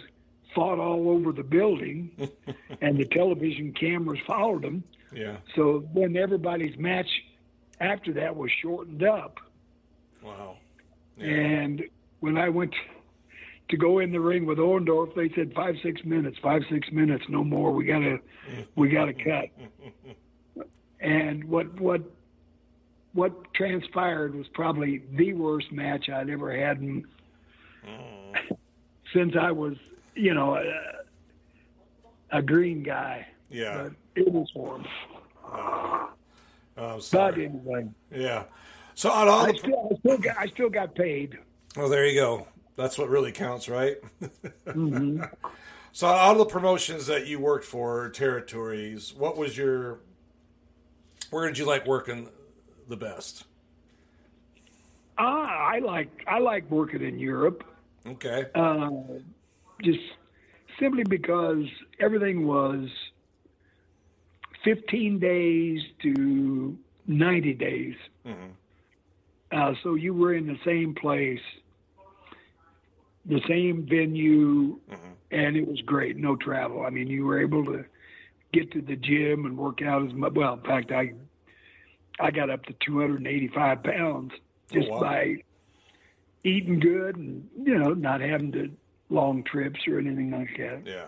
fought 0.55 0.79
all 0.79 1.09
over 1.09 1.31
the 1.31 1.43
building, 1.43 2.09
and 2.81 2.97
the 2.97 3.05
television 3.05 3.71
cameras 3.73 4.19
followed 4.27 4.63
them. 4.63 4.83
Yeah. 5.13 5.37
So 5.55 5.87
then 5.93 6.17
everybody's 6.17 6.77
match 6.77 7.09
after 7.79 8.11
that 8.13 8.35
was 8.35 8.51
shortened 8.61 9.03
up. 9.03 9.37
Wow. 10.23 10.57
Yeah. 11.17 11.25
And 11.27 11.83
when 12.19 12.37
I 12.37 12.49
went 12.49 12.73
to 13.69 13.77
go 13.77 13.99
in 13.99 14.11
the 14.11 14.19
ring 14.19 14.45
with 14.45 14.57
Orndorff, 14.57 15.15
they 15.15 15.29
said 15.35 15.53
five, 15.53 15.75
six 15.83 16.03
minutes, 16.03 16.37
five, 16.41 16.61
six 16.69 16.91
minutes, 16.91 17.23
no 17.29 17.43
more. 17.43 17.71
We 17.71 17.85
gotta, 17.85 18.19
we 18.75 18.89
gotta 18.89 19.13
cut. 19.13 20.65
And 21.01 21.43
what 21.45 21.79
what 21.79 22.01
what 23.13 23.53
transpired 23.53 24.35
was 24.35 24.47
probably 24.49 25.01
the 25.13 25.33
worst 25.33 25.71
match 25.71 26.09
I'd 26.09 26.29
ever 26.29 26.55
had 26.55 26.77
in, 26.79 27.05
mm. 27.87 28.57
since 29.13 29.33
I 29.39 29.51
was, 29.51 29.75
you 30.15 30.33
know, 30.33 30.55
a, 30.57 32.37
a 32.37 32.41
green 32.41 32.83
guy. 32.83 33.25
Yeah. 33.49 33.83
But 33.83 33.93
it 34.21 34.31
was 34.31 34.47
horrible. 34.53 34.85
Oh, 35.43 36.09
I'm 36.77 36.95
But 36.97 37.03
sorry. 37.03 37.45
anyway, 37.45 37.87
Yeah. 38.13 38.43
So 38.99 39.09
on 39.09 39.29
all 39.29 39.45
I 39.45 39.53
the 39.53 39.57
still, 39.59 39.89
I 39.93 39.95
still 40.01 40.17
got 40.17 40.37
I 40.37 40.47
still 40.47 40.69
got 40.69 40.93
paid. 40.93 41.37
well, 41.77 41.87
there 41.87 42.05
you 42.05 42.19
go. 42.19 42.47
That's 42.75 42.97
what 42.97 43.07
really 43.07 43.31
counts, 43.31 43.69
right? 43.69 43.95
hmm 44.65 45.21
So 45.93 46.05
on 46.07 46.17
all 46.17 46.35
the 46.35 46.43
promotions 46.43 47.07
that 47.07 47.25
you 47.25 47.39
worked 47.39 47.63
for, 47.63 48.09
territories, 48.09 49.13
what 49.13 49.37
was 49.37 49.57
your 49.57 49.99
where 51.29 51.47
did 51.47 51.57
you 51.57 51.63
like 51.65 51.85
working 51.87 52.27
the 52.89 52.97
best? 52.97 53.45
Ah, 55.17 55.47
I 55.47 55.79
like 55.79 56.09
I 56.27 56.39
like 56.39 56.69
working 56.69 57.01
in 57.01 57.19
Europe. 57.19 57.63
Okay. 58.05 58.47
uh, 58.53 58.89
just 59.81 59.99
simply 60.77 61.05
because 61.05 61.63
everything 62.01 62.45
was 62.45 62.89
15 64.65 65.19
days 65.19 65.79
to 66.01 66.77
90 67.07 67.53
days. 67.53 67.95
Mhm. 68.25 68.49
Uh, 69.51 69.73
so 69.83 69.95
you 69.95 70.13
were 70.13 70.33
in 70.33 70.45
the 70.47 70.59
same 70.63 70.93
place, 70.93 71.41
the 73.25 73.41
same 73.47 73.85
venue, 73.87 74.79
Mhm. 74.89 75.13
and 75.31 75.57
it 75.57 75.67
was 75.67 75.81
great. 75.81 76.17
No 76.17 76.35
travel. 76.35 76.85
I 76.85 76.89
mean, 76.89 77.07
you 77.07 77.25
were 77.25 77.39
able 77.41 77.65
to 77.65 77.85
get 78.53 78.71
to 78.71 78.81
the 78.81 78.95
gym 78.95 79.45
and 79.45 79.57
work 79.57 79.81
out 79.81 80.05
as 80.05 80.13
much. 80.13 80.33
Well, 80.33 80.53
in 80.55 80.61
fact, 80.61 80.91
I 80.91 81.13
I 82.21 82.31
got 82.31 82.49
up 82.49 82.65
to 82.65 82.73
285 82.85 83.81
pounds 83.81 84.33
just 84.71 84.89
Oh, 84.89 84.95
wow. 84.95 84.99
by 85.01 85.37
eating 86.43 86.79
good 86.79 87.15
and 87.15 87.49
you 87.63 87.77
know 87.77 87.93
not 87.93 88.19
having 88.21 88.51
to 88.53 88.69
long 89.09 89.43
trips 89.43 89.87
or 89.87 89.99
anything 89.99 90.29
like 90.31 90.55
that. 90.57 90.85
Yeah. 90.85 91.07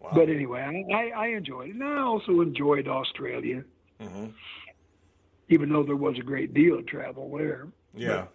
Wow. 0.00 0.10
But 0.14 0.28
anyway, 0.28 0.84
I, 0.94 1.08
I, 1.10 1.26
enjoyed 1.28 1.70
it, 1.70 1.74
and 1.74 1.82
I 1.82 2.00
also 2.02 2.40
enjoyed 2.42 2.86
Australia, 2.86 3.64
Mhm. 4.00 4.32
Even 5.48 5.68
though 5.72 5.82
there 5.82 5.96
was 5.96 6.18
a 6.18 6.22
great 6.22 6.54
deal 6.54 6.78
of 6.78 6.86
travel 6.86 7.34
there. 7.36 7.68
Yeah. 7.94 8.26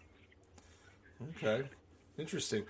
Okay. 1.37 1.63
Interesting. 2.17 2.63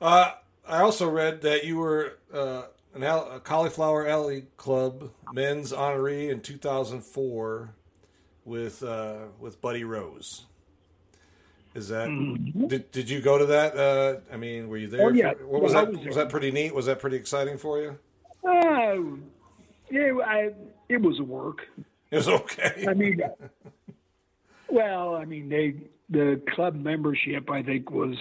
Uh, 0.00 0.32
I 0.66 0.78
also 0.80 1.08
read 1.08 1.42
that 1.42 1.64
you 1.64 1.76
were 1.78 2.18
uh, 2.32 2.62
an 2.94 3.02
Al- 3.02 3.30
a 3.30 3.40
Cauliflower 3.40 4.06
Alley 4.06 4.46
Club 4.56 5.10
men's 5.32 5.72
honoree 5.72 6.30
in 6.30 6.40
2004 6.40 7.70
with 8.44 8.82
uh, 8.82 9.16
with 9.38 9.60
Buddy 9.60 9.84
Rose. 9.84 10.46
Is 11.74 11.88
that 11.88 12.06
did, 12.68 12.90
did 12.92 13.10
you 13.10 13.20
go 13.20 13.36
to 13.38 13.46
that? 13.46 13.76
Uh, 13.76 14.20
I 14.32 14.36
mean, 14.36 14.68
were 14.68 14.76
you 14.76 14.86
there? 14.86 15.06
Oh, 15.06 15.10
yeah. 15.10 15.32
for- 15.34 15.46
what 15.46 15.62
was 15.62 15.74
I 15.74 15.84
that? 15.84 15.94
was. 15.96 16.06
Was 16.06 16.16
that 16.16 16.28
pretty 16.28 16.50
neat? 16.50 16.74
Was 16.74 16.86
that 16.86 16.98
pretty 17.00 17.16
exciting 17.16 17.58
for 17.58 17.80
you? 17.80 17.98
Uh, 18.46 19.16
yeah, 19.90 20.12
I, 20.24 20.50
it 20.88 21.00
was 21.00 21.18
a 21.18 21.24
work. 21.24 21.66
It 22.10 22.16
was 22.18 22.28
okay. 22.28 22.84
I 22.88 22.94
mean, 22.94 23.20
well, 24.74 25.14
I 25.14 25.24
mean, 25.24 25.48
they 25.48 25.76
the 26.10 26.40
club 26.54 26.74
membership 26.74 27.48
I 27.50 27.62
think 27.62 27.90
was 27.90 28.16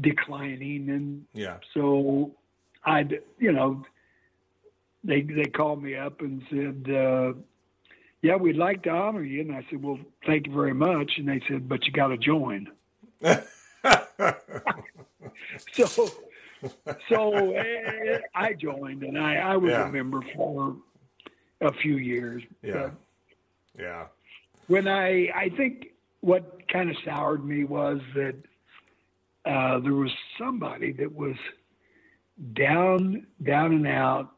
declining, 0.00 0.90
and 0.90 1.24
Yeah. 1.32 1.58
so 1.74 2.32
I, 2.84 3.08
you 3.38 3.52
know, 3.52 3.84
they 5.04 5.22
they 5.22 5.44
called 5.44 5.82
me 5.82 5.94
up 5.96 6.20
and 6.20 6.42
said, 6.50 6.94
uh, 6.94 7.32
"Yeah, 8.22 8.36
we'd 8.36 8.56
like 8.56 8.82
to 8.82 8.90
honor 8.90 9.22
you." 9.22 9.40
And 9.42 9.52
I 9.52 9.64
said, 9.70 9.82
"Well, 9.82 9.98
thank 10.26 10.46
you 10.46 10.52
very 10.52 10.74
much." 10.74 11.12
And 11.18 11.28
they 11.28 11.40
said, 11.48 11.68
"But 11.68 11.86
you 11.86 11.92
got 11.92 12.08
to 12.08 12.18
join." 12.18 12.68
So, 15.72 15.86
so 17.08 17.56
uh, 17.56 18.18
I 18.34 18.52
joined, 18.52 19.02
and 19.02 19.18
I 19.18 19.34
I 19.36 19.56
was 19.56 19.70
Yeah. 19.72 19.88
a 19.88 19.92
member 19.92 20.20
for 20.36 20.76
a 21.60 21.72
few 21.72 21.96
years. 21.96 22.42
yeah. 22.62 22.90
Yeah. 23.78 24.06
When 24.72 24.88
I 24.88 25.28
I 25.34 25.50
think 25.54 25.88
what 26.22 26.66
kind 26.72 26.88
of 26.88 26.96
soured 27.04 27.44
me 27.44 27.64
was 27.64 28.00
that 28.14 28.36
uh, 29.44 29.80
there 29.80 29.92
was 29.92 30.10
somebody 30.38 30.92
that 30.92 31.14
was 31.14 31.36
down 32.54 33.26
down 33.42 33.74
and 33.74 33.86
out. 33.86 34.30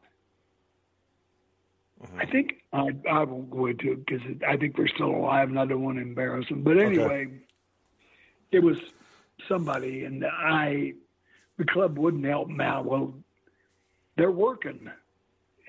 Mhm. 2.03 2.21
I 2.21 2.25
think 2.25 2.55
I 2.73 2.89
I 3.09 3.23
won't 3.23 3.49
go 3.49 3.67
into 3.67 3.93
it 3.93 4.05
because 4.05 4.21
I 4.45 4.57
think 4.57 4.75
they're 4.75 4.89
still 4.89 5.15
alive 5.15 5.47
and 5.47 5.57
I 5.57 5.65
don't 5.65 5.83
want 5.83 5.99
to 5.99 6.01
embarrass 6.01 6.49
them. 6.49 6.63
But 6.63 6.79
anyway, 6.79 7.27
it 8.51 8.59
was 8.59 8.75
somebody 9.47 10.03
and 10.03 10.25
I 10.25 10.95
the 11.57 11.65
club 11.65 11.97
wouldn't 11.97 12.25
help 12.25 12.49
them 12.49 12.59
out. 12.59 12.83
Well, 12.83 13.13
they're 14.17 14.31
working 14.31 14.89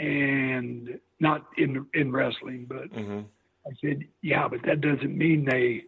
and 0.01 0.99
not 1.21 1.47
in 1.57 1.87
in 1.95 2.11
wrestling, 2.11 2.67
but 2.69 2.89
hmm 2.89 3.21
I 3.67 3.71
said, 3.81 4.05
yeah, 4.23 4.47
but 4.49 4.63
that 4.65 4.81
doesn't 4.81 5.17
mean 5.17 5.45
they 5.45 5.85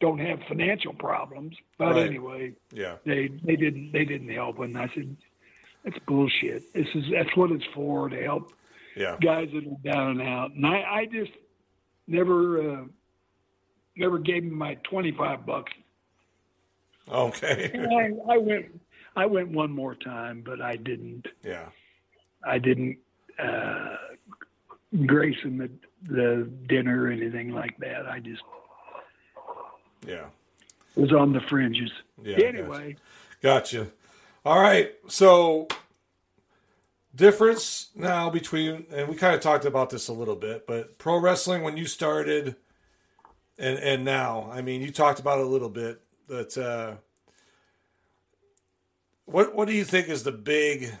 don't 0.00 0.18
have 0.18 0.40
financial 0.48 0.94
problems. 0.94 1.56
But 1.78 1.92
Right. 1.94 2.06
anyway, 2.06 2.54
Yeah. 2.72 2.96
they 3.04 3.28
they 3.28 3.56
didn't 3.56 3.92
they 3.92 4.04
didn't 4.04 4.30
help, 4.30 4.58
and 4.60 4.76
I 4.78 4.88
said, 4.94 5.16
that's 5.84 5.98
bullshit. 6.06 6.72
This 6.72 6.86
is 6.94 7.04
that's 7.12 7.34
what 7.36 7.50
it's 7.50 7.64
for 7.74 8.08
to 8.08 8.22
help 8.22 8.52
Yeah. 8.96 9.16
guys 9.20 9.48
that 9.52 9.66
are 9.66 9.92
down 9.92 10.20
and 10.20 10.22
out. 10.22 10.52
And 10.52 10.64
I 10.66 10.82
I 11.00 11.06
just 11.06 11.32
never 12.06 12.70
uh, 12.80 12.84
never 13.96 14.18
gave 14.18 14.44
him 14.44 14.54
my 14.54 14.74
twenty 14.84 15.12
five 15.12 15.44
bucks. 15.44 15.72
Okay. 17.08 17.70
I, 17.74 18.32
I 18.34 18.38
went 18.38 18.80
I 19.16 19.26
went 19.26 19.48
one 19.50 19.72
more 19.72 19.94
time, 19.94 20.42
but 20.44 20.60
I 20.60 20.76
didn't 20.76 21.26
yeah. 21.44 21.66
I 22.44 22.58
didn't 22.58 22.98
uh, 23.38 23.89
grace 25.06 25.36
them 25.42 25.58
the 25.58 25.70
the 26.02 26.50
dinner 26.66 27.04
or 27.04 27.08
anything 27.08 27.52
like 27.52 27.76
that. 27.78 28.06
I 28.06 28.20
just 28.20 28.42
Yeah. 30.06 30.26
It 30.96 31.00
was 31.00 31.12
on 31.12 31.32
the 31.32 31.40
fringes. 31.40 31.90
Yeah. 32.22 32.36
Anyway, 32.38 32.96
Gotcha. 33.42 33.88
All 34.44 34.60
right. 34.60 34.92
So, 35.08 35.68
difference 37.14 37.90
now 37.94 38.28
between, 38.28 38.86
and 38.90 39.08
we 39.08 39.14
kind 39.14 39.34
of 39.34 39.40
talked 39.40 39.64
about 39.64 39.90
this 39.90 40.08
a 40.08 40.12
little 40.12 40.36
bit, 40.36 40.66
but 40.66 40.98
pro 40.98 41.18
wrestling 41.18 41.62
when 41.62 41.76
you 41.76 41.86
started 41.86 42.56
and 43.58 43.78
and 43.78 44.04
now, 44.04 44.50
I 44.50 44.62
mean, 44.62 44.80
you 44.80 44.90
talked 44.90 45.20
about 45.20 45.38
it 45.38 45.44
a 45.44 45.48
little 45.48 45.68
bit. 45.68 46.00
That 46.28 46.56
uh, 46.56 46.94
what 49.26 49.54
what 49.54 49.68
do 49.68 49.74
you 49.74 49.84
think 49.84 50.08
is 50.08 50.22
the 50.22 50.32
big 50.32 50.94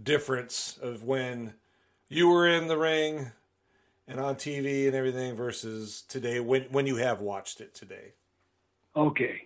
difference 0.00 0.78
of 0.80 1.02
when 1.02 1.54
you 2.08 2.28
were 2.28 2.46
in 2.46 2.68
the 2.68 2.78
ring 2.78 3.32
and 4.08 4.20
on 4.20 4.36
TV 4.36 4.86
and 4.86 4.94
everything 4.94 5.34
versus 5.34 6.02
today 6.08 6.40
when 6.40 6.62
when 6.70 6.86
you 6.86 6.96
have 6.96 7.20
watched 7.20 7.60
it 7.60 7.74
today? 7.74 8.12
okay. 8.96 9.42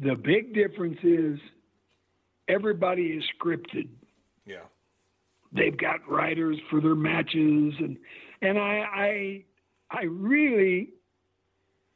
The 0.00 0.14
big 0.14 0.54
difference 0.54 0.98
is 1.02 1.40
everybody 2.46 3.06
is 3.06 3.24
scripted. 3.36 3.88
Yeah. 4.46 4.66
They've 5.52 5.76
got 5.76 6.08
writers 6.08 6.56
for 6.70 6.80
their 6.80 6.94
matches, 6.94 7.74
and 7.80 7.96
and 8.42 8.58
I 8.58 8.84
I 8.94 9.44
I 9.90 10.02
really 10.04 10.90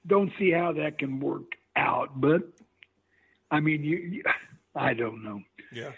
don't 0.07 0.33
see 0.39 0.51
how 0.51 0.73
that 0.73 0.99
can 0.99 1.21
work 1.21 1.53
out. 1.77 2.21
But 2.21 2.43
I 3.51 3.61
mean, 3.61 3.85
you, 3.85 3.97
you 3.99 4.23
I 4.75 4.95
don't 4.95 5.23
know. 5.23 5.41
Yeah. 5.73 5.93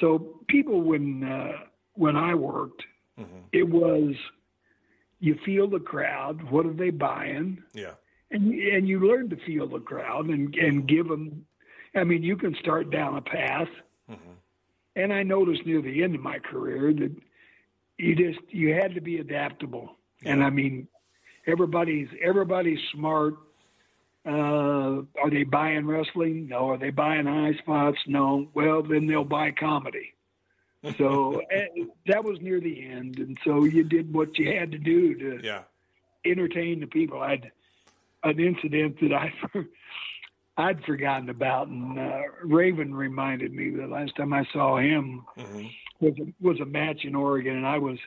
So 0.00 0.40
people 0.48 0.82
when 0.82 1.24
uh, 1.24 1.52
when 1.98 2.16
I 2.16 2.34
worked, 2.34 2.82
hmm 3.16 3.24
it 3.52 3.68
was 3.68 4.14
you 5.20 5.34
feel 5.44 5.66
the 5.68 5.80
crowd. 5.80 6.42
What 6.50 6.64
are 6.66 6.72
they 6.72 6.90
buying? 6.90 7.62
Yeah. 7.74 7.94
and 8.30 8.52
and 8.74 8.86
you 8.88 9.00
learn 9.00 9.28
to 9.30 9.36
feel 9.46 9.66
the 9.68 9.80
crowd 9.80 10.26
and 10.28 10.54
and 10.54 10.86
give 10.88 11.08
them. 11.08 11.44
I 11.94 12.04
mean, 12.04 12.22
you 12.22 12.36
can 12.36 12.54
start 12.60 12.90
down 12.90 13.16
a 13.16 13.22
path, 13.22 13.68
hmm 14.08 14.34
and 14.96 15.12
I 15.12 15.22
noticed 15.22 15.64
near 15.66 15.80
the 15.82 16.02
end 16.04 16.14
of 16.14 16.20
my 16.20 16.38
career 16.38 16.92
that 16.92 17.14
you 17.98 18.14
just 18.16 18.40
you 18.50 18.74
had 18.74 18.94
to 18.94 19.00
be 19.00 19.18
adaptable. 19.18 19.96
And 20.24 20.42
I 20.42 20.50
mean, 20.50 20.88
everybody's 21.46 22.08
everybody's 22.30 22.80
smart. 22.92 23.34
Uh, 24.26 25.02
are 25.22 25.30
they 25.30 25.44
buying 25.44 25.86
wrestling? 25.86 26.48
No. 26.48 26.70
Are 26.70 26.78
they 26.78 26.90
buying 26.90 27.26
high 27.26 27.54
spots? 27.62 27.98
No. 28.06 28.48
Well, 28.54 28.82
then 28.82 29.06
they'll 29.06 29.24
buy 29.24 29.52
comedy. 29.52 30.12
So 30.96 31.40
eh, 31.50 31.84
that 32.06 32.24
was 32.24 32.38
near 32.40 32.60
the 32.60 32.88
end, 32.88 33.18
and 33.18 33.36
so 33.44 33.64
you 33.64 33.84
did 33.84 34.12
what 34.12 34.38
you 34.38 34.56
had 34.56 34.70
to 34.72 34.78
do 34.78 35.14
to 35.16 35.44
Yeah. 35.46 35.62
entertain 36.24 36.80
the 36.80 36.86
people. 36.86 37.20
I 37.20 37.30
had 37.30 37.50
an 38.24 38.38
incident 38.40 38.96
that 39.00 39.12
I 39.12 39.32
I'd 40.56 40.82
forgotten 40.84 41.30
about, 41.30 41.68
and 41.68 41.98
uh, 41.98 42.22
Raven 42.44 42.94
reminded 42.94 43.52
me 43.52 43.70
the 43.70 43.86
last 43.86 44.16
time 44.16 44.32
I 44.32 44.44
saw 44.52 44.78
him 44.78 45.24
hmm 45.36 45.66
was 46.00 46.14
a, 46.20 46.32
was 46.40 46.60
a 46.60 46.64
match 46.64 47.04
in 47.04 47.16
Oregon, 47.16 47.56
and 47.56 47.66
I 47.66 47.78
was 47.78 47.98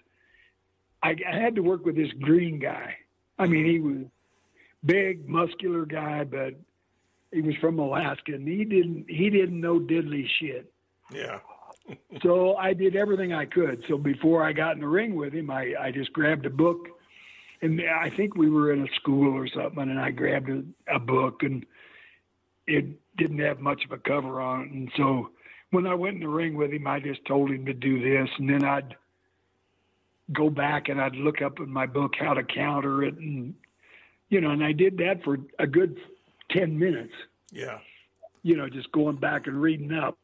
I, 1.04 1.16
I 1.30 1.36
had 1.38 1.56
to 1.56 1.62
work 1.62 1.86
with 1.86 1.96
this 1.96 2.12
green 2.22 2.58
guy. 2.60 2.96
I 3.38 3.48
mean, 3.48 3.66
he 3.66 3.80
was 3.80 4.06
big, 4.86 5.28
muscular 5.28 5.86
guy, 5.86 6.24
but 6.24 6.54
he 7.34 7.42
was 7.42 7.56
from 7.60 7.80
Alaska, 7.80 8.34
and 8.34 8.48
he 8.48 8.64
didn't 8.64 9.06
he 9.10 9.30
didn't 9.30 9.60
know 9.60 9.80
diddly 9.80 10.26
shit. 10.40 10.72
Yeah. 11.14 11.40
So 12.22 12.56
I 12.56 12.74
did 12.74 12.96
everything 12.96 13.34
I 13.34 13.46
could. 13.46 13.84
So 13.88 13.98
before 13.98 14.44
I 14.44 14.54
got 14.54 14.76
in 14.76 14.82
the 14.82 14.88
ring 14.88 15.16
with 15.16 15.34
him, 15.34 15.50
I, 15.50 15.74
I 15.80 15.92
just 15.92 16.14
grabbed 16.14 16.46
a 16.46 16.50
book, 16.50 16.88
and 17.62 17.82
I 17.82 18.10
think 18.10 18.36
we 18.36 18.50
were 18.50 18.72
in 18.72 18.84
a 18.84 18.94
school 18.96 19.34
or 19.34 19.48
something, 19.48 19.82
and 19.90 20.00
I 20.00 20.12
grabbed 20.12 20.50
a, 20.50 20.64
a 20.88 21.00
book, 21.00 21.42
and 21.44 21.66
it 22.68 22.86
didn't 23.18 23.40
have 23.40 23.60
much 23.60 23.84
of 23.86 23.92
a 23.92 23.98
cover 23.98 24.40
on 24.42 24.62
it. 24.62 24.72
And 24.72 24.92
so 24.96 25.32
when 25.72 25.88
I 25.88 25.96
went 25.96 26.16
in 26.16 26.22
the 26.22 26.28
ring 26.30 26.56
with 26.56 26.72
him, 26.72 26.86
I 26.86 27.00
just 27.00 27.26
told 27.26 27.50
him 27.50 27.66
to 27.66 27.74
do 27.74 28.00
this, 28.02 28.30
and 28.38 28.50
then 28.50 28.64
I'd 28.64 28.96
go 30.32 30.50
back 30.50 30.88
and 30.90 31.02
I'd 31.02 31.16
look 31.16 31.42
up 31.42 31.60
in 31.60 31.70
my 31.70 31.86
book 31.88 32.14
how 32.20 32.34
to 32.34 32.44
counter 32.44 33.04
it, 33.04 33.16
and 33.16 33.56
you 34.30 34.40
know, 34.42 34.52
and 34.52 34.64
I 34.64 34.72
did 34.72 34.98
that 34.98 35.24
for 35.24 35.38
a 35.60 35.68
good 35.68 35.98
ten 36.52 36.78
minutes 36.78 37.14
Yeah. 37.52 37.80
you 38.44 38.56
know, 38.56 38.70
just 38.70 38.92
going 38.92 39.18
back 39.18 39.48
and 39.48 39.62
reading 39.62 39.92
up, 39.92 40.18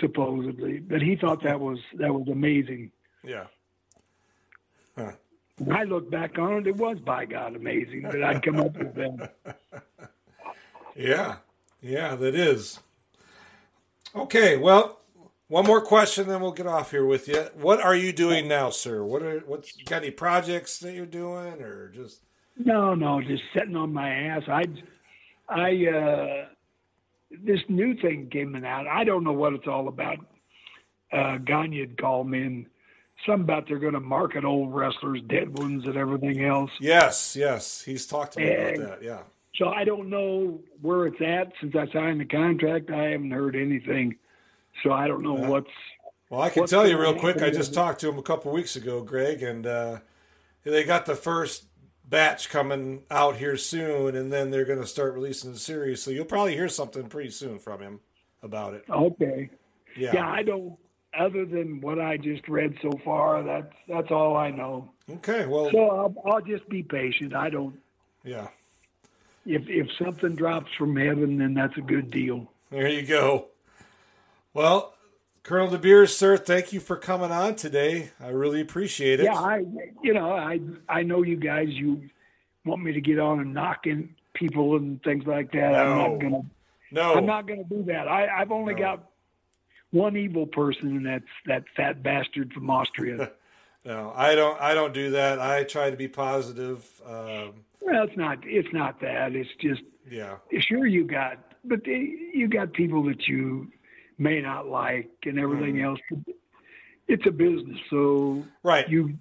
supposedly. 0.00 0.78
But 0.78 1.02
he 1.02 1.16
thought 1.16 1.42
that 1.42 1.60
was 1.60 1.78
that 1.94 2.12
was 2.12 2.28
amazing. 2.28 2.90
Yeah. 3.22 3.46
When 4.94 5.76
I 5.76 5.84
look 5.84 6.10
back 6.10 6.38
on 6.38 6.54
it, 6.54 6.66
it 6.66 6.76
was 6.76 6.98
by 6.98 7.26
God 7.26 7.54
amazing 7.54 8.02
that 8.02 8.22
I'd 8.22 8.42
come 8.42 8.60
up 8.60 8.76
with 8.76 8.94
that. 8.94 9.32
Yeah. 10.96 11.36
Yeah, 11.80 12.14
that 12.16 12.34
is. 12.34 12.80
Okay, 14.14 14.56
well, 14.56 15.00
one 15.48 15.66
more 15.66 15.80
question, 15.80 16.28
then 16.28 16.40
we'll 16.40 16.52
get 16.52 16.66
off 16.66 16.90
here 16.90 17.06
with 17.06 17.26
you. 17.28 17.46
What 17.54 17.80
are 17.80 17.94
you 17.94 18.12
doing 18.12 18.48
now, 18.48 18.70
sir? 18.70 19.04
What 19.04 19.22
are 19.22 19.40
what's 19.40 19.76
you 19.78 19.84
got 19.84 20.02
any 20.02 20.10
projects 20.10 20.78
that 20.80 20.92
you're 20.94 21.06
doing, 21.06 21.62
or 21.62 21.88
just 21.88 22.20
No, 22.56 22.94
no, 22.94 23.20
just 23.20 23.42
sitting 23.54 23.76
on 23.76 23.92
my 23.92 24.10
ass. 24.10 24.42
I, 24.48 24.66
I, 25.48 25.86
uh, 25.86 26.46
this 27.30 27.60
new 27.68 27.94
thing 28.00 28.28
came 28.30 28.54
out. 28.64 28.86
I 28.86 29.04
don't 29.04 29.24
know 29.24 29.32
what 29.32 29.52
it's 29.52 29.66
all 29.66 29.88
about. 29.88 30.18
Uh, 31.12 31.38
Gagne 31.38 31.80
had 31.80 32.00
called 32.00 32.28
me 32.28 32.42
and 32.42 32.66
something 33.26 33.42
about 33.44 33.66
they're 33.68 33.78
going 33.78 33.94
to 33.94 34.00
market 34.00 34.44
old 34.44 34.74
wrestlers, 34.74 35.20
dead 35.28 35.58
ones, 35.58 35.84
and 35.86 35.96
everything 35.96 36.44
else. 36.44 36.70
yes, 36.80 37.36
yes, 37.36 37.82
he's 37.82 38.06
talked 38.06 38.34
to 38.34 38.40
me 38.40 38.54
about 38.54 38.88
that. 38.88 39.02
Yeah. 39.02 39.18
So 39.56 39.68
I 39.68 39.84
don't 39.84 40.08
know 40.08 40.60
where 40.80 41.06
it's 41.06 41.20
at 41.20 41.52
since 41.60 41.74
I 41.74 41.92
signed 41.92 42.20
the 42.20 42.24
contract. 42.24 42.90
I 42.90 43.10
haven't 43.10 43.32
heard 43.32 43.56
anything. 43.56 44.16
So 44.82 44.92
I 44.92 45.08
don't 45.08 45.22
know 45.22 45.36
Yeah. 45.36 45.48
what's 45.48 45.70
Well, 46.30 46.40
I 46.40 46.48
can 46.50 46.66
tell 46.66 46.88
you 46.88 46.98
real 46.98 47.14
quick. 47.14 47.42
I 47.42 47.50
just 47.50 47.74
talked 47.74 48.00
to 48.00 48.08
him 48.08 48.18
a 48.18 48.22
couple 48.22 48.52
weeks 48.52 48.76
ago, 48.76 49.02
Greg, 49.02 49.42
and 49.42 49.66
uh, 49.66 49.98
they 50.62 50.84
got 50.84 51.04
the 51.04 51.16
first 51.16 51.64
batch 52.10 52.50
coming 52.50 53.04
out 53.10 53.36
here 53.36 53.56
soon, 53.56 54.16
and 54.16 54.32
then 54.32 54.50
they're 54.50 54.64
going 54.64 54.80
to 54.80 54.86
start 54.86 55.14
releasing 55.14 55.52
the 55.52 55.58
series. 55.58 56.02
So 56.02 56.10
you'll 56.10 56.24
probably 56.24 56.54
hear 56.54 56.68
something 56.68 57.08
pretty 57.08 57.30
soon 57.30 57.58
from 57.58 57.80
him 57.80 58.00
about 58.42 58.74
it. 58.74 58.84
okay. 58.90 59.48
Yeah. 59.96 60.10
Yeah, 60.14 60.28
I 60.28 60.42
don't. 60.42 60.76
Other 61.18 61.44
than 61.44 61.80
what 61.80 61.98
I 62.00 62.16
just 62.16 62.46
read 62.48 62.76
so 62.82 62.90
far, 63.04 63.42
that's 63.42 63.72
that's 63.88 64.10
all 64.12 64.36
I 64.36 64.50
know. 64.50 64.90
Okay. 65.10 65.46
Well. 65.46 65.70
So 65.72 65.88
I'll, 65.88 66.14
I'll 66.32 66.40
just 66.40 66.68
be 66.68 66.82
patient. 66.84 67.34
I 67.34 67.50
don't. 67.50 67.74
Yeah. 68.22 68.48
if 69.46 69.62
if 69.68 69.88
something 69.98 70.36
drops 70.36 70.70
from 70.78 70.94
heaven, 70.96 71.38
then 71.38 71.54
that's 71.54 71.76
a 71.76 71.80
good 71.80 72.10
deal. 72.12 72.52
There 72.70 72.86
you 72.88 73.02
go. 73.02 73.46
Well, 74.54 74.94
Colonel 75.42 75.68
DeBeers, 75.68 76.10
sir, 76.10 76.36
thank 76.36 76.72
you 76.72 76.80
for 76.80 76.96
coming 76.96 77.30
on 77.30 77.54
today. 77.54 78.10
I 78.20 78.28
really 78.28 78.60
appreciate 78.60 79.20
it. 79.20 79.24
Yeah, 79.24 79.38
I 79.38 79.64
you 80.02 80.12
know 80.12 80.32
I 80.32 80.60
I 80.88 81.02
know 81.02 81.22
you 81.22 81.36
guys. 81.36 81.68
You 81.70 82.02
want 82.64 82.82
me 82.82 82.92
to 82.92 83.00
get 83.00 83.18
on 83.18 83.40
and 83.40 83.54
knock 83.54 83.86
in 83.86 84.14
people 84.34 84.76
and 84.76 85.02
things 85.02 85.26
like 85.26 85.50
that. 85.52 85.74
I'm 85.74 85.96
not 85.96 86.20
gonna. 86.20 86.42
no, 86.92 87.14
I'm 87.14 87.26
not 87.26 87.48
gonna 87.48 87.64
do 87.64 87.82
that. 87.84 88.06
I 88.06 88.28
I've 88.28 88.52
only 88.52 88.74
No. 88.74 88.80
got 88.80 89.10
one 89.92 90.16
evil 90.16 90.46
person, 90.46 90.88
and 90.96 91.06
that's 91.06 91.24
that 91.46 91.64
fat 91.74 92.02
bastard 92.02 92.52
from 92.52 92.68
Austria. 92.68 93.32
no, 93.84 94.12
I 94.14 94.34
don't. 94.34 94.60
I 94.60 94.74
don't 94.74 94.92
do 94.92 95.10
that. 95.12 95.40
I 95.40 95.64
try 95.64 95.90
to 95.90 95.96
be 95.96 96.06
positive. 96.06 96.84
Um, 97.04 97.64
well, 97.80 98.04
it's 98.04 98.16
not. 98.16 98.38
It's 98.44 98.72
not 98.74 99.00
that. 99.00 99.34
It's 99.34 99.50
just 99.58 99.82
yeah, 100.08 100.36
sure 100.60 100.86
you 100.86 101.04
got, 101.04 101.38
but 101.64 101.82
they, 101.84 102.14
you 102.34 102.46
got 102.46 102.74
people 102.74 103.02
that 103.04 103.26
you 103.26 103.68
may 104.20 104.40
not 104.40 104.68
like 104.68 105.10
and 105.24 105.38
everything 105.40 105.74
Mm-hmm. 105.76 105.84
else. 105.84 106.00
It's 107.08 107.26
a 107.26 107.30
business, 107.32 107.78
so 107.90 108.44
right. 108.62 108.88
you 108.88 109.18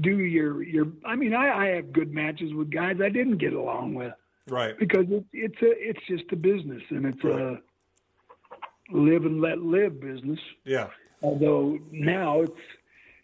do 0.00 0.20
your 0.20 0.62
your. 0.62 0.86
I 1.04 1.14
mean, 1.16 1.34
I, 1.34 1.50
I 1.50 1.66
have 1.76 1.92
good 1.92 2.10
matches 2.14 2.54
with 2.54 2.70
guys 2.70 2.96
I 3.02 3.10
didn't 3.10 3.36
get 3.36 3.52
along 3.52 3.94
with 3.94 4.14
right. 4.46 4.78
because 4.78 5.04
it, 5.10 5.24
it's 5.34 5.60
a 5.60 5.72
it's 5.90 6.00
just 6.08 6.24
a 6.32 6.36
business 6.36 6.82
and 6.88 7.04
it's 7.04 7.22
Right. 7.22 7.38
a 7.38 8.96
live 8.96 9.26
and 9.26 9.42
let 9.42 9.58
live 9.58 10.00
business. 10.00 10.38
Yeah. 10.64 10.88
Although 11.20 11.78
now 11.92 12.40
it's 12.42 12.62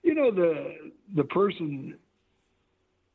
you 0.02 0.14
know 0.14 0.30
the 0.30 0.74
the 1.14 1.24
person 1.24 1.96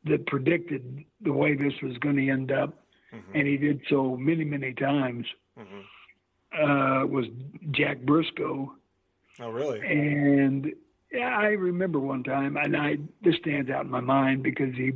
that 0.06 0.26
predicted 0.26 1.04
the 1.20 1.32
way 1.32 1.54
this 1.54 1.74
was 1.82 1.96
going 1.98 2.16
to 2.16 2.28
end 2.28 2.50
up, 2.50 2.74
and 3.34 3.46
he 3.46 3.56
did 3.58 3.80
so 3.88 4.16
many 4.16 4.44
many 4.44 4.72
times, 4.72 5.26
uh, 6.52 7.06
was 7.06 7.26
Jack 7.70 7.98
Brisco. 7.98 8.70
Oh, 9.40 9.48
really? 9.48 9.80
And 9.80 10.72
yeah, 11.12 11.36
I 11.36 11.48
remember 11.48 11.98
one 11.98 12.22
time, 12.22 12.56
and 12.56 12.76
I 12.76 12.98
this 13.22 13.36
stands 13.36 13.70
out 13.70 13.84
in 13.84 13.90
my 13.90 14.00
mind 14.00 14.42
because 14.42 14.74
he 14.74 14.92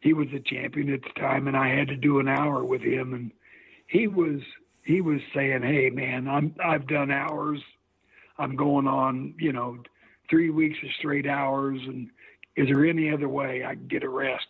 he 0.00 0.12
was 0.12 0.28
a 0.34 0.40
champion 0.40 0.92
at 0.92 1.02
the 1.02 1.20
time, 1.20 1.48
and 1.48 1.56
I 1.56 1.68
had 1.68 1.88
to 1.88 1.96
do 1.96 2.20
an 2.20 2.28
hour 2.28 2.64
with 2.64 2.82
him, 2.82 3.12
and 3.12 3.32
he 3.86 4.06
was 4.06 4.40
he 4.84 5.00
was 5.00 5.20
saying, 5.34 5.62
"Hey, 5.62 5.90
man, 5.90 6.28
I'm 6.28 6.54
I've 6.64 6.86
done 6.86 7.10
hours. 7.10 7.60
I'm 8.38 8.56
going 8.56 8.86
on, 8.86 9.34
you 9.38 9.52
know, 9.52 9.78
three 10.30 10.50
weeks 10.50 10.78
of 10.82 10.90
straight 10.98 11.26
hours, 11.26 11.80
and 11.86 12.10
is 12.54 12.68
there 12.68 12.84
any 12.84 13.10
other 13.10 13.28
way 13.28 13.64
I 13.64 13.74
can 13.74 13.88
get 13.88 14.04
a 14.04 14.08
rest?" 14.08 14.46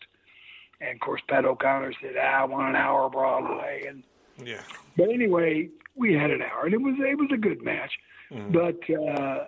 And 0.80 0.90
of 0.90 1.00
course, 1.00 1.22
Pat 1.28 1.44
O'Connor 1.46 1.94
said, 2.02 2.16
ah, 2.20 2.42
"I 2.42 2.44
want 2.44 2.68
an 2.68 2.76
hour 2.76 3.08
Broadway," 3.08 3.84
and 3.88 4.02
Yeah. 4.44 4.62
but 4.96 5.08
anyway, 5.10 5.70
we 5.96 6.12
had 6.14 6.30
an 6.30 6.42
hour, 6.42 6.64
and 6.66 6.74
it 6.74 6.80
was 6.80 6.94
it 6.98 7.18
was 7.18 7.30
a 7.32 7.36
good 7.38 7.62
match. 7.62 7.92
But 8.30 8.80
uh, 8.90 9.44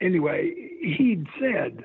anyway, 0.00 0.54
he'd 0.80 1.26
said, 1.40 1.84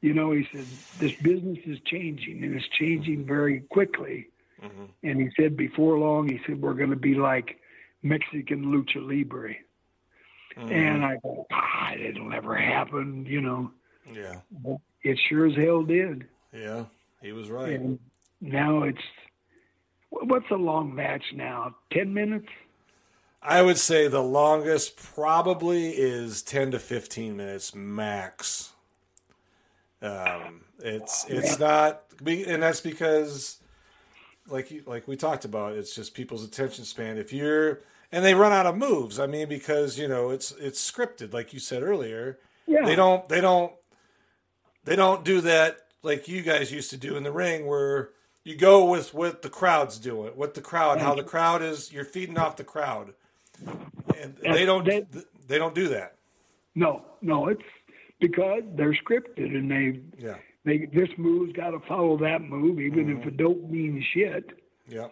you 0.00 0.14
know, 0.14 0.32
he 0.32 0.46
said 0.52 0.64
this 0.98 1.12
business 1.20 1.58
is 1.66 1.78
changing, 1.84 2.42
and 2.42 2.54
it's 2.54 2.68
changing 2.68 3.24
very 3.26 3.60
quickly. 3.60 4.28
And 5.02 5.20
he 5.20 5.28
said 5.38 5.56
before 5.58 5.98
long, 5.98 6.28
he 6.28 6.40
said 6.46 6.62
we're 6.62 6.72
going 6.74 6.90
to 6.90 6.96
be 6.96 7.14
like 7.14 7.60
Mexican 8.02 8.64
lucha 8.66 8.96
libre. 9.06 9.54
And 10.56 11.04
I 11.04 11.16
thought, 11.18 11.46
ah, 11.52 11.92
it'll 11.94 12.28
never 12.30 12.54
happen, 12.54 13.26
you 13.26 13.40
know. 13.42 13.70
Yeah. 14.10 14.36
It 15.02 15.18
sure 15.28 15.46
as 15.46 15.54
hell 15.56 15.82
did. 15.82 16.26
Yeah. 16.52 16.84
He 17.20 17.32
was 17.32 17.50
right. 17.50 17.72
And 17.72 17.98
now 18.40 18.84
it's 18.84 19.02
what's 20.22 20.50
a 20.50 20.56
long 20.56 20.94
match 20.94 21.24
now? 21.34 21.74
Ten 21.92 22.14
minutes? 22.14 22.48
I 23.42 23.62
would 23.62 23.78
say 23.78 24.08
the 24.08 24.22
longest 24.22 24.96
probably 24.96 25.90
is 25.90 26.42
10 26.42 26.70
to 26.70 26.78
15 26.78 27.36
minutes 27.36 27.74
max. 27.74 28.72
Um, 30.00 30.62
it's 30.78 31.26
it's 31.28 31.58
not, 31.58 32.02
and 32.24 32.62
that's 32.62 32.80
because, 32.80 33.58
like 34.48 34.70
you, 34.70 34.82
like 34.86 35.06
we 35.06 35.16
talked 35.16 35.44
about, 35.44 35.74
it's 35.74 35.94
just 35.94 36.14
people's 36.14 36.44
attention 36.44 36.84
span. 36.84 37.18
If 37.18 37.32
you're 37.32 37.80
and 38.14 38.24
they 38.24 38.34
run 38.34 38.52
out 38.52 38.64
of 38.64 38.76
moves. 38.76 39.18
I 39.18 39.26
mean, 39.26 39.48
because 39.48 39.98
you 39.98 40.06
know 40.06 40.30
it's 40.30 40.52
it's 40.52 40.90
scripted, 40.90 41.32
like 41.32 41.52
you 41.52 41.58
said 41.58 41.82
earlier. 41.82 42.38
Yeah. 42.66 42.84
They 42.84 42.94
don't 42.94 43.28
they 43.28 43.40
don't 43.40 43.72
they 44.84 44.94
don't 44.94 45.24
do 45.24 45.40
that 45.40 45.78
like 46.02 46.28
you 46.28 46.42
guys 46.42 46.70
used 46.70 46.90
to 46.90 46.96
do 46.96 47.16
in 47.16 47.24
the 47.24 47.32
ring, 47.32 47.66
where 47.66 48.10
you 48.44 48.56
go 48.56 48.84
with 48.90 49.14
what 49.14 49.42
the 49.42 49.48
crowd's 49.50 49.98
doing, 49.98 50.32
what 50.36 50.54
the 50.54 50.60
crowd, 50.60 51.00
how 51.00 51.14
the 51.14 51.22
crowd 51.24 51.62
is. 51.62 51.92
You're 51.92 52.04
feeding 52.04 52.38
off 52.38 52.56
the 52.56 52.64
crowd, 52.64 53.14
and 54.16 54.36
they 54.36 54.64
don't 54.64 54.84
That- 54.84 55.08
they 55.48 55.58
don't 55.58 55.74
do 55.74 55.88
that. 55.88 56.16
No, 56.74 57.04
no, 57.22 57.48
it's 57.48 57.62
because 58.20 58.62
they're 58.74 58.92
scripted 58.94 59.54
and 59.56 59.70
they 59.70 60.00
Yeah. 60.18 60.36
they 60.64 60.86
this 60.86 61.08
move's 61.18 61.52
got 61.52 61.70
to 61.70 61.80
follow 61.80 62.16
that 62.18 62.42
move, 62.42 62.80
even 62.80 63.10
if 63.18 63.26
it 63.26 63.36
don't 63.36 63.70
mean 63.70 64.02
shit. 64.12 64.52
Yeah. 64.88 65.08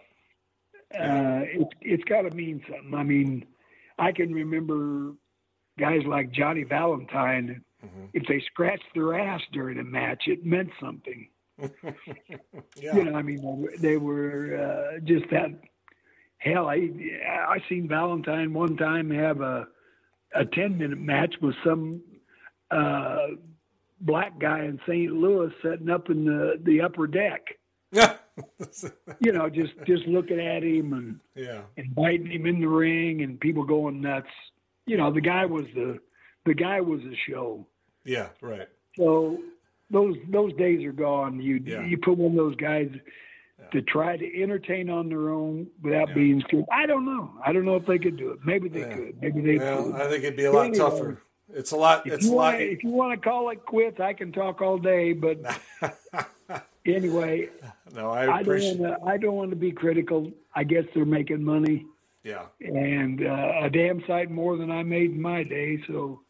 Uh, 0.93 1.41
it's 1.45 1.73
it's 1.81 2.03
got 2.03 2.21
to 2.23 2.31
mean 2.31 2.63
something. 2.69 2.93
I 2.93 3.03
mean, 3.03 3.45
I 3.97 4.11
can 4.11 4.31
remember 4.33 5.13
guys 5.79 6.03
like 6.05 6.31
Johnny 6.31 6.63
Valentine. 6.63 7.63
If 8.13 8.23
they 8.27 8.39
scratched 8.41 8.93
their 8.95 9.19
ass 9.19 9.41
during 9.51 9.77
a 9.77 9.83
match, 9.83 10.23
it 10.27 10.45
meant 10.45 10.69
something. 10.79 11.27
Yeah. 11.59 12.95
You 12.95 13.03
know, 13.05 13.15
I 13.15 13.21
mean, 13.21 13.67
they 13.79 13.97
were 13.97 14.57
uh, 14.57 14.99
just 15.03 15.25
that. 15.31 15.51
Hell, 16.37 16.67
I 16.67 16.89
I 17.47 17.57
seen 17.69 17.87
Valentine 17.87 18.53
one 18.53 18.75
time 18.75 19.09
have 19.11 19.41
a 19.41 19.67
a 20.35 20.45
ten 20.45 20.77
minute 20.77 20.99
match 20.99 21.35
with 21.41 21.55
some 21.63 22.01
uh, 22.71 23.27
black 24.01 24.39
guy 24.39 24.65
in 24.65 24.79
St. 24.87 25.11
Louis 25.11 25.51
setting 25.61 25.89
up 25.89 26.09
in 26.09 26.25
the 26.25 26.59
the 26.63 26.81
upper 26.81 27.07
deck. 27.07 27.41
Yeah. 27.91 28.15
You 29.19 29.31
know, 29.31 29.47
just 29.47 29.73
just 29.85 30.07
looking 30.07 30.39
at 30.39 30.63
him 30.63 30.93
and 30.93 31.19
yeah. 31.35 31.61
inviting 31.77 32.31
him 32.31 32.47
in 32.47 32.61
the 32.61 32.67
ring 32.67 33.21
and 33.21 33.39
people 33.39 33.63
going 33.63 34.01
nuts. 34.01 34.27
You 34.87 34.97
know, 34.97 35.13
the 35.13 35.21
guy 35.21 35.45
was 35.45 35.65
the 35.75 35.99
the 36.45 36.55
guy 36.55 36.81
was 36.81 37.01
a 37.01 37.15
show. 37.29 37.67
Yeah. 38.03 38.29
Right. 38.41 38.67
So 38.97 39.37
those 39.89 40.15
those 40.29 40.53
days 40.53 40.83
are 40.85 40.91
gone. 40.93 41.39
You 41.41 41.61
Yeah. 41.63 41.85
you 41.85 41.97
put 41.97 42.17
one 42.17 42.31
of 42.31 42.37
those 42.37 42.55
guys 42.55 42.89
to 43.71 43.81
try 43.81 44.17
to 44.17 44.41
entertain 44.41 44.89
on 44.89 45.07
their 45.09 45.29
own 45.29 45.67
without 45.81 46.09
Yeah. 46.09 46.13
being 46.15 46.41
scared. 46.41 46.65
I 46.71 46.85
don't 46.85 47.05
know. 47.05 47.31
I 47.45 47.53
don't 47.53 47.65
know 47.65 47.75
if 47.75 47.85
they 47.85 47.97
could 47.99 48.17
do 48.17 48.31
it. 48.31 48.39
Maybe 48.45 48.67
they 48.69 48.81
Yeah. 48.81 48.95
could. 48.95 49.21
Maybe 49.21 49.41
they 49.41 49.57
Well, 49.57 49.85
could. 49.91 49.95
I 50.01 50.09
think 50.09 50.23
it'd 50.23 50.35
be 50.35 50.45
a 50.45 50.51
lot 50.51 50.65
Anyway, 50.67 50.77
tougher. 50.77 51.21
It's 51.53 51.71
a 51.71 51.77
lot. 51.77 52.05
If 52.07 52.13
It's 52.13 52.25
you, 52.25 52.33
a 52.33 52.35
lot. 52.35 52.53
want, 52.55 52.61
if 52.61 52.83
you 52.83 52.89
want 52.89 53.21
to 53.21 53.29
call 53.29 53.49
it 53.49 53.65
quits, 53.65 53.99
I 53.99 54.13
can 54.13 54.31
talk 54.31 54.61
all 54.61 54.77
day. 54.77 55.13
But 55.13 55.37
anyway, 56.85 57.49
no, 57.95 58.09
I 58.09 58.23
I 58.23 58.25
don't 58.27 58.41
appreciate. 58.41 58.79
want 58.79 59.01
to. 59.01 59.07
I 59.07 59.17
don't 59.17 59.35
want 59.35 59.49
to 59.51 59.55
be 59.55 59.71
critical. 59.71 60.31
I 60.55 60.63
guess 60.63 60.85
they're 60.93 61.05
making 61.05 61.43
money, 61.43 61.85
Yeah. 62.23 62.45
and 62.59 63.25
uh, 63.25 63.53
a 63.63 63.69
damn 63.69 64.03
sight 64.05 64.29
more 64.31 64.57
than 64.57 64.71
I 64.71 64.83
made 64.83 65.11
in 65.11 65.21
my 65.21 65.43
day. 65.43 65.81
So 65.87 66.21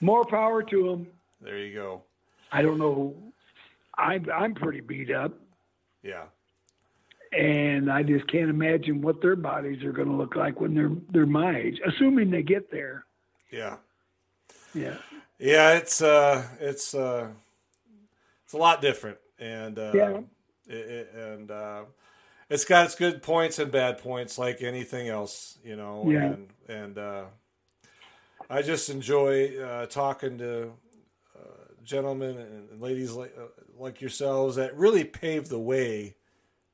more 0.00 0.24
power 0.24 0.62
to 0.62 0.82
them. 0.88 1.06
There 1.40 1.58
you 1.58 1.74
go. 1.74 2.02
I 2.52 2.62
don't 2.62 2.78
know. 2.78 3.16
I'm 3.96 4.26
I'm 4.32 4.54
pretty 4.54 4.80
beat 4.80 5.10
up. 5.10 5.34
Yeah. 6.02 6.24
and 7.32 7.90
I 7.90 8.02
just 8.02 8.26
can't 8.28 8.50
imagine 8.50 9.02
what 9.02 9.20
their 9.22 9.36
bodies 9.36 9.84
are 9.84 9.92
going 9.92 10.08
to 10.08 10.14
look 10.14 10.34
like 10.36 10.60
when 10.60 10.74
they're 10.74 10.90
they're 11.12 11.26
my 11.26 11.56
age, 11.58 11.80
assuming 11.86 12.30
they 12.30 12.42
get 12.42 12.70
there. 12.70 13.04
Yeah. 13.52 13.76
Yeah, 14.74 14.98
Yeah, 15.38 15.74
it's 15.74 16.02
uh, 16.02 16.46
it's 16.60 16.94
uh, 16.94 17.28
it's 18.44 18.52
a 18.52 18.58
lot 18.58 18.80
different, 18.82 19.18
and 19.38 19.78
uh, 19.78 19.92
Yeah. 19.96 20.20
it, 20.68 20.74
it, 20.76 21.14
and 21.14 21.50
uh, 21.50 21.82
it's 22.50 22.64
got 22.64 22.86
its 22.86 22.94
good 22.94 23.22
points 23.22 23.58
and 23.58 23.72
bad 23.72 23.98
points, 23.98 24.38
like 24.38 24.62
anything 24.62 25.08
else, 25.08 25.58
you 25.64 25.76
know. 25.76 26.10
Yeah. 26.10 26.34
And 26.34 26.48
and 26.68 26.98
uh, 26.98 27.24
I 28.48 28.62
just 28.62 28.90
enjoy 28.90 29.58
uh, 29.62 29.86
talking 29.86 30.38
to 30.38 30.72
uh, 31.36 31.69
gentlemen 31.90 32.38
and 32.38 32.80
ladies 32.80 33.12
like 33.12 33.34
uh, 33.36 33.46
like 33.76 34.00
yourselves 34.00 34.54
that 34.54 34.76
really 34.76 35.02
paved 35.02 35.50
the 35.50 35.58
way 35.58 36.14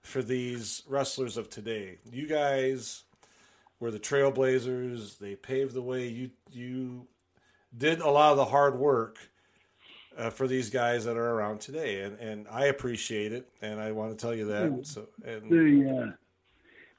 for 0.03 0.23
these 0.23 0.83
wrestlers 0.87 1.39
of 1.39 1.49
today. 1.49 1.99
You 2.13 2.29
guys 2.29 3.05
were 3.81 3.91
the 3.91 3.99
trailblazers. 3.99 5.19
They 5.19 5.35
paved 5.35 5.73
the 5.73 5.81
way. 5.81 6.07
You 6.07 6.31
you 6.53 7.07
did 7.77 8.01
a 8.01 8.11
lot 8.11 8.33
of 8.33 8.37
the 8.37 8.45
hard 8.45 8.79
work 8.79 9.17
uh, 10.19 10.29
for 10.29 10.47
these 10.47 10.69
guys 10.69 11.07
that 11.07 11.17
are 11.17 11.31
around 11.33 11.63
today, 11.63 12.03
and 12.03 12.19
and 12.21 12.47
I 12.51 12.67
appreciate 12.67 13.33
it, 13.33 13.49
and 13.63 13.81
I 13.81 13.93
want 13.93 14.11
to 14.11 14.23
tell 14.23 14.35
you 14.35 14.45
that. 14.49 14.81
So 14.87 15.09
and 15.25 15.51
the 15.51 15.91
uh, 15.91 16.13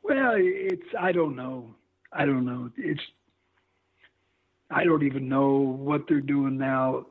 well, 0.01 0.33
it's 0.35 0.87
I 0.99 1.11
don't 1.11 1.35
know, 1.35 1.75
I 2.11 2.25
don't 2.25 2.45
know. 2.45 2.71
It's 2.77 3.01
I 4.71 4.83
don't 4.85 5.03
even 5.03 5.29
know 5.29 5.51
what 5.51 6.07
they're 6.07 6.19
doing 6.19 6.57
now 6.57 7.05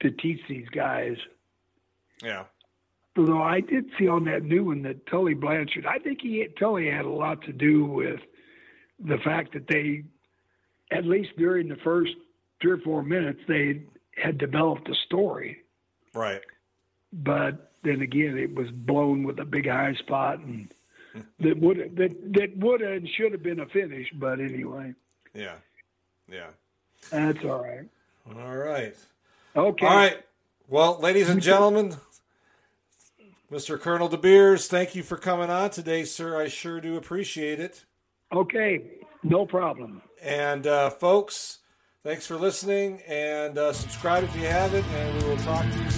to 0.00 0.10
teach 0.10 0.40
these 0.48 0.68
guys. 0.68 1.16
yeah, 2.22 2.44
Although 3.16 3.42
I 3.42 3.60
did 3.60 3.86
see 3.98 4.08
on 4.08 4.24
that 4.24 4.42
new 4.42 4.64
one 4.64 4.82
that 4.82 5.06
Tully 5.06 5.34
Blanchard, 5.34 5.86
I 5.86 5.98
think 5.98 6.20
he 6.22 6.46
Tully 6.58 6.90
had 6.90 7.04
a 7.04 7.10
lot 7.10 7.42
to 7.42 7.52
do 7.52 7.84
with 7.84 8.20
the 8.98 9.18
fact 9.18 9.52
that 9.52 9.68
they, 9.68 10.04
at 10.90 11.04
least 11.04 11.30
during 11.36 11.68
the 11.68 11.76
first 11.76 12.12
three 12.60 12.72
or 12.72 12.78
four 12.78 13.02
minutes, 13.02 13.40
they 13.46 13.82
had 14.16 14.38
developed 14.38 14.88
a 14.88 14.94
story. 15.06 15.58
Right. 16.12 16.42
But 17.12 17.72
then 17.84 18.00
again, 18.00 18.36
it 18.36 18.54
was 18.54 18.70
blown 18.70 19.22
with 19.22 19.38
a 19.38 19.44
big 19.44 19.68
high 19.68 19.94
spot, 19.94 20.40
and 20.40 20.68
that 21.38 21.58
would 21.60 21.96
that 21.96 22.32
that 22.32 22.56
would 22.56 22.82
and 22.82 23.08
should 23.08 23.32
have 23.32 23.42
been 23.42 23.60
a 23.60 23.66
finish. 23.66 24.08
But 24.14 24.40
anyway. 24.40 24.94
Yeah. 25.34 25.56
Yeah. 26.28 26.50
That's 27.10 27.44
all 27.44 27.62
right. 27.62 27.88
All 28.34 28.56
right. 28.56 28.96
Okay. 29.56 29.86
All 29.86 29.96
right. 29.96 30.18
Well, 30.68 30.98
ladies 31.00 31.28
and 31.28 31.40
gentlemen, 31.50 31.96
Mr. 33.50 33.80
Colonel 33.80 34.08
De 34.08 34.16
Beers, 34.16 34.66
thank 34.66 34.94
you 34.94 35.02
for 35.02 35.16
coming 35.16 35.50
on 35.50 35.70
today, 35.70 36.04
sir. 36.04 36.40
I 36.40 36.48
sure 36.48 36.80
do 36.80 36.96
appreciate 36.96 37.60
it. 37.60 37.84
Okay. 38.32 38.82
No 39.22 39.46
problem. 39.46 40.02
And 40.22 40.66
uh, 40.66 40.90
folks, 40.90 41.58
thanks 42.02 42.26
for 42.26 42.36
listening 42.36 43.00
and 43.06 43.56
uh, 43.56 43.72
subscribe 43.72 44.24
if 44.24 44.34
you 44.36 44.46
haven't, 44.46 44.84
and 44.84 45.22
we 45.22 45.28
will 45.28 45.36
talk 45.38 45.64
to 45.70 45.78
you 45.78 45.90